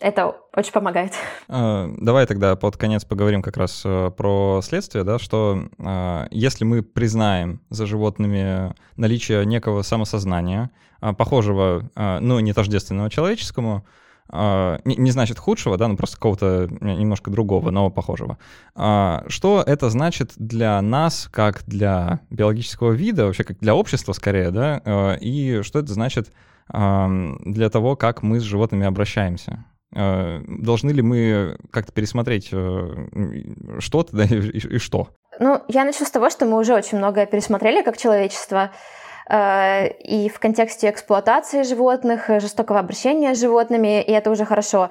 это 0.00 0.36
очень 0.54 0.72
помогает. 0.72 1.12
А, 1.48 1.88
давай 1.98 2.26
тогда 2.26 2.56
под 2.56 2.76
конец 2.76 3.04
поговорим 3.04 3.42
как 3.42 3.56
раз 3.56 3.82
э, 3.84 4.10
про 4.16 4.60
следствие, 4.62 5.04
да, 5.04 5.18
что 5.18 5.64
а, 5.78 6.26
если 6.30 6.64
мы 6.64 6.82
признаем 6.82 7.60
за 7.70 7.86
животными 7.86 8.74
наличие 8.96 9.44
некого 9.46 9.82
самосознания, 9.82 10.70
похожего, 11.18 11.90
ну, 11.94 12.40
не 12.40 12.54
тождественного 12.54 13.10
человеческому, 13.10 13.84
не, 14.32 15.10
значит 15.10 15.38
худшего, 15.38 15.76
да, 15.76 15.88
но 15.88 15.96
просто 15.96 16.16
какого-то 16.16 16.68
немножко 16.80 17.30
другого, 17.30 17.70
но 17.70 17.90
похожего. 17.90 18.38
Что 18.74 19.62
это 19.64 19.90
значит 19.90 20.32
для 20.36 20.80
нас, 20.80 21.28
как 21.30 21.64
для 21.66 22.20
биологического 22.30 22.92
вида, 22.92 23.26
вообще 23.26 23.44
как 23.44 23.58
для 23.60 23.74
общества 23.74 24.14
скорее, 24.14 24.50
да, 24.50 25.18
и 25.20 25.60
что 25.62 25.80
это 25.80 25.92
значит 25.92 26.32
для 26.68 27.70
того, 27.70 27.94
как 27.94 28.22
мы 28.22 28.40
с 28.40 28.42
животными 28.42 28.86
обращаемся? 28.86 29.64
Э, 29.94 30.40
должны 30.46 30.90
ли 30.90 31.02
мы 31.02 31.56
как-то 31.70 31.92
пересмотреть 31.92 32.50
э, 32.52 33.78
что-то, 33.78 34.16
да, 34.16 34.24
и, 34.24 34.78
что? 34.78 35.08
Ну, 35.38 35.62
я 35.68 35.84
начну 35.84 36.06
с 36.06 36.10
того, 36.10 36.30
что 36.30 36.46
мы 36.46 36.58
уже 36.58 36.74
очень 36.74 36.98
многое 36.98 37.26
пересмотрели 37.26 37.82
как 37.82 37.96
человечество, 37.96 38.72
э, 39.28 39.88
и 39.88 40.28
в 40.28 40.38
контексте 40.38 40.90
эксплуатации 40.90 41.62
животных, 41.62 42.28
жестокого 42.28 42.78
обращения 42.78 43.34
с 43.34 43.40
животными, 43.40 44.02
и 44.02 44.10
это 44.10 44.30
уже 44.30 44.44
хорошо. 44.44 44.90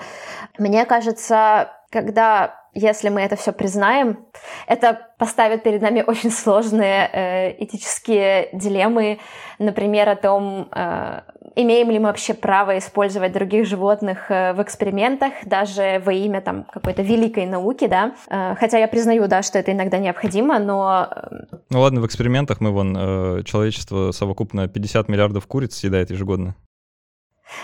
Мне 0.57 0.85
кажется, 0.85 1.71
когда 1.91 2.65
если 2.75 3.07
мы 3.07 3.21
это 3.21 3.37
все 3.37 3.53
признаем, 3.53 4.25
это 4.67 5.07
поставит 5.17 5.63
перед 5.63 5.81
нами 5.81 6.03
очень 6.05 6.29
сложные 6.29 7.09
э, 7.11 7.63
этические 7.63 8.49
дилеммы, 8.51 9.19
например, 9.59 10.09
о 10.09 10.15
том, 10.17 10.67
э, 10.75 11.21
имеем 11.55 11.89
ли 11.89 11.99
мы 11.99 12.07
вообще 12.07 12.33
право 12.33 12.77
использовать 12.77 13.31
других 13.31 13.65
животных 13.65 14.29
э, 14.29 14.53
в 14.53 14.61
экспериментах, 14.61 15.33
даже 15.45 16.01
во 16.05 16.11
имя 16.13 16.41
там 16.41 16.65
какой-то 16.65 17.01
великой 17.01 17.45
науки, 17.45 17.87
да. 17.87 18.15
Э, 18.29 18.55
хотя 18.59 18.77
я 18.77 18.87
признаю, 18.87 19.27
да, 19.27 19.41
что 19.41 19.57
это 19.57 19.71
иногда 19.71 19.97
необходимо, 19.97 20.59
но... 20.59 21.07
Э, 21.11 21.57
ну 21.69 21.79
ладно, 21.79 22.01
в 22.01 22.05
экспериментах 22.05 22.59
мы 22.59 22.71
вон, 22.71 22.95
э, 22.97 23.43
человечество 23.43 24.11
совокупно 24.11 24.67
50 24.67 25.07
миллиардов 25.07 25.47
куриц 25.47 25.75
съедает 25.75 26.11
ежегодно. 26.11 26.55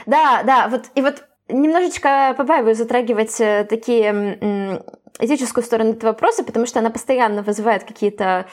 Да, 0.06 0.44
да, 0.44 0.68
вот 0.70 0.86
и 0.96 1.02
вот 1.02 1.24
немножечко 1.50 2.34
побаиваюсь 2.38 2.78
затрагивать 2.78 3.36
такие 3.68 4.80
этическую 5.20 5.64
сторону 5.64 5.92
этого 5.92 6.12
вопроса, 6.12 6.44
потому 6.44 6.66
что 6.66 6.80
она 6.80 6.92
постоянно 6.92 7.42
вызывает 7.42 7.84
какие-то 7.84 8.46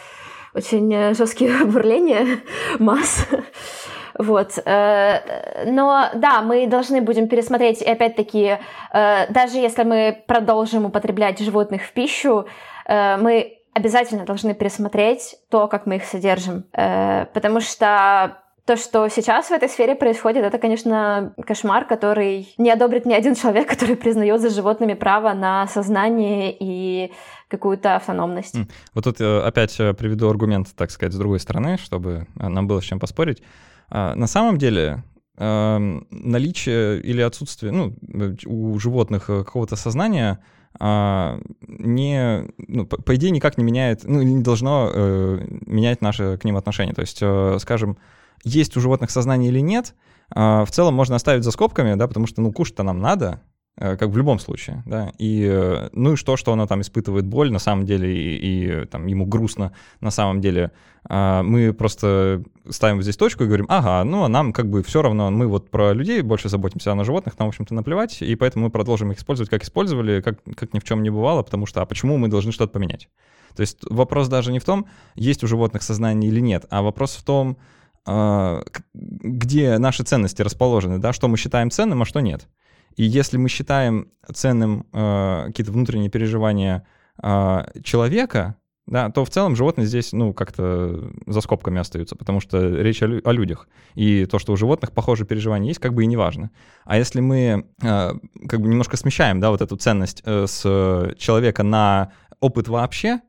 очень 0.55 1.14
жесткие 1.14 1.64
бурления 1.64 2.40
масс. 2.79 3.27
Вот. 4.18 4.59
Э, 4.64 5.64
но 5.66 6.10
да, 6.14 6.42
мы 6.42 6.66
должны 6.66 7.00
будем 7.00 7.29
пересмотреть, 7.29 7.83
и 7.83 7.88
опять-таки, 7.90 8.58
даже 8.92 9.58
если 9.58 9.85
мы 9.85 10.25
продолжим 10.27 10.87
употреблять 10.87 11.38
животных 11.38 11.83
в 11.83 11.92
пищу, 11.92 12.46
мы 12.88 13.58
обязательно 13.79 14.25
должны 14.25 14.54
пересмотреть 14.54 15.37
то, 15.50 15.69
как 15.69 15.87
мы 15.87 15.96
их 15.96 16.04
содержим. 16.04 16.64
Э, 16.73 17.27
потому 17.33 17.60
что 17.60 18.38
то, 18.66 18.77
что 18.77 19.08
сейчас 19.08 19.48
в 19.48 19.52
этой 19.52 19.69
сфере 19.69 19.94
происходит, 19.94 20.44
это, 20.44 20.58
конечно, 20.58 21.33
кошмар, 21.46 21.87
который 21.87 22.52
не 22.58 22.71
одобрит 22.71 23.06
ни 23.06 23.14
один 23.14 23.35
человек, 23.35 23.69
который 23.75 23.96
признает 23.96 24.40
за 24.40 24.50
животными 24.50 24.94
право 24.94 25.33
на 25.33 25.66
сознание 25.69 26.54
и 26.58 27.12
какую-то 27.48 27.96
автономность. 27.96 28.56
Вот 28.94 29.04
тут 29.04 29.21
э, 29.21 29.40
опять 29.40 29.79
э, 29.81 29.94
приведу 29.94 30.29
аргумент, 30.29 30.69
так 30.77 30.90
сказать, 30.90 31.14
с 31.14 31.16
другой 31.16 31.40
стороны, 31.40 31.79
чтобы 31.79 32.27
э, 32.38 32.48
нам 32.48 32.66
было 32.66 32.81
с 32.81 32.85
чем 32.85 32.98
поспорить. 33.00 33.42
А, 33.90 34.14
на 34.14 34.26
самом 34.26 34.58
деле 34.58 35.04
эм, 35.38 36.06
наличие 36.10 37.00
или 37.00 37.20
отсутствие 37.20 37.72
ну, 37.72 37.94
у 38.46 38.78
животных 38.78 39.26
какого-то 39.26 39.76
сознания 39.76 40.40
а, 40.78 41.40
не, 41.66 42.44
ну, 42.58 42.86
по, 42.86 43.14
идее 43.16 43.30
никак 43.30 43.58
не 43.58 43.64
меняет, 43.64 44.04
ну, 44.04 44.22
не 44.22 44.42
должно 44.42 44.90
э, 44.92 45.46
менять 45.66 46.02
наше 46.02 46.36
к 46.36 46.44
ним 46.44 46.56
отношение. 46.56 46.94
То 46.94 47.00
есть, 47.00 47.18
э, 47.20 47.56
скажем, 47.60 47.96
есть 48.44 48.76
у 48.76 48.80
животных 48.80 49.10
сознание 49.10 49.50
или 49.50 49.60
нет, 49.60 49.94
э, 50.34 50.64
в 50.64 50.68
целом 50.70 50.94
можно 50.94 51.16
оставить 51.16 51.42
за 51.42 51.50
скобками, 51.50 51.94
да, 51.94 52.06
потому 52.06 52.26
что, 52.26 52.42
ну, 52.42 52.52
кушать-то 52.52 52.84
нам 52.84 53.00
надо, 53.00 53.40
Э, 53.40 53.48
как 53.79 54.08
в 54.10 54.16
любом 54.16 54.38
случае, 54.40 54.83
да, 54.87 55.12
и 55.18 55.46
э, 55.48 55.88
ну 55.92 56.14
и 56.14 56.16
что, 56.16 56.37
что 56.37 56.52
она 56.52 56.66
там 56.66 56.81
испытывает 56.81 57.26
боль 57.26 57.52
на 57.52 57.60
самом 57.60 57.87
деле, 57.87 58.12
и, 58.12 58.83
и 58.83 58.87
там 58.87 59.06
ему 59.06 59.24
грустно 59.24 59.72
на 60.00 60.10
самом 60.10 60.40
деле, 60.40 60.72
а, 61.04 61.42
мы 61.44 61.72
просто 61.72 62.42
ставим 62.68 63.02
здесь 63.02 63.16
точку 63.16 63.44
и 63.44 63.46
говорим, 63.46 63.66
ага, 63.68 64.02
ну 64.04 64.24
а 64.24 64.29
нам 64.29 64.52
как 64.52 64.68
бы 64.68 64.83
все 64.83 65.00
равно, 65.00 65.31
мы 65.31 65.46
вот 65.46 65.70
про 65.70 65.92
людей 65.92 66.22
больше 66.22 66.48
заботимся, 66.48 66.90
а 66.90 66.94
на 66.96 67.04
животных 67.04 67.38
нам, 67.38 67.48
в 67.48 67.50
общем-то, 67.50 67.72
наплевать, 67.72 68.20
и 68.20 68.35
поэтому 68.35 68.64
мы 68.64 68.70
продолжим 68.70 69.12
их 69.12 69.18
использовать, 69.18 69.48
как 69.48 69.62
использовали, 69.62 70.20
как, 70.22 70.42
как 70.56 70.74
ни 70.74 70.81
в 70.81 70.85
чем 70.85 71.02
не 71.04 71.10
бывало, 71.10 71.42
потому 71.42 71.66
что, 71.66 71.81
а 71.81 71.87
почему 71.87 72.16
мы 72.16 72.29
должны 72.29 72.50
что-то 72.50 72.72
поменять? 72.72 73.08
То 73.54 73.60
есть 73.60 73.79
вопрос 73.88 74.29
даже 74.29 74.50
не 74.50 74.58
в 74.58 74.64
том, 74.64 74.87
есть 75.14 75.44
у 75.44 75.46
животных 75.46 75.83
сознание 75.83 76.31
или 76.31 76.40
нет, 76.40 76.66
а 76.70 76.83
вопрос 76.83 77.14
в 77.14 77.22
том, 77.22 77.56
а, 78.06 78.62
где 78.94 79.79
наши 79.79 80.02
ценности 80.02 80.42
расположены, 80.42 80.98
да, 80.98 81.12
что 81.12 81.29
мы 81.29 81.37
считаем 81.37 81.70
ценным, 81.70 82.02
а 82.02 82.04
что 82.04 82.20
нет. 82.20 82.48
И 82.96 83.04
если 83.04 83.36
мы 83.36 83.48
считаем 83.48 84.08
ценным 84.32 84.86
э, 84.92 85.44
какие-то 85.46 85.72
внутренние 85.72 86.10
переживания 86.10 86.86
э, 87.22 87.64
человека, 87.82 88.56
да, 88.86 89.10
то 89.10 89.24
в 89.24 89.30
целом 89.30 89.54
животные 89.54 89.86
здесь, 89.86 90.12
ну, 90.12 90.32
как-то 90.32 91.12
за 91.26 91.40
скобками 91.42 91.78
остаются, 91.78 92.16
потому 92.16 92.40
что 92.40 92.58
речь 92.58 93.02
о, 93.02 93.06
лю- 93.06 93.20
о 93.22 93.32
людях. 93.32 93.68
И 93.94 94.24
то, 94.24 94.38
что 94.38 94.52
у 94.52 94.56
животных 94.56 94.92
похожие 94.92 95.26
переживания 95.26 95.68
есть, 95.68 95.80
как 95.80 95.92
бы 95.92 96.04
и 96.04 96.06
не 96.06 96.16
важно. 96.16 96.50
А 96.84 96.96
если 96.96 97.20
мы 97.20 97.66
э, 97.82 98.12
как 98.48 98.60
бы 98.60 98.68
немножко 98.68 98.96
смещаем, 98.96 99.40
да, 99.40 99.50
вот 99.50 99.60
эту 99.60 99.76
ценность 99.76 100.22
э, 100.24 100.46
с 100.46 100.62
человека 101.18 101.62
на 101.62 102.12
опыт 102.40 102.68
вообще, 102.68 103.20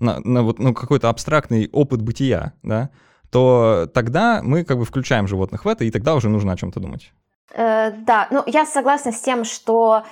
на, 0.00 0.20
на 0.20 0.42
вот, 0.42 0.58
ну, 0.58 0.74
какой-то 0.74 1.08
абстрактный 1.08 1.68
опыт 1.72 2.02
бытия, 2.02 2.54
да, 2.62 2.90
то 3.30 3.88
тогда 3.92 4.40
мы 4.42 4.64
как 4.64 4.78
бы 4.78 4.84
включаем 4.84 5.28
животных 5.28 5.64
в 5.64 5.68
это, 5.68 5.84
и 5.84 5.90
тогда 5.90 6.14
уже 6.14 6.28
нужно 6.28 6.52
о 6.52 6.56
чем-то 6.56 6.80
думать. 6.80 7.12
Э, 7.52 7.90
да, 7.90 8.28
ну 8.30 8.42
я 8.46 8.66
согласна 8.66 9.12
с 9.12 9.20
тем, 9.20 9.44
что 9.44 10.04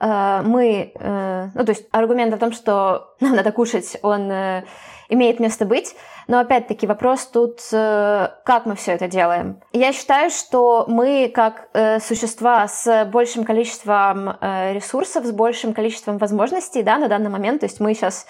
э, 0.00 0.42
мы, 0.44 0.92
э, 0.94 1.48
ну 1.54 1.64
то 1.64 1.72
есть 1.72 1.86
аргумент 1.90 2.34
о 2.34 2.38
том, 2.38 2.52
что 2.52 3.14
нам 3.20 3.34
надо 3.36 3.52
кушать, 3.52 3.96
он 4.02 4.30
э, 4.30 4.64
имеет 5.08 5.40
место 5.40 5.64
быть, 5.64 5.94
но 6.28 6.38
опять-таки 6.38 6.86
вопрос 6.86 7.26
тут, 7.26 7.60
э, 7.72 8.28
как 8.44 8.66
мы 8.66 8.76
все 8.76 8.92
это 8.92 9.08
делаем. 9.08 9.60
Я 9.72 9.92
считаю, 9.92 10.30
что 10.30 10.84
мы 10.88 11.30
как 11.34 11.68
э, 11.72 12.00
существа 12.00 12.68
с 12.68 13.04
большим 13.06 13.44
количеством 13.44 14.36
э, 14.40 14.72
ресурсов, 14.74 15.24
с 15.24 15.32
большим 15.32 15.74
количеством 15.74 16.18
возможностей, 16.18 16.82
да, 16.82 16.98
на 16.98 17.08
данный 17.08 17.30
момент, 17.30 17.60
то 17.60 17.66
есть 17.66 17.80
мы 17.80 17.94
сейчас 17.94 18.26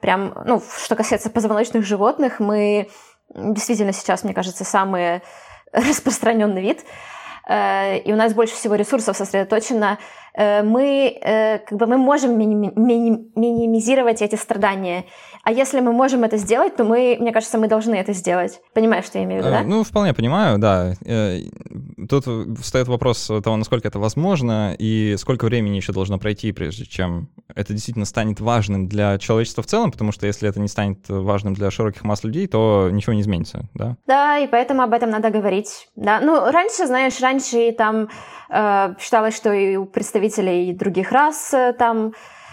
прям, 0.00 0.34
ну, 0.44 0.62
что 0.84 0.96
касается 0.96 1.30
позвоночных 1.30 1.84
животных, 1.84 2.40
мы 2.40 2.88
действительно 3.34 3.92
сейчас, 3.92 4.24
мне 4.24 4.34
кажется, 4.34 4.64
самый 4.64 5.22
распространенный 5.72 6.62
вид. 6.62 6.84
Э, 7.46 7.98
и 7.98 8.12
у 8.12 8.16
нас 8.16 8.34
больше 8.34 8.54
всего 8.54 8.74
ресурсов 8.74 9.16
сосредоточено, 9.16 9.98
мы, 10.36 11.18
э, 11.20 11.58
как 11.58 11.78
бы 11.78 11.86
мы 11.86 11.96
можем 11.96 12.38
минимизировать 12.38 14.22
эти 14.22 14.36
страдания. 14.36 15.04
А 15.42 15.52
если 15.52 15.80
мы 15.80 15.92
можем 15.92 16.24
это 16.24 16.36
сделать, 16.36 16.76
то 16.76 16.84
мы, 16.84 17.16
мне 17.20 17.32
кажется, 17.32 17.56
мы 17.56 17.68
должны 17.68 17.94
это 17.94 18.12
сделать. 18.12 18.60
Понимаешь, 18.74 19.04
что 19.04 19.18
я 19.18 19.24
имею 19.24 19.42
в 19.42 19.46
виду, 19.46 19.54
да? 19.54 19.62
Ну, 19.62 19.84
вполне 19.84 20.12
понимаю, 20.12 20.58
да. 20.58 20.94
Тут 22.08 22.24
встает 22.60 22.88
вопрос 22.88 23.26
того, 23.26 23.56
насколько 23.56 23.86
это 23.86 23.98
возможно 23.98 24.74
и 24.76 25.14
сколько 25.18 25.44
времени 25.44 25.76
еще 25.76 25.92
должно 25.92 26.18
пройти, 26.18 26.52
прежде 26.52 26.84
чем 26.84 27.28
это 27.54 27.72
действительно 27.72 28.06
станет 28.06 28.40
важным 28.40 28.88
для 28.88 29.18
человечества 29.18 29.62
в 29.62 29.66
целом, 29.66 29.92
потому 29.92 30.10
что 30.10 30.26
если 30.26 30.48
это 30.48 30.60
не 30.60 30.68
станет 30.68 31.08
важным 31.08 31.54
для 31.54 31.70
широких 31.70 32.02
масс 32.02 32.24
людей, 32.24 32.48
то 32.48 32.90
ничего 32.90 33.12
не 33.12 33.20
изменится, 33.20 33.68
да? 33.72 33.96
Да, 34.06 34.38
и 34.38 34.48
поэтому 34.48 34.82
об 34.82 34.92
этом 34.92 35.10
надо 35.10 35.30
говорить. 35.30 35.88
Да, 35.94 36.20
ну, 36.20 36.50
раньше, 36.50 36.86
знаешь, 36.86 37.20
раньше 37.20 37.72
там 37.72 38.08
э, 38.50 38.94
считалось, 38.98 39.36
что 39.36 39.52
и 39.52 39.76
у 39.76 39.86
представителей 39.86 40.25
других 40.72 41.12
рас 41.12 41.52
э, 41.54 41.72
там 41.78 42.12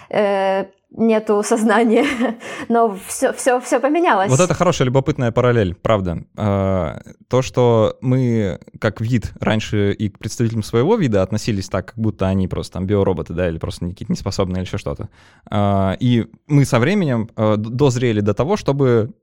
э, 0.10 0.66
нету 0.96 1.42
сознания, 1.44 2.06
но 2.70 2.98
все, 3.08 3.34
все, 3.34 3.60
все 3.60 3.80
поменялось. 3.80 4.30
Вот 4.30 4.40
это 4.40 4.54
хорошая 4.54 4.86
любопытная 4.86 5.32
параллель, 5.32 5.76
правда. 5.76 6.24
А, 6.38 7.02
то, 7.28 7.42
что 7.42 7.98
мы 8.02 8.60
как 8.80 9.02
вид 9.02 9.34
раньше 9.40 9.92
и 9.92 10.10
к 10.10 10.20
представителям 10.20 10.64
своего 10.64 10.96
вида 10.96 11.22
относились 11.24 11.68
так, 11.68 11.88
как 11.88 11.98
будто 11.98 12.28
они 12.28 12.48
просто 12.48 12.74
там 12.74 12.86
биороботы, 12.86 13.34
да, 13.34 13.50
или 13.50 13.58
просто 13.58 13.88
какие-то 13.88 14.12
неспособные 14.12 14.62
или 14.62 14.68
еще 14.68 14.78
что-то. 14.78 15.10
А, 15.50 15.98
и 16.00 16.28
мы 16.48 16.66
со 16.66 16.80
временем 16.80 17.30
а, 17.36 17.58
дозрели 17.58 18.22
до 18.22 18.34
того, 18.34 18.58
чтобы 18.58 19.14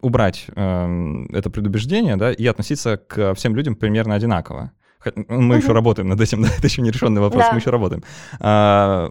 убрать 0.00 0.46
это 0.48 1.50
предубеждение, 1.50 2.16
да, 2.16 2.30
и 2.30 2.46
относиться 2.46 2.96
к 2.98 3.34
всем 3.34 3.56
людям 3.56 3.74
примерно 3.74 4.14
одинаково. 4.14 4.72
Мы 5.28 5.56
еще 5.56 5.72
работаем 5.72 6.08
над 6.08 6.20
этим, 6.20 6.42
да, 6.42 6.48
это 6.48 6.66
еще 6.66 6.82
не 6.82 6.90
решенный 6.90 7.20
вопрос, 7.20 7.46
мы 7.52 7.58
еще 7.58 7.70
работаем. 7.70 8.02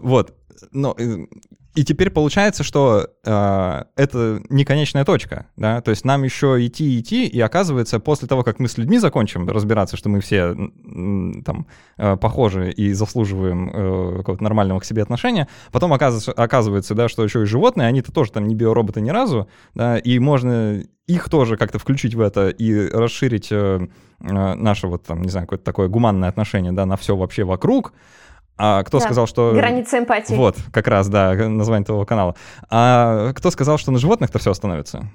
вот, 0.02 0.34
но 0.72 0.94
э, 0.98 1.26
и 1.74 1.84
теперь 1.84 2.10
получается, 2.10 2.64
что 2.64 3.10
э, 3.24 3.82
это 3.94 4.42
не 4.48 4.64
конечная 4.64 5.04
точка, 5.04 5.46
да, 5.56 5.80
то 5.80 5.90
есть 5.90 6.04
нам 6.04 6.24
еще 6.24 6.66
идти, 6.66 6.98
идти, 6.98 7.26
и 7.26 7.40
оказывается, 7.40 8.00
после 8.00 8.26
того, 8.26 8.42
как 8.42 8.58
мы 8.58 8.66
с 8.66 8.76
людьми 8.76 8.98
закончим 8.98 9.48
разбираться, 9.48 9.96
что 9.96 10.08
мы 10.08 10.20
все 10.20 10.54
там 11.44 11.66
э, 11.96 12.16
похожи 12.16 12.72
и 12.72 12.92
заслуживаем 12.92 13.70
э, 13.72 14.16
какого-то 14.18 14.42
нормального 14.42 14.80
к 14.80 14.84
себе 14.84 15.02
отношения, 15.02 15.46
потом 15.70 15.92
оказывается, 15.92 16.32
оказывается, 16.32 16.94
да, 16.96 17.08
что 17.08 17.22
еще 17.22 17.42
и 17.42 17.46
животные, 17.46 17.86
они-то 17.86 18.10
тоже 18.10 18.32
там 18.32 18.48
не 18.48 18.56
биороботы 18.56 19.00
ни 19.00 19.10
разу, 19.10 19.48
да, 19.74 19.96
и 19.96 20.18
можно 20.18 20.82
их 21.06 21.28
тоже 21.28 21.56
как-то 21.56 21.78
включить 21.78 22.14
в 22.14 22.20
это 22.20 22.48
и 22.48 22.88
расширить 22.88 23.52
э, 23.52 23.88
э 24.20 24.54
наше 24.54 24.88
вот 24.88 25.04
там, 25.04 25.22
не 25.22 25.28
знаю, 25.28 25.46
какое-то 25.46 25.64
такое 25.64 25.86
гуманное 25.86 26.28
отношение, 26.28 26.72
да, 26.72 26.84
на 26.84 26.96
все 26.96 27.16
вообще 27.16 27.44
вокруг, 27.44 27.92
а 28.62 28.82
кто 28.84 28.98
да. 28.98 29.04
сказал, 29.04 29.26
что... 29.26 29.52
Граница 29.52 29.98
эмпатии. 29.98 30.34
Вот, 30.34 30.56
как 30.72 30.86
раз, 30.86 31.08
да, 31.08 31.32
название 31.34 31.86
того 31.86 32.04
канала. 32.04 32.34
А 32.68 33.32
кто 33.32 33.50
сказал, 33.50 33.78
что 33.78 33.90
на 33.90 33.98
животных-то 33.98 34.38
все 34.38 34.50
остановится? 34.50 35.08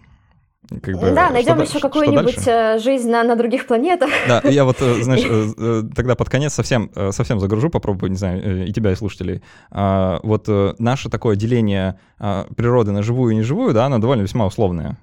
Как 0.82 1.00
бы, 1.00 1.12
да, 1.12 1.30
найдем 1.30 1.62
еще 1.62 1.80
какую-нибудь 1.80 2.48
э, 2.48 2.80
жизнь 2.80 3.10
на, 3.10 3.24
на 3.24 3.36
других 3.36 3.68
планетах. 3.68 4.10
Да, 4.28 4.42
я 4.46 4.66
вот, 4.66 4.78
э, 4.82 5.04
знаешь, 5.04 5.24
э, 5.58 5.84
тогда 5.96 6.16
под 6.16 6.30
конец 6.30 6.54
совсем, 6.54 6.90
совсем 7.12 7.40
загружу, 7.40 7.70
попробую, 7.70 8.10
не 8.10 8.18
знаю, 8.18 8.66
и 8.68 8.74
тебя, 8.74 8.92
и 8.92 8.96
слушателей. 8.96 9.44
А, 9.70 10.20
вот 10.24 10.48
наше 10.80 11.10
такое 11.10 11.36
деление 11.36 12.00
а, 12.18 12.48
природы 12.56 12.92
на 12.92 13.04
живую 13.04 13.34
и 13.34 13.36
неживую, 13.36 13.74
да, 13.74 13.86
оно 13.86 14.00
довольно 14.00 14.24
весьма 14.24 14.48
условное. 14.48 14.98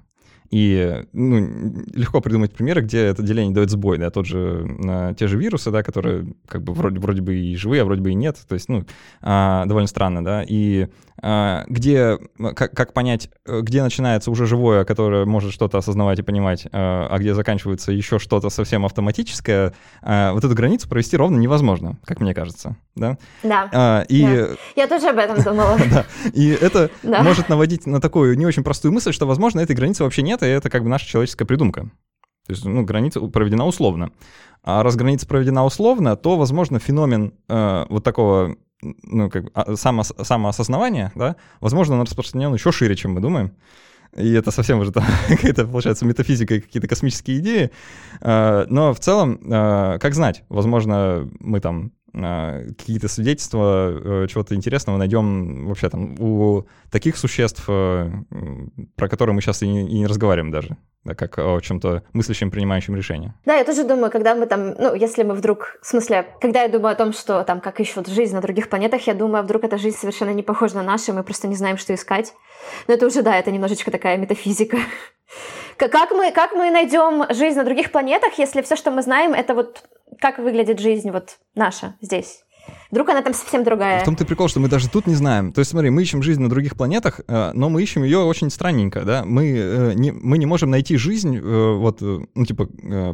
И 0.52 1.06
ну, 1.14 1.82
легко 1.94 2.20
придумать 2.20 2.52
примеры, 2.52 2.82
где 2.82 2.98
это 3.06 3.22
деление 3.22 3.54
дает 3.54 3.70
сбой, 3.70 3.96
да, 3.96 4.10
тот 4.10 4.26
же, 4.26 5.14
те 5.18 5.26
же 5.26 5.38
вирусы, 5.38 5.70
да, 5.70 5.82
которые 5.82 6.26
как 6.46 6.62
бы 6.62 6.74
вроде, 6.74 7.00
вроде 7.00 7.22
бы 7.22 7.34
и 7.34 7.56
живые, 7.56 7.80
а 7.80 7.84
вроде 7.86 8.02
бы 8.02 8.10
и 8.10 8.14
нет, 8.14 8.36
то 8.46 8.52
есть, 8.52 8.68
ну, 8.68 8.84
э, 9.22 9.62
довольно 9.66 9.86
странно, 9.86 10.22
да, 10.22 10.44
и 10.46 10.88
где, 11.22 12.18
как, 12.56 12.72
как 12.72 12.92
понять, 12.92 13.30
где 13.46 13.82
начинается 13.82 14.30
уже 14.30 14.46
живое, 14.46 14.84
которое 14.84 15.24
может 15.24 15.52
что-то 15.52 15.78
осознавать 15.78 16.18
и 16.18 16.22
понимать, 16.22 16.66
э, 16.66 16.68
а 16.72 17.16
где 17.18 17.34
заканчивается 17.34 17.92
еще 17.92 18.18
что-то 18.18 18.50
совсем 18.50 18.84
автоматическое, 18.84 19.72
э, 20.02 20.32
вот 20.32 20.44
эту 20.44 20.54
границу 20.54 20.88
провести 20.88 21.16
ровно 21.16 21.38
невозможно, 21.38 21.98
как 22.04 22.20
мне 22.20 22.34
кажется, 22.34 22.76
да? 22.96 23.18
Да. 23.42 24.02
Э, 24.02 24.06
и... 24.08 24.22
да. 24.22 24.48
Я 24.74 24.88
тоже 24.88 25.10
об 25.10 25.18
этом 25.18 25.42
думала. 25.42 25.78
Да, 25.92 26.06
и 26.32 26.48
это 26.48 26.90
может 27.02 27.48
наводить 27.48 27.86
на 27.86 28.00
такую 28.00 28.38
не 28.38 28.46
очень 28.46 28.64
простую 28.64 28.92
мысль, 28.92 29.12
что, 29.12 29.26
возможно, 29.26 29.60
этой 29.60 29.76
границы 29.76 30.04
вообще 30.04 30.22
нет, 30.22 30.42
и 30.42 30.46
это 30.46 30.70
как 30.70 30.82
бы 30.82 30.88
наша 30.88 31.06
человеческая 31.06 31.44
придумка. 31.44 31.90
То 32.46 32.52
есть, 32.52 32.64
ну, 32.64 32.82
граница 32.82 33.20
проведена 33.20 33.66
условно. 33.66 34.10
А 34.64 34.82
раз 34.82 34.96
граница 34.96 35.26
проведена 35.26 35.64
условно, 35.64 36.16
то, 36.16 36.36
возможно, 36.36 36.78
феномен 36.78 37.34
э, 37.48 37.86
вот 37.88 38.04
такого, 38.04 38.56
ну, 38.82 39.30
как 39.30 39.44
бы, 39.44 39.50
а, 39.54 39.76
само, 39.76 40.02
самоосознавания, 40.02 41.12
да, 41.14 41.36
возможно, 41.60 41.94
он 41.96 42.02
распространен 42.02 42.52
еще 42.52 42.72
шире, 42.72 42.96
чем 42.96 43.12
мы 43.12 43.20
думаем. 43.20 43.52
И 44.16 44.32
это 44.32 44.50
совсем 44.50 44.80
уже 44.80 44.92
там 44.92 45.04
какая-то, 45.28 45.66
получается, 45.66 46.04
метафизика 46.04 46.54
и 46.54 46.60
какие-то 46.60 46.88
космические 46.88 47.38
идеи. 47.38 47.70
Э, 48.20 48.66
но 48.68 48.92
в 48.92 49.00
целом, 49.00 49.40
э, 49.42 49.98
как 49.98 50.14
знать, 50.14 50.44
возможно, 50.48 51.30
мы 51.40 51.60
там 51.60 51.92
а, 52.01 52.01
какие-то 52.12 53.08
свидетельства 53.08 54.24
э, 54.24 54.26
чего-то 54.28 54.54
интересного 54.54 54.98
найдем 54.98 55.66
вообще 55.66 55.88
там 55.88 56.14
у 56.20 56.66
таких 56.90 57.16
существ, 57.16 57.64
э, 57.68 58.10
про 58.96 59.08
которые 59.08 59.34
мы 59.34 59.40
сейчас 59.40 59.62
и 59.62 59.68
не, 59.68 59.88
и 59.88 59.98
не 59.98 60.06
разговариваем 60.06 60.50
даже, 60.50 60.76
да, 61.04 61.14
как 61.14 61.38
о 61.38 61.58
чем-то 61.60 62.02
мыслящем, 62.12 62.50
принимающем 62.50 62.94
решения. 62.94 63.34
Да, 63.46 63.56
я 63.56 63.64
тоже 63.64 63.84
думаю, 63.84 64.10
когда 64.10 64.34
мы 64.34 64.46
там, 64.46 64.74
ну, 64.78 64.94
если 64.94 65.22
мы 65.22 65.34
вдруг, 65.34 65.78
в 65.80 65.86
смысле, 65.86 66.26
когда 66.40 66.62
я 66.62 66.68
думаю 66.68 66.92
о 66.92 66.96
том, 66.96 67.14
что 67.14 67.44
там, 67.44 67.60
как 67.60 67.80
ищут 67.80 68.08
жизнь 68.08 68.34
на 68.34 68.42
других 68.42 68.68
планетах, 68.68 69.06
я 69.06 69.14
думаю, 69.14 69.40
а 69.40 69.42
вдруг 69.42 69.64
эта 69.64 69.78
жизнь 69.78 69.96
совершенно 69.96 70.34
не 70.34 70.42
похожа 70.42 70.74
на 70.76 70.82
нашу, 70.82 71.14
мы 71.14 71.22
просто 71.22 71.48
не 71.48 71.56
знаем, 71.56 71.78
что 71.78 71.94
искать. 71.94 72.34
Но 72.88 72.94
это 72.94 73.06
уже, 73.06 73.22
да, 73.22 73.38
это 73.38 73.50
немножечко 73.50 73.90
такая 73.90 74.18
метафизика. 74.18 74.76
Как 75.78 76.10
мы, 76.10 76.30
как 76.30 76.52
мы 76.52 76.70
найдем 76.70 77.24
жизнь 77.34 77.56
на 77.56 77.64
других 77.64 77.90
планетах, 77.90 78.38
если 78.38 78.60
все, 78.62 78.76
что 78.76 78.90
мы 78.90 79.02
знаем, 79.02 79.32
это 79.32 79.54
вот 79.54 79.82
как 80.22 80.38
выглядит 80.38 80.78
жизнь 80.78 81.10
вот 81.10 81.38
наша 81.56 81.96
здесь? 82.00 82.44
Вдруг 82.92 83.08
она 83.08 83.22
там 83.22 83.32
совсем 83.32 83.64
другая. 83.64 84.02
В 84.02 84.04
том-то 84.04 84.26
прикол, 84.26 84.48
что 84.48 84.60
мы 84.60 84.68
даже 84.68 84.86
тут 84.90 85.06
не 85.06 85.14
знаем. 85.14 85.54
То 85.54 85.60
есть, 85.60 85.70
смотри, 85.70 85.88
мы 85.88 86.02
ищем 86.02 86.22
жизнь 86.22 86.42
на 86.42 86.50
других 86.50 86.76
планетах, 86.76 87.22
э, 87.26 87.52
но 87.54 87.70
мы 87.70 87.82
ищем 87.82 88.04
ее 88.04 88.18
очень 88.18 88.50
странненько, 88.50 89.00
да. 89.00 89.24
Мы 89.24 89.50
э, 89.56 89.92
не, 89.94 90.12
мы 90.12 90.36
не 90.36 90.44
можем 90.44 90.68
найти 90.68 90.98
жизнь, 90.98 91.38
э, 91.38 91.72
вот, 91.74 92.02
ну, 92.02 92.44
типа, 92.44 92.68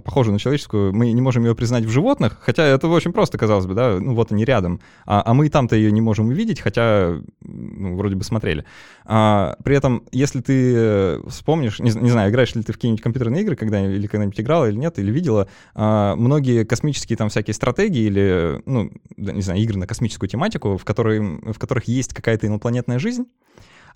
похожую 0.05 0.33
на 0.33 0.41
человеческую, 0.41 0.93
мы 0.93 1.13
не 1.13 1.23
можем 1.23 1.45
ее 1.45 1.55
признать 1.55 1.85
в 1.85 1.91
животных, 1.91 2.39
хотя 2.41 2.65
это 2.65 2.89
очень 2.89 3.13
просто, 3.13 3.39
казалось 3.39 3.67
бы, 3.67 3.75
да, 3.75 3.99
ну, 4.01 4.17
вот 4.17 4.33
они 4.33 4.45
рядом. 4.45 4.81
А, 5.07 5.23
а 5.25 5.33
мы 5.33 5.47
и 5.47 5.49
там-то 5.49 5.77
ее 5.77 5.93
не 5.93 6.01
можем 6.01 6.27
увидеть, 6.27 6.59
хотя, 6.61 7.15
ну, 7.41 7.97
вроде 7.97 8.17
бы 8.17 8.25
смотрели. 8.25 8.65
А, 9.05 9.57
при 9.63 9.77
этом, 9.77 10.03
если 10.11 10.41
ты 10.41 11.21
вспомнишь, 11.29 11.79
не, 11.79 11.93
не 11.93 12.11
знаю, 12.11 12.33
играешь 12.33 12.53
ли 12.57 12.65
ты 12.65 12.73
в 12.73 12.75
какие-нибудь 12.75 13.03
компьютерные 13.03 13.43
игры 13.43 13.55
когда 13.55 13.81
или 13.81 14.09
когда-нибудь 14.09 14.41
играла 14.41 14.69
или 14.69 14.77
нет, 14.77 14.99
или 14.99 15.13
видела, 15.13 15.47
а, 15.77 16.17
многие 16.17 16.65
космические 16.65 17.17
там 17.17 17.29
всякие 17.29 17.55
стратегии 17.55 18.03
или, 18.03 18.61
ну, 18.67 18.91
не 19.17 19.43
знаю, 19.43 19.68
игры 19.69 19.79
на 19.79 19.87
космическую 19.87 20.29
тематику, 20.29 20.77
в, 20.77 20.85
которой, 20.85 21.21
в 21.21 21.59
которых 21.59 21.85
есть 21.85 22.15
какая-то 22.15 22.47
инопланетная 22.47 22.99
жизнь, 22.99 23.27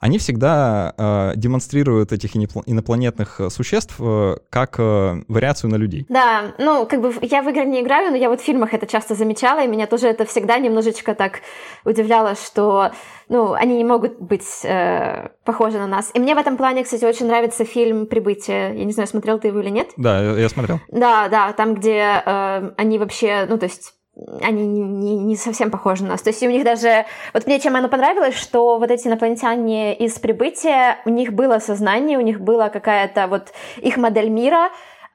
они 0.02 0.18
всегда 0.18 0.94
э, 0.98 1.32
демонстрируют 1.36 2.10
этих 2.10 2.34
инопланетных 2.34 3.40
существ 3.50 3.94
э, 4.00 4.36
как 4.50 4.74
э, 4.80 5.22
вариацию 5.28 5.70
на 5.70 5.76
людей. 5.76 6.06
Да, 6.08 6.54
ну, 6.58 6.86
как 6.86 7.00
бы 7.00 7.14
я 7.22 7.40
в 7.40 7.48
игры 7.48 7.64
не 7.66 7.82
играю, 7.82 8.10
но 8.10 8.16
я 8.16 8.28
вот 8.28 8.40
в 8.40 8.44
фильмах 8.44 8.74
это 8.74 8.88
часто 8.88 9.14
замечала, 9.14 9.62
и 9.62 9.68
меня 9.68 9.86
тоже 9.86 10.08
это 10.08 10.24
всегда 10.24 10.58
немножечко 10.58 11.14
так 11.14 11.42
удивляло, 11.84 12.34
что, 12.34 12.90
ну, 13.28 13.52
они 13.52 13.76
не 13.76 13.84
могут 13.84 14.20
быть 14.20 14.64
э, 14.64 15.28
похожи 15.44 15.78
на 15.78 15.86
нас. 15.86 16.10
И 16.14 16.18
мне 16.18 16.34
в 16.34 16.38
этом 16.38 16.56
плане, 16.56 16.82
кстати, 16.82 17.04
очень 17.04 17.28
нравится 17.28 17.64
фильм 17.64 18.06
«Прибытие». 18.06 18.76
Я 18.76 18.84
не 18.84 18.92
знаю, 18.92 19.06
смотрел 19.06 19.38
ты 19.38 19.48
его 19.48 19.60
или 19.60 19.70
нет? 19.70 19.90
Да, 19.96 20.20
я, 20.20 20.36
я 20.36 20.48
смотрел. 20.48 20.80
Да, 20.88 21.28
да, 21.28 21.52
там, 21.52 21.76
где 21.76 22.20
э, 22.26 22.72
они 22.76 22.98
вообще, 22.98 23.46
ну, 23.48 23.56
то 23.56 23.66
есть 23.66 23.94
они 24.42 24.66
не, 24.66 25.16
не 25.16 25.36
совсем 25.36 25.70
похожи 25.70 26.02
на 26.02 26.10
нас. 26.10 26.22
То 26.22 26.30
есть 26.30 26.42
у 26.42 26.50
них 26.50 26.64
даже... 26.64 27.06
Вот 27.32 27.46
мне 27.46 27.58
чем 27.60 27.76
оно 27.76 27.88
понравилось, 27.88 28.34
что 28.36 28.78
вот 28.78 28.90
эти 28.90 29.08
инопланетяне 29.08 29.94
из 29.94 30.18
прибытия, 30.18 30.98
у 31.04 31.10
них 31.10 31.32
было 31.32 31.58
сознание, 31.58 32.18
у 32.18 32.22
них 32.22 32.40
была 32.40 32.68
какая-то 32.68 33.26
вот 33.26 33.52
их 33.78 33.96
модель 33.96 34.28
мира, 34.28 34.68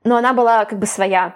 но 0.04 0.18
она 0.18 0.34
была 0.34 0.66
как 0.66 0.80
бы 0.80 0.88
своя, 0.88 1.36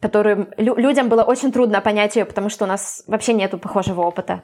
которую 0.00 0.48
лю- 0.56 0.76
людям 0.76 1.08
было 1.08 1.22
очень 1.22 1.52
трудно 1.52 1.80
понять 1.80 2.16
ее, 2.16 2.24
потому 2.24 2.48
что 2.48 2.64
у 2.64 2.68
нас 2.68 3.04
вообще 3.06 3.34
нету 3.34 3.58
похожего 3.58 4.02
опыта. 4.02 4.42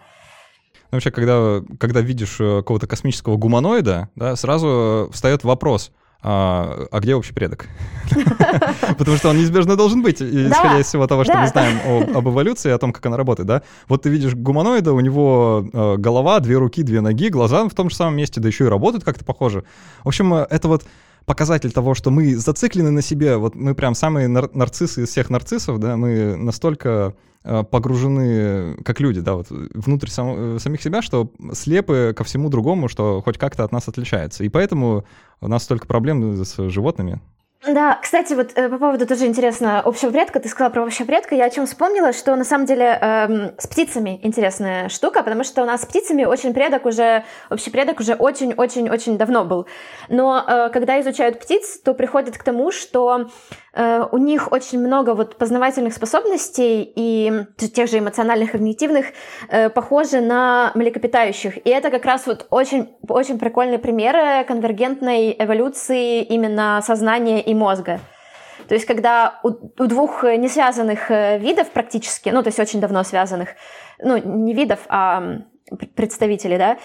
Ну, 0.91 0.97
вообще, 0.97 1.11
когда, 1.11 1.63
когда 1.81 2.01
видишь 2.01 2.39
э, 2.39 2.59
какого-то 2.59 2.87
космического 2.87 3.37
гуманоида, 3.37 4.11
да, 4.15 4.37
сразу 4.37 5.09
встает 5.13 5.43
вопрос— 5.43 5.91
а, 6.23 6.87
а 6.91 7.01
где 7.01 7.15
общий 7.15 7.33
предок? 7.33 7.67
Потому 8.99 9.17
что 9.17 9.31
он 9.31 9.39
неизбежно 9.39 9.77
должен 9.77 10.03
быть, 10.03 10.23
исходя 10.23 10.79
из 10.79 10.87
всего 10.87 11.07
того, 11.07 11.25
что 11.25 11.37
мы 11.37 11.49
знаем 11.49 12.17
об 12.17 12.29
эволюции, 12.29 12.71
о 12.71 12.79
том, 12.79 12.93
как 12.93 13.05
она 13.07 13.17
работает, 13.17 13.49
да? 13.49 13.63
Вот 13.89 14.03
ты 14.03 14.09
видишь 14.09 14.35
гуманоида, 14.35 14.93
у 14.93 15.01
него 15.01 15.69
э, 15.73 15.97
голова, 15.97 16.39
две 16.41 16.59
руки, 16.59 16.83
две 16.83 17.01
ноги, 17.01 17.29
глаза 17.29 17.69
в 17.69 17.75
том 17.75 17.91
же 17.91 17.97
самом 17.97 18.17
месте, 18.17 18.41
да 18.41 18.49
еще 18.49 18.67
и 18.67 18.69
работают 18.69 19.05
как-то 19.05 19.25
похоже. 19.25 19.65
В 20.05 20.09
общем, 20.09 20.33
э, 20.35 20.47
это 20.49 20.69
вот 20.69 20.85
показатель 21.27 21.73
того, 21.73 21.95
что 21.95 22.11
мы 22.11 22.37
зациклены 22.37 22.91
на 22.91 23.03
себе, 23.03 23.37
вот 23.37 23.55
мы 23.55 23.75
прям 23.75 23.95
самые 23.95 24.29
нар- 24.29 24.51
нарциссы 24.55 25.03
из 25.03 25.09
всех 25.09 25.31
нарциссов, 25.31 25.79
да, 25.79 25.97
мы 25.97 26.37
настолько 26.37 27.15
э, 27.45 27.63
погружены, 27.65 28.77
как 28.85 29.01
люди, 29.01 29.21
да, 29.21 29.35
вот 29.35 29.47
внутрь 29.51 30.09
сам, 30.09 30.59
самих 30.59 30.83
себя, 30.83 31.03
что 31.03 31.33
слепы 31.53 32.15
ко 32.17 32.25
всему 32.25 32.49
другому, 32.49 32.89
что 32.89 33.21
хоть 33.25 33.39
как-то 33.39 33.65
от 33.65 33.73
нас 33.73 33.89
отличается. 33.89 34.45
И 34.45 34.49
поэтому 34.49 35.05
у 35.41 35.49
нас 35.49 35.65
столько 35.65 35.87
проблем 35.87 36.45
с 36.45 36.57
животными. 36.71 37.21
Да, 37.67 37.97
кстати, 38.03 38.33
вот 38.33 38.51
э, 38.57 38.69
по 38.69 38.77
поводу 38.79 39.07
тоже 39.07 39.27
интересно 39.27 39.81
общего 39.81 40.11
предка, 40.11 40.41
ты 40.41 40.49
сказала 40.49 40.73
про 40.73 40.83
общего 40.83 41.07
предка, 41.07 41.37
я 41.37 41.45
о 41.45 41.51
чем 41.51 41.67
вспомнила, 41.67 42.13
что 42.13 42.35
на 42.35 42.43
самом 42.43 42.67
деле 42.67 42.99
эм, 43.01 43.53
с 43.57 43.69
птицами 43.69 44.19
интересная 44.25 44.89
штука, 44.89 45.23
потому 45.23 45.45
что 45.45 45.63
у 45.63 45.65
нас 45.65 45.83
с 45.83 45.87
птицами 45.87 46.25
очень 46.25 46.55
предок 46.55 46.87
уже, 46.87 47.25
общий 47.51 47.71
предок 47.71 48.01
уже 48.01 48.15
очень-очень-очень 48.15 49.17
давно 49.17 49.45
был. 49.45 49.69
Но 50.09 50.45
э, 50.45 50.71
когда 50.71 51.01
изучают 51.01 51.39
птиц, 51.39 51.79
то 51.79 51.95
приходят 51.95 52.37
к 52.37 52.43
тому, 52.43 52.73
что 52.73 53.29
Э, 53.29 53.62
у 53.75 54.19
них 54.19 54.53
очень 54.53 54.79
много 54.81 55.15
вот 55.15 55.37
познавательных 55.37 55.95
способностей 55.95 56.93
и 56.95 57.33
тех 57.57 57.89
же 57.89 58.01
эмоциональных, 58.01 58.53
когнитивных, 58.53 59.07
э, 59.49 59.71
похожи 59.71 60.21
на 60.21 60.73
млекопитающих. 60.75 61.57
И 61.67 61.71
это 61.71 61.91
как 61.91 62.05
раз 62.05 62.27
вот 62.27 62.47
очень, 62.51 62.95
очень 63.09 63.39
прикольные 63.39 63.79
примеры 63.79 64.45
конвергентной 64.45 65.35
эволюции 65.39 66.23
именно 66.23 66.81
сознания 66.85 67.41
и 67.41 67.55
мозга. 67.55 68.01
То 68.69 68.75
есть, 68.75 68.87
когда 68.87 69.41
у, 69.43 69.49
у 69.49 69.87
двух 69.87 70.23
несвязанных 70.23 71.11
э, 71.11 71.39
видов 71.39 71.71
практически, 71.71 72.29
ну, 72.29 72.43
то 72.43 72.49
есть 72.49 72.61
очень 72.61 72.81
давно 72.81 73.03
связанных, 73.05 73.51
ну, 73.99 74.19
не 74.19 74.53
видов, 74.53 74.81
а 74.89 75.39
представителей, 75.97 76.59
да, 76.59 76.77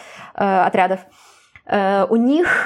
отрядов, 0.65 1.01
у 1.70 2.15
них 2.15 2.65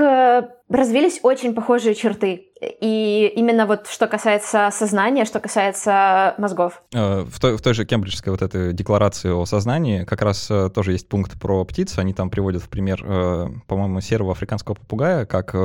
развились 0.72 1.20
очень 1.24 1.54
похожие 1.54 1.96
черты. 1.96 2.48
И 2.62 3.32
именно 3.36 3.66
вот 3.66 3.88
что 3.88 4.08
касается 4.08 4.70
сознания, 4.72 5.26
что 5.26 5.40
касается 5.40 6.36
мозгов. 6.38 6.84
Э, 6.94 7.22
в 7.22 7.40
той, 7.40 7.58
в 7.58 7.62
той 7.62 7.74
же 7.74 7.86
кембриджской 7.86 8.32
вот 8.32 8.42
этой 8.42 8.74
декларации 8.74 9.32
о 9.32 9.46
сознании 9.46 10.04
как 10.04 10.22
раз 10.22 10.50
э, 10.50 10.70
тоже 10.70 10.92
есть 10.92 11.10
пункт 11.10 11.40
про 11.40 11.66
птиц. 11.66 11.98
Они 11.98 12.14
там 12.14 12.30
приводят 12.30 12.62
в 12.62 12.70
пример, 12.70 13.04
э, 13.04 13.48
по-моему, 13.68 14.00
серого 14.02 14.32
африканского 14.32 14.76
попугая, 14.76 15.26
как 15.26 15.56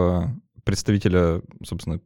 представителя, 0.66 1.42
собственно, 1.64 2.00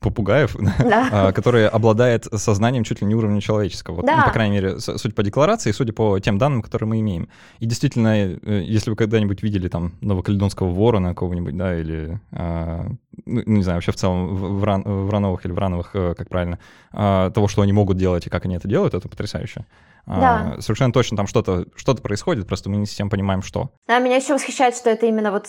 попугаев, 0.00 0.56
да. 0.80 1.08
А, 1.12 1.32
который 1.32 1.68
обладает 1.68 2.24
сознанием 2.24 2.82
чуть 2.82 3.00
ли 3.00 3.06
не 3.06 3.14
уровня 3.14 3.40
человеческого. 3.40 3.96
Вот, 3.96 4.04
да. 4.04 4.16
ну, 4.16 4.24
по 4.24 4.30
крайней 4.30 4.54
мере, 4.54 4.80
судя 4.80 5.14
по 5.14 5.22
декларации, 5.22 5.70
судя 5.70 5.92
по 5.92 6.18
тем 6.18 6.38
данным, 6.38 6.60
которые 6.60 6.88
мы 6.88 7.00
имеем. 7.00 7.28
И 7.60 7.66
действительно, 7.66 8.16
э, 8.16 8.62
если 8.64 8.90
вы 8.90 8.96
когда-нибудь 8.96 9.42
видели 9.44 9.68
там 9.68 9.92
новокаледонского 10.00 10.70
ворона 10.70 11.10
какого-нибудь, 11.10 11.56
да, 11.56 11.78
или, 11.78 12.20
а, 12.32 12.88
ну, 13.24 13.42
не 13.46 13.62
знаю, 13.62 13.76
вообще 13.76 13.92
в 13.92 13.96
целом 13.96 14.58
вран, 14.58 14.82
врановых 14.82 15.46
или 15.46 15.52
врановых, 15.52 15.90
э, 15.94 16.14
как 16.18 16.28
правильно, 16.28 16.58
а, 16.92 17.30
того, 17.30 17.46
что 17.46 17.62
они 17.62 17.72
могут 17.72 17.96
делать 17.96 18.26
и 18.26 18.30
как 18.30 18.44
они 18.44 18.56
это 18.56 18.66
делают, 18.66 18.94
это 18.94 19.08
потрясающе. 19.08 19.64
Да. 20.08 20.54
А, 20.56 20.60
совершенно 20.60 20.92
точно 20.92 21.16
там 21.16 21.26
что-то 21.26 21.66
что 21.76 21.94
происходит, 21.94 22.46
просто 22.46 22.70
мы 22.70 22.76
не 22.78 22.86
совсем 22.86 23.10
понимаем, 23.10 23.42
что. 23.42 23.70
А 23.86 23.98
меня 23.98 24.16
еще 24.16 24.32
восхищает, 24.32 24.74
что 24.74 24.88
это 24.88 25.06
именно 25.06 25.30
вот 25.30 25.46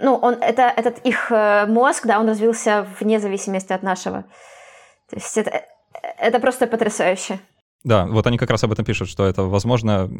ну, 0.00 0.14
он, 0.14 0.34
это, 0.34 0.62
этот 0.62 0.98
их 1.04 1.30
э, 1.30 1.66
мозг, 1.66 2.06
да, 2.06 2.20
он 2.20 2.28
развился 2.28 2.86
вне 3.00 3.20
зависимости 3.20 3.72
от 3.72 3.82
нашего. 3.82 4.22
То 5.08 5.16
есть 5.16 5.36
это, 5.36 5.62
это 6.18 6.40
просто 6.40 6.66
потрясающе. 6.66 7.40
Да, 7.84 8.06
вот 8.06 8.26
они 8.26 8.38
как 8.38 8.50
раз 8.50 8.64
об 8.64 8.72
этом 8.72 8.84
пишут, 8.84 9.08
что 9.08 9.24
это, 9.26 9.44
возможно, 9.44 10.10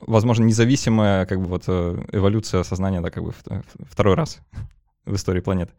возможно, 0.00 0.44
независимая 0.44 1.26
как 1.26 1.40
бы 1.40 1.46
вот 1.46 1.64
э, 1.68 1.96
эволюция 2.12 2.62
сознания, 2.64 3.00
да, 3.00 3.10
как 3.10 3.22
бы 3.22 3.32
второй 3.90 4.14
раз 4.14 4.38
в 5.04 5.14
истории 5.14 5.40
планеты. 5.40 5.72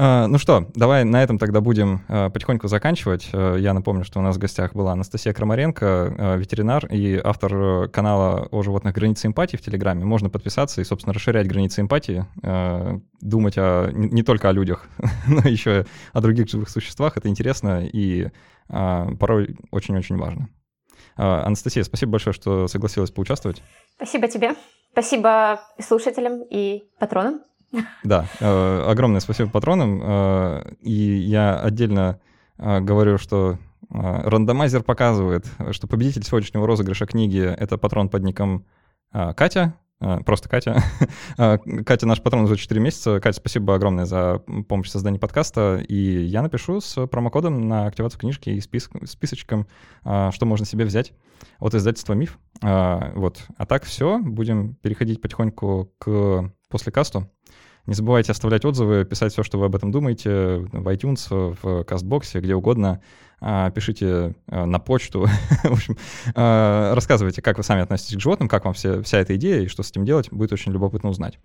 А, 0.00 0.28
ну 0.28 0.38
что, 0.38 0.68
давай 0.76 1.02
на 1.02 1.24
этом 1.24 1.40
тогда 1.40 1.60
будем 1.60 2.04
а, 2.06 2.30
потихоньку 2.30 2.68
заканчивать. 2.68 3.30
А, 3.32 3.56
я 3.56 3.74
напомню, 3.74 4.04
что 4.04 4.20
у 4.20 4.22
нас 4.22 4.36
в 4.36 4.38
гостях 4.38 4.72
была 4.72 4.92
Анастасия 4.92 5.32
Крамаренко, 5.32 6.36
ветеринар 6.38 6.86
и 6.86 7.20
автор 7.22 7.54
э, 7.54 7.88
канала 7.88 8.46
о 8.52 8.62
животных 8.62 8.94
«Границы 8.94 9.26
эмпатии» 9.26 9.56
в 9.56 9.60
Телеграме. 9.60 10.04
Можно 10.04 10.30
подписаться 10.30 10.80
и, 10.80 10.84
собственно, 10.84 11.12
расширять 11.12 11.48
границы 11.48 11.80
эмпатии, 11.80 12.24
думать 13.20 13.54
о, 13.58 13.90
не 13.92 14.22
только 14.22 14.48
о 14.48 14.52
людях, 14.52 14.86
но 15.26 15.40
еще 15.40 15.84
о 16.12 16.20
других 16.20 16.48
живых 16.48 16.68
существах. 16.68 17.16
Это 17.16 17.28
интересно 17.28 17.84
и 17.84 18.28
порой 18.68 19.56
очень-очень 19.72 20.16
важно. 20.16 20.48
Анастасия, 21.16 21.82
спасибо 21.82 22.12
большое, 22.12 22.34
что 22.34 22.68
согласилась 22.68 23.10
поучаствовать. 23.10 23.62
Спасибо 23.96 24.28
тебе. 24.28 24.54
Спасибо 24.92 25.60
слушателям 25.80 26.42
и 26.48 26.84
патронам. 27.00 27.40
Да, 28.04 28.26
э, 28.40 28.84
огромное 28.86 29.20
спасибо 29.20 29.50
патронам. 29.50 30.00
Э, 30.02 30.72
и 30.80 30.92
я 30.92 31.58
отдельно 31.58 32.20
э, 32.56 32.80
говорю, 32.80 33.18
что 33.18 33.58
рандомайзер 33.90 34.82
показывает, 34.82 35.46
что 35.70 35.86
победитель 35.86 36.22
сегодняшнего 36.22 36.66
розыгрыша 36.66 37.06
книги— 37.06 37.40
это 37.58 37.78
патрон 37.78 38.10
под 38.10 38.22
ником 38.22 38.66
Катя. 39.10 39.76
просто 40.26 40.50
Катя. 40.50 40.82
Катя 41.86 42.06
наш 42.06 42.20
патрон 42.20 42.46
за 42.48 42.58
4 42.58 42.80
месяца. 42.82 43.18
Катя, 43.18 43.38
спасибо 43.38 43.74
огромное 43.74 44.04
за 44.04 44.42
помощь 44.68 44.88
в 44.88 44.90
создании 44.90 45.18
подкаста. 45.18 45.82
И 45.88 45.94
я 45.94 46.42
напишу 46.42 46.82
с 46.82 47.06
промокодом 47.06 47.66
на 47.66 47.86
активацию 47.86 48.20
книжки 48.20 48.50
и 48.50 48.60
список, 48.60 49.08
списочком, 49.08 49.66
что 50.02 50.44
можно 50.44 50.66
себе 50.66 50.84
взять 50.84 51.14
от 51.58 51.74
издательства 51.74 52.12
«Миф». 52.12 52.38
Вот. 52.60 53.46
А 53.56 53.64
так 53.64 53.84
все. 53.84 54.18
Будем 54.18 54.74
переходить 54.74 55.22
потихоньку 55.22 55.94
к 55.96 56.52
послекасту. 56.68 57.30
Не 57.88 57.94
забывайте 57.94 58.32
оставлять 58.32 58.66
отзывы, 58.66 59.06
писать 59.06 59.32
все, 59.32 59.42
что 59.42 59.58
вы 59.58 59.64
об 59.64 59.74
этом 59.74 59.90
думаете 59.90 60.58
в 60.58 60.86
iTunes, 60.88 61.56
в 61.62 61.84
Кастбоксе, 61.84 62.38
где 62.40 62.54
угодно. 62.54 63.00
А, 63.40 63.70
пишите 63.70 64.34
а, 64.46 64.66
на 64.66 64.78
почту. 64.78 65.26
в 65.64 65.72
общем, 65.72 65.96
а, 66.34 66.94
рассказывайте, 66.94 67.40
как 67.40 67.56
вы 67.56 67.62
сами 67.62 67.80
относитесь 67.80 68.18
к 68.18 68.20
животным, 68.20 68.46
как 68.46 68.66
вам 68.66 68.74
все, 68.74 69.02
вся 69.02 69.16
эта 69.16 69.36
идея 69.36 69.62
и 69.62 69.68
что 69.68 69.82
с 69.82 69.90
этим 69.90 70.04
делать. 70.04 70.30
Будет 70.30 70.52
очень 70.52 70.70
любопытно 70.70 71.08
узнать. 71.08 71.38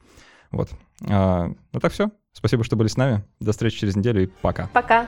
Вот. 0.52 0.70
Ну 1.00 1.56
так 1.80 1.94
все. 1.94 2.12
Спасибо, 2.34 2.66
что 2.66 2.76
были 2.76 2.90
с 2.90 2.98
нами. 2.98 3.24
До 3.40 3.54
встречи 3.54 3.80
через 3.80 3.96
неделю 3.96 4.24
и 4.24 4.26
пока. 4.28 4.68
Пока. 4.74 5.08